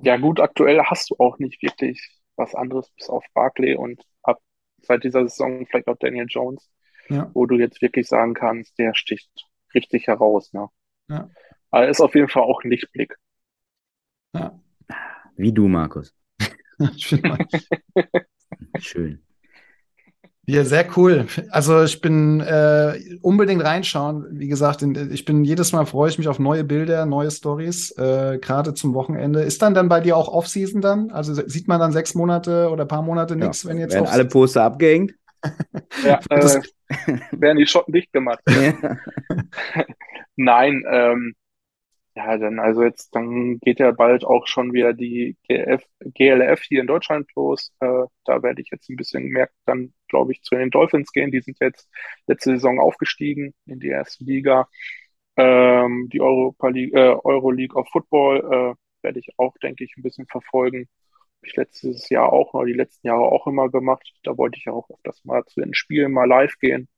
Ja, 0.03 0.17
gut, 0.17 0.39
aktuell 0.39 0.81
hast 0.83 1.09
du 1.09 1.15
auch 1.19 1.39
nicht 1.39 1.61
wirklich 1.61 2.21
was 2.35 2.55
anderes 2.55 2.89
bis 2.91 3.09
auf 3.09 3.25
Barkley 3.33 3.75
und 3.75 4.01
ab 4.23 4.39
seit 4.81 5.03
dieser 5.03 5.27
Saison 5.27 5.65
vielleicht 5.65 5.87
auch 5.87 5.97
Daniel 5.97 6.25
Jones, 6.29 6.69
Ja. 7.09 7.29
wo 7.33 7.45
du 7.45 7.55
jetzt 7.57 7.81
wirklich 7.81 8.07
sagen 8.07 8.33
kannst, 8.33 8.77
der 8.79 8.93
sticht 8.95 9.29
richtig 9.73 10.07
heraus, 10.07 10.53
ne? 10.53 10.67
Ja. 11.09 11.29
Aber 11.71 11.83
er 11.83 11.89
ist 11.89 11.99
auf 12.01 12.15
jeden 12.15 12.29
Fall 12.29 12.43
auch 12.43 12.63
ein 12.63 12.69
Lichtblick. 12.71 13.15
Ja. 14.33 14.57
Wie 15.35 15.51
du, 15.51 15.67
Markus. 15.67 16.13
Ich 16.95 17.07
find 17.07 17.23
mal- 17.23 17.45
Schön. 18.79 19.19
Ja, 20.49 20.63
sehr 20.63 20.87
cool. 20.95 21.27
Also 21.49 21.83
ich 21.83 21.99
bin 21.99 22.39
äh, 22.39 23.17
unbedingt 23.21 23.61
reinschauen. 23.65 24.27
Wie 24.31 24.47
gesagt, 24.47 24.81
in, 24.81 25.11
ich 25.11 25.25
bin 25.25 25.43
jedes 25.43 25.73
Mal 25.73 25.85
freue 25.85 26.09
ich 26.09 26.17
mich 26.17 26.29
auf 26.29 26.39
neue 26.39 26.63
Bilder, 26.63 27.05
neue 27.05 27.29
Stories, 27.31 27.91
äh, 27.97 28.39
gerade 28.41 28.73
zum 28.73 28.93
Wochenende. 28.93 29.41
Ist 29.41 29.61
dann 29.61 29.73
dann 29.73 29.89
bei 29.89 29.99
dir 29.99 30.15
auch 30.15 30.29
Off-Season 30.29 30.79
dann? 30.79 31.11
Also 31.11 31.33
sieht 31.33 31.67
man 31.67 31.81
dann 31.81 31.91
sechs 31.91 32.15
Monate 32.15 32.69
oder 32.69 32.85
paar 32.85 33.01
Monate 33.01 33.33
Ja. 33.33 33.41
nichts, 33.41 33.65
wenn 33.65 33.77
jetzt 33.77 33.93
Werden 33.93 34.07
alle 34.07 34.25
Poster 34.25 34.63
abgehängt? 34.63 35.13
Ja, 36.03 36.19
äh, 36.29 36.61
werden 37.31 37.57
die 37.57 37.67
Schotten 37.67 37.91
dicht 37.93 38.11
gemacht. 38.13 38.39
Ja. 38.49 38.73
Nein, 40.37 40.83
ähm, 40.89 41.33
ja, 42.17 42.37
dann 42.37 42.59
also 42.59 42.83
jetzt, 42.83 43.13
dann 43.15 43.59
geht 43.59 43.79
ja 43.79 43.91
bald 43.91 44.25
auch 44.25 44.47
schon 44.47 44.73
wieder 44.73 44.93
die 44.93 45.37
GF, 45.47 45.83
GLF 45.99 46.61
hier 46.63 46.81
in 46.81 46.87
Deutschland 46.87 47.29
los. 47.35 47.71
Äh, 47.79 48.05
da 48.25 48.41
werde 48.43 48.61
ich 48.61 48.69
jetzt 48.71 48.89
ein 48.89 48.95
bisschen 48.95 49.25
mehr 49.25 49.49
dann, 49.65 49.93
glaube 50.07 50.31
ich, 50.31 50.41
zu 50.41 50.55
den 50.55 50.71
Dolphins 50.71 51.11
gehen. 51.11 51.31
Die 51.31 51.41
sind 51.41 51.59
jetzt 51.59 51.89
letzte 52.27 52.51
Saison 52.51 52.79
aufgestiegen 52.79 53.53
in 53.65 53.79
die 53.79 53.89
erste 53.89 54.23
Liga. 54.23 54.67
Ähm, 55.37 56.09
die 56.11 56.21
Europa 56.21 56.69
League, 56.69 56.93
äh, 56.95 57.15
Euro 57.23 57.51
League 57.51 57.75
of 57.75 57.87
Football 57.91 58.75
äh, 58.75 59.03
werde 59.03 59.19
ich 59.19 59.29
auch, 59.37 59.55
denke 59.59 59.83
ich, 59.83 59.95
ein 59.97 60.03
bisschen 60.03 60.25
verfolgen. 60.27 60.89
Hab 61.41 61.47
ich 61.47 61.55
letztes 61.55 62.09
Jahr 62.09 62.33
auch 62.33 62.53
noch, 62.53 62.65
die 62.65 62.73
letzten 62.73 63.07
Jahre 63.07 63.23
auch 63.23 63.47
immer 63.47 63.69
gemacht. 63.69 64.11
Da 64.23 64.37
wollte 64.37 64.57
ich 64.57 64.65
ja 64.65 64.73
auch 64.73 64.89
öfters 64.89 65.23
mal 65.25 65.45
zu 65.45 65.61
den 65.61 65.75
Spielen 65.75 66.11
mal 66.13 66.25
live 66.27 66.57
gehen. 66.59 66.89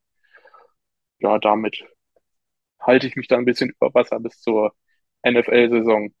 Ja, 1.18 1.38
damit 1.38 1.84
halte 2.80 3.06
ich 3.06 3.16
mich 3.16 3.28
dann 3.28 3.40
ein 3.40 3.44
bisschen 3.44 3.70
über 3.70 3.94
Wasser 3.94 4.20
bis 4.20 4.40
zur 4.40 4.74
NFL-Saison. 5.22 6.12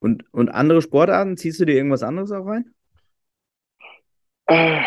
Und, 0.00 0.32
und 0.32 0.48
andere 0.48 0.82
Sportarten, 0.82 1.36
ziehst 1.36 1.60
du 1.60 1.64
dir 1.64 1.74
irgendwas 1.74 2.02
anderes 2.02 2.30
auch 2.32 2.46
rein? 2.46 2.72
Äh, 4.46 4.80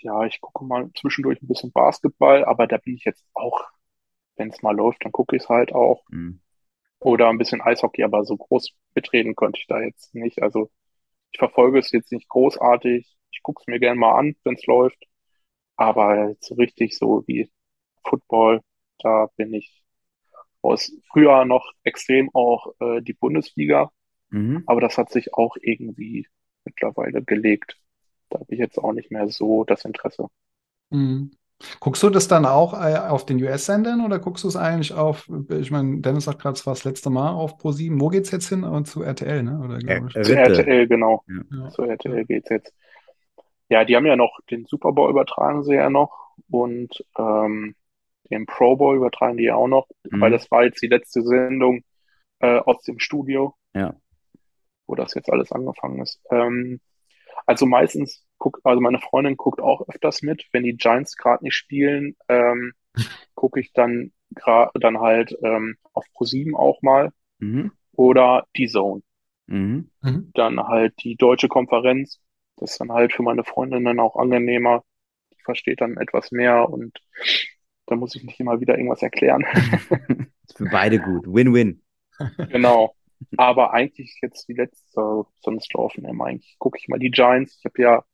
ja, 0.00 0.24
ich 0.24 0.40
gucke 0.40 0.64
mal 0.64 0.90
zwischendurch 0.98 1.40
ein 1.42 1.48
bisschen 1.48 1.72
Basketball, 1.72 2.44
aber 2.44 2.66
da 2.66 2.78
bin 2.78 2.94
ich 2.94 3.04
jetzt 3.04 3.24
auch, 3.34 3.64
wenn 4.36 4.50
es 4.50 4.62
mal 4.62 4.74
läuft, 4.74 5.04
dann 5.04 5.12
gucke 5.12 5.36
ich 5.36 5.42
es 5.42 5.48
halt 5.48 5.72
auch. 5.72 6.04
Hm. 6.10 6.40
Oder 6.98 7.28
ein 7.28 7.38
bisschen 7.38 7.60
Eishockey, 7.60 8.02
aber 8.04 8.24
so 8.24 8.36
groß 8.36 8.70
mitreden 8.94 9.34
konnte 9.34 9.60
ich 9.60 9.66
da 9.66 9.80
jetzt 9.80 10.14
nicht. 10.14 10.42
Also 10.42 10.70
ich 11.32 11.38
verfolge 11.38 11.78
es 11.78 11.92
jetzt 11.92 12.12
nicht 12.12 12.28
großartig. 12.28 13.16
Ich 13.30 13.42
gucke 13.42 13.60
es 13.60 13.66
mir 13.66 13.78
gerne 13.78 14.00
mal 14.00 14.18
an, 14.18 14.34
wenn 14.44 14.54
es 14.54 14.64
läuft. 14.66 15.04
Aber 15.76 16.34
so 16.40 16.54
richtig 16.54 16.96
so 16.96 17.22
wie 17.26 17.50
Football, 18.04 18.62
da 18.98 19.28
bin 19.36 19.52
ich 19.52 19.84
aus 20.66 20.92
früher 21.10 21.44
noch 21.44 21.72
extrem 21.82 22.30
auch 22.32 22.74
äh, 22.80 23.00
die 23.02 23.14
Bundesliga. 23.14 23.90
Mhm. 24.30 24.62
Aber 24.66 24.80
das 24.80 24.98
hat 24.98 25.10
sich 25.10 25.34
auch 25.34 25.56
irgendwie 25.60 26.26
mittlerweile 26.64 27.22
gelegt. 27.22 27.76
Da 28.28 28.40
habe 28.40 28.52
ich 28.52 28.58
jetzt 28.58 28.78
auch 28.78 28.92
nicht 28.92 29.10
mehr 29.10 29.28
so 29.28 29.64
das 29.64 29.84
Interesse. 29.84 30.26
Mhm. 30.90 31.30
Guckst 31.80 32.02
du 32.02 32.10
das 32.10 32.28
dann 32.28 32.44
auch 32.44 32.74
äh, 32.74 32.96
auf 32.96 33.24
den 33.24 33.42
US-Sendern 33.42 34.04
oder 34.04 34.18
guckst 34.18 34.44
du 34.44 34.48
es 34.48 34.56
eigentlich 34.56 34.92
auf, 34.92 35.26
ich 35.48 35.70
meine, 35.70 36.00
Dennis 36.00 36.24
sagt 36.24 36.42
gerade, 36.42 36.54
es 36.54 36.66
war 36.66 36.74
das 36.74 36.84
letzte 36.84 37.08
Mal 37.08 37.30
auf 37.30 37.58
Pro7. 37.58 37.98
Wo 37.98 38.08
geht's 38.08 38.30
jetzt 38.30 38.48
hin? 38.48 38.62
Äh, 38.62 38.84
Zu 38.84 39.02
RTL, 39.02 39.42
ne? 39.42 39.60
Oder 39.64 39.78
glaube 39.78 40.08
ich. 40.10 40.16
Äh, 40.16 40.22
Zu. 40.22 40.36
RTL, 40.36 40.86
genau. 40.86 41.24
Ja. 41.50 41.70
Zu 41.70 41.82
RTL 41.82 42.26
geht's 42.26 42.50
jetzt. 42.50 42.74
Ja, 43.70 43.84
die 43.84 43.96
haben 43.96 44.06
ja 44.06 44.16
noch 44.16 44.38
den 44.50 44.66
Super 44.66 44.92
Bowl 44.92 45.10
übertragen 45.10 45.64
sie 45.64 45.74
ja 45.74 45.88
noch 45.88 46.34
und 46.50 47.04
ähm, 47.18 47.74
den 48.30 48.46
Pro 48.46 48.76
Bowl 48.76 48.96
übertragen 48.96 49.36
die 49.36 49.44
ja 49.44 49.54
auch 49.56 49.68
noch, 49.68 49.86
Mhm. 50.10 50.20
weil 50.20 50.30
das 50.30 50.50
war 50.50 50.64
jetzt 50.64 50.82
die 50.82 50.88
letzte 50.88 51.22
Sendung 51.22 51.82
äh, 52.40 52.58
aus 52.58 52.82
dem 52.82 52.98
Studio, 52.98 53.54
Ja. 53.74 53.94
wo 54.86 54.94
das 54.94 55.14
jetzt 55.14 55.30
alles 55.30 55.52
angefangen 55.52 56.00
ist. 56.02 56.20
Ähm, 56.30 56.80
also 57.46 57.64
meistens 57.66 58.24
guckt, 58.38 58.60
also 58.64 58.80
meine 58.80 58.98
Freundin 58.98 59.36
guckt 59.36 59.60
auch 59.60 59.88
öfters 59.88 60.22
mit, 60.22 60.46
wenn 60.52 60.64
die 60.64 60.76
Giants 60.76 61.16
gerade 61.16 61.44
nicht 61.44 61.54
spielen, 61.54 62.16
ähm, 62.28 62.72
gucke 63.34 63.60
ich 63.60 63.72
dann 63.72 64.12
gra- 64.34 64.70
dann 64.78 65.00
halt 65.00 65.36
ähm, 65.42 65.76
auf 65.92 66.04
Pro7 66.14 66.54
auch 66.54 66.82
mal 66.82 67.10
Mhm. 67.38 67.72
oder 67.92 68.46
die 68.56 68.66
Zone. 68.68 69.02
Mhm. 69.46 69.90
Mhm. 70.02 70.30
Dann 70.34 70.60
halt 70.66 70.94
die 71.02 71.16
deutsche 71.16 71.48
Konferenz. 71.48 72.20
Das 72.56 72.72
ist 72.72 72.80
dann 72.80 72.92
halt 72.92 73.12
für 73.12 73.22
meine 73.22 73.44
Freundin 73.44 73.84
dann 73.84 74.00
auch 74.00 74.16
angenehmer. 74.16 74.82
Die 75.32 75.42
versteht 75.42 75.80
dann 75.82 75.96
etwas 75.98 76.32
mehr 76.32 76.68
und 76.68 76.98
da 77.86 77.96
muss 77.96 78.14
ich 78.14 78.24
nicht 78.24 78.40
immer 78.40 78.60
wieder 78.60 78.76
irgendwas 78.76 79.02
erklären. 79.02 79.44
Ist 80.44 80.56
für 80.56 80.68
beide 80.70 80.98
gut. 80.98 81.26
Win-win. 81.26 81.82
Genau. 82.48 82.94
Aber 83.36 83.72
eigentlich 83.72 84.18
jetzt 84.22 84.46
die 84.48 84.52
letzte, 84.54 85.24
sonst 85.40 85.72
laufen 85.74 86.04
immer 86.04 86.26
eigentlich, 86.26 86.56
gucke 86.58 86.78
ich 86.78 86.88
mal 86.88 86.98
die 86.98 87.10
Giants. 87.10 87.56
Ich 87.58 87.64
habe 87.64 87.80
ja 87.82 88.04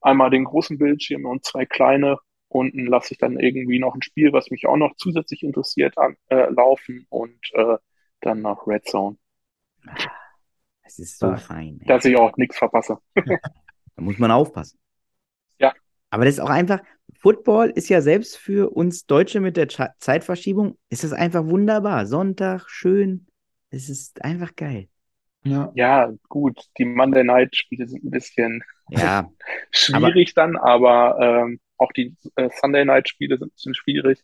einmal 0.00 0.30
den 0.30 0.44
großen 0.44 0.78
Bildschirm 0.78 1.26
und 1.26 1.44
zwei 1.44 1.66
kleine. 1.66 2.18
Unten 2.48 2.86
lasse 2.86 3.14
ich 3.14 3.18
dann 3.18 3.38
irgendwie 3.38 3.78
noch 3.78 3.94
ein 3.94 4.02
Spiel, 4.02 4.32
was 4.32 4.50
mich 4.50 4.66
auch 4.66 4.76
noch 4.76 4.94
zusätzlich 4.96 5.42
interessiert, 5.42 5.96
an, 5.98 6.16
äh, 6.28 6.50
laufen 6.50 7.06
und 7.08 7.38
äh, 7.54 7.76
dann 8.20 8.42
nach 8.42 8.66
Red 8.66 8.86
Zone, 8.86 9.16
Es 10.82 10.98
ist 10.98 11.18
so 11.18 11.26
Ah. 11.28 11.36
fein. 11.36 11.78
ey. 11.80 11.86
dass 11.86 12.04
ich 12.04 12.16
auch 12.16 12.36
nichts 12.36 12.58
verpasse. 12.58 12.98
Da 13.94 14.00
muss 14.02 14.18
man 14.18 14.30
aufpassen. 14.30 14.78
Ja. 15.58 15.74
Aber 16.08 16.24
das 16.24 16.34
ist 16.34 16.40
auch 16.40 16.48
einfach, 16.48 16.80
Football 17.22 17.70
ist 17.70 17.88
ja 17.88 18.00
selbst 18.00 18.36
für 18.36 18.70
uns 18.70 19.06
Deutsche 19.06 19.40
mit 19.40 19.56
der 19.56 19.68
Cha- 19.68 19.94
Zeitverschiebung, 19.98 20.78
ist 20.90 21.04
das 21.04 21.12
einfach 21.12 21.46
wunderbar. 21.46 22.06
Sonntag, 22.06 22.68
schön. 22.68 23.26
Es 23.70 23.88
ist 23.88 24.22
einfach 24.24 24.54
geil. 24.56 24.88
Ja. 25.44 25.74
Ja, 25.74 26.12
gut, 26.28 26.68
die 26.78 26.84
Monday 26.84 27.24
Night 27.24 27.56
Spiele 27.56 27.88
sind 27.88 28.04
ein 28.04 28.10
bisschen 28.10 28.62
Ja, 28.88 29.32
schwierig 29.70 30.34
dann, 30.34 30.56
aber 30.56 31.18
ähm, 31.20 31.60
auch 31.78 31.92
die 31.92 32.14
äh, 32.36 32.50
Sunday 32.60 32.84
Night 32.84 33.08
Spiele 33.08 33.38
sind 33.38 33.48
ein 33.48 33.54
bisschen 33.54 33.74
schwierig. 33.74 34.22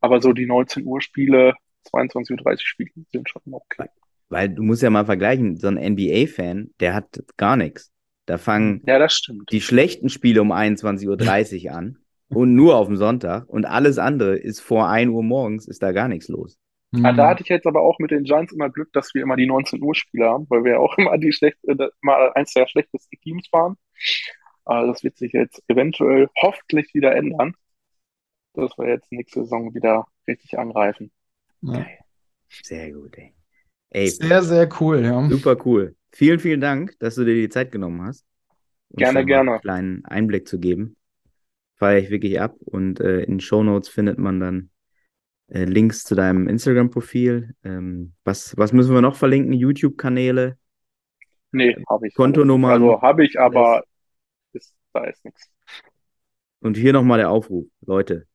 Aber 0.00 0.20
so 0.20 0.32
die 0.32 0.46
19 0.46 0.86
Uhr 0.86 1.00
Spiele, 1.00 1.54
22.30 1.84 2.62
Uhr 2.64 2.68
Spiele 2.68 2.90
sind 3.12 3.28
schon 3.28 3.42
okay. 3.52 3.88
weil 4.28 4.48
du 4.48 4.62
musst 4.62 4.82
ja 4.82 4.90
mal 4.90 5.04
vergleichen, 5.06 5.56
so 5.56 5.68
ein 5.68 5.76
NBA-Fan, 5.76 6.70
der 6.80 6.94
hat 6.94 7.22
gar 7.36 7.56
nichts. 7.56 7.92
Da 8.26 8.38
fangen 8.38 8.86
Ja, 8.86 8.98
das 8.98 9.12
stimmt. 9.14 9.50
die 9.52 9.60
schlechten 9.60 10.08
Spiele 10.08 10.42
um 10.42 10.52
21.30 10.52 11.66
Uhr 11.66 11.72
an 11.76 11.98
und 12.30 12.54
nur 12.54 12.76
auf 12.76 12.88
dem 12.88 12.96
Sonntag 12.96 13.48
und 13.48 13.64
alles 13.66 13.98
andere 13.98 14.36
ist 14.36 14.60
vor 14.60 14.88
1 14.88 15.10
Uhr 15.10 15.22
morgens, 15.22 15.66
ist 15.68 15.82
da 15.82 15.92
gar 15.92 16.08
nichts 16.08 16.28
los. 16.28 16.58
Ah, 17.02 17.12
Mhm. 17.12 17.16
da 17.16 17.28
hatte 17.28 17.42
ich 17.42 17.48
jetzt 17.48 17.66
aber 17.66 17.82
auch 17.82 17.98
mit 17.98 18.10
den 18.10 18.24
Giants 18.24 18.52
immer 18.52 18.70
Glück, 18.70 18.92
dass 18.92 19.14
wir 19.14 19.22
immer 19.22 19.36
die 19.36 19.46
19 19.46 19.82
Uhr 19.82 19.94
Spiele 19.94 20.26
haben, 20.28 20.46
weil 20.50 20.64
wir 20.64 20.72
ja 20.72 20.78
auch 20.78 20.96
immer 20.98 21.18
die 21.18 21.32
schlecht, 21.32 21.58
äh, 21.64 21.76
mal 22.00 22.32
eins 22.34 22.52
der 22.54 22.66
schlechtesten 22.68 23.18
Teams 23.20 23.48
waren. 23.52 23.76
Aber 24.64 24.86
das 24.88 25.04
wird 25.04 25.16
sich 25.16 25.32
jetzt 25.32 25.62
eventuell 25.68 26.28
hoffentlich 26.42 26.92
wieder 26.94 27.14
ändern, 27.14 27.54
dass 28.54 28.76
wir 28.78 28.88
jetzt 28.88 29.12
nächste 29.12 29.42
Saison 29.42 29.74
wieder 29.74 30.06
richtig 30.26 30.58
angreifen. 30.58 31.12
Ja. 31.62 31.86
Sehr 32.62 32.92
gut, 32.92 33.16
ey. 33.18 33.34
Ey, 33.90 34.08
Sehr, 34.10 34.42
sehr 34.42 34.68
cool, 34.80 35.04
ja. 35.04 35.28
super 35.30 35.56
cool. 35.66 35.96
Vielen, 36.12 36.38
vielen 36.40 36.60
Dank, 36.60 36.98
dass 36.98 37.14
du 37.16 37.24
dir 37.24 37.34
die 37.34 37.48
Zeit 37.48 37.72
genommen 37.72 38.02
hast. 38.02 38.26
uns 38.90 39.02
Gerne, 39.02 39.24
gerne. 39.24 39.52
Einen 39.52 39.60
kleinen 39.62 40.04
Einblick 40.06 40.48
zu 40.48 40.58
geben. 40.60 40.95
Feiere 41.76 41.98
ich 41.98 42.10
wirklich 42.10 42.40
ab 42.40 42.56
und 42.64 43.00
äh, 43.00 43.20
in 43.22 43.38
Shownotes 43.38 43.88
findet 43.88 44.18
man 44.18 44.40
dann 44.40 44.70
äh, 45.48 45.64
Links 45.64 46.04
zu 46.04 46.14
deinem 46.14 46.48
Instagram-Profil. 46.48 47.54
Ähm, 47.64 48.14
was, 48.24 48.56
was 48.56 48.72
müssen 48.72 48.94
wir 48.94 49.02
noch 49.02 49.16
verlinken? 49.16 49.52
YouTube-Kanäle? 49.52 50.56
Nee, 51.52 51.76
habe 51.88 52.08
ich. 52.08 52.14
Kontonummer. 52.14 52.70
Also 52.70 53.02
habe 53.02 53.24
ich, 53.24 53.38
aber 53.38 53.84
ist, 54.52 54.74
da 54.92 55.04
ist 55.04 55.24
nichts. 55.24 55.50
Und 56.60 56.76
hier 56.76 56.92
nochmal 56.92 57.18
der 57.18 57.30
Aufruf. 57.30 57.66
Leute, 57.82 58.26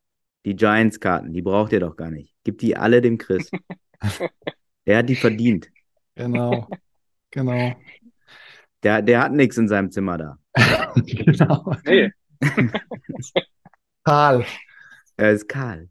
die 0.46 0.56
Giants-Karten, 0.56 1.34
die 1.34 1.42
braucht 1.42 1.74
ihr 1.74 1.80
doch 1.80 1.96
gar 1.96 2.12
nicht. 2.12 2.36
Gebt 2.44 2.62
die 2.62 2.78
alle 2.78 3.02
dem 3.02 3.18
Chris. 3.18 3.50
Der 4.88 4.98
hat 4.98 5.10
die 5.10 5.16
verdient. 5.16 5.70
Genau. 6.16 6.68
Genau. 7.30 7.76
Der, 8.82 9.04
der 9.04 9.22
hat 9.22 9.32
nichts 9.32 9.58
in 9.58 9.68
seinem 9.68 9.92
Zimmer 9.92 10.18
da. 10.18 10.40
genau. 10.96 11.76
Nee, 11.86 12.12
Karl. 14.04 14.46
Er 15.18 15.32
ist 15.32 15.48
kahl. 15.48 15.90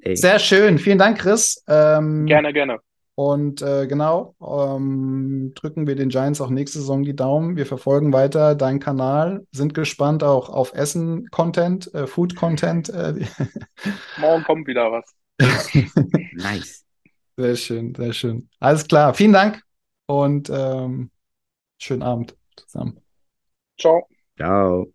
Ey, 0.00 0.16
Sehr 0.16 0.38
schön. 0.38 0.78
Vielen 0.78 0.98
Dank, 0.98 1.18
Chris. 1.18 1.62
Ähm, 1.68 2.26
gerne, 2.26 2.52
gerne. 2.52 2.80
Und 3.14 3.60
äh, 3.60 3.86
genau, 3.86 4.34
ähm, 4.40 5.52
drücken 5.54 5.86
wir 5.86 5.96
den 5.96 6.08
Giants 6.08 6.40
auch 6.40 6.48
nächste 6.48 6.78
Saison 6.78 7.02
die 7.02 7.14
Daumen. 7.14 7.56
Wir 7.56 7.66
verfolgen 7.66 8.12
weiter 8.12 8.54
deinen 8.54 8.80
Kanal, 8.80 9.46
sind 9.52 9.74
gespannt 9.74 10.24
auch 10.24 10.48
auf 10.48 10.72
Essen-Content, 10.72 11.94
äh, 11.94 12.06
Food-Content. 12.06 12.88
Äh, 12.88 13.26
Morgen 14.18 14.44
kommt 14.44 14.66
wieder 14.66 14.90
was. 14.90 15.04
nice. 16.32 16.84
sehr 17.36 17.56
schön, 17.56 17.94
sehr 17.94 18.12
schön. 18.12 18.48
Alles 18.60 18.88
klar. 18.88 19.12
Vielen 19.12 19.32
Dank 19.32 19.62
und 20.06 20.48
ähm, 20.50 21.10
schönen 21.78 22.02
Abend 22.02 22.34
zusammen. 22.56 22.98
Ciao. 23.78 24.11
Ciao. 24.36 24.86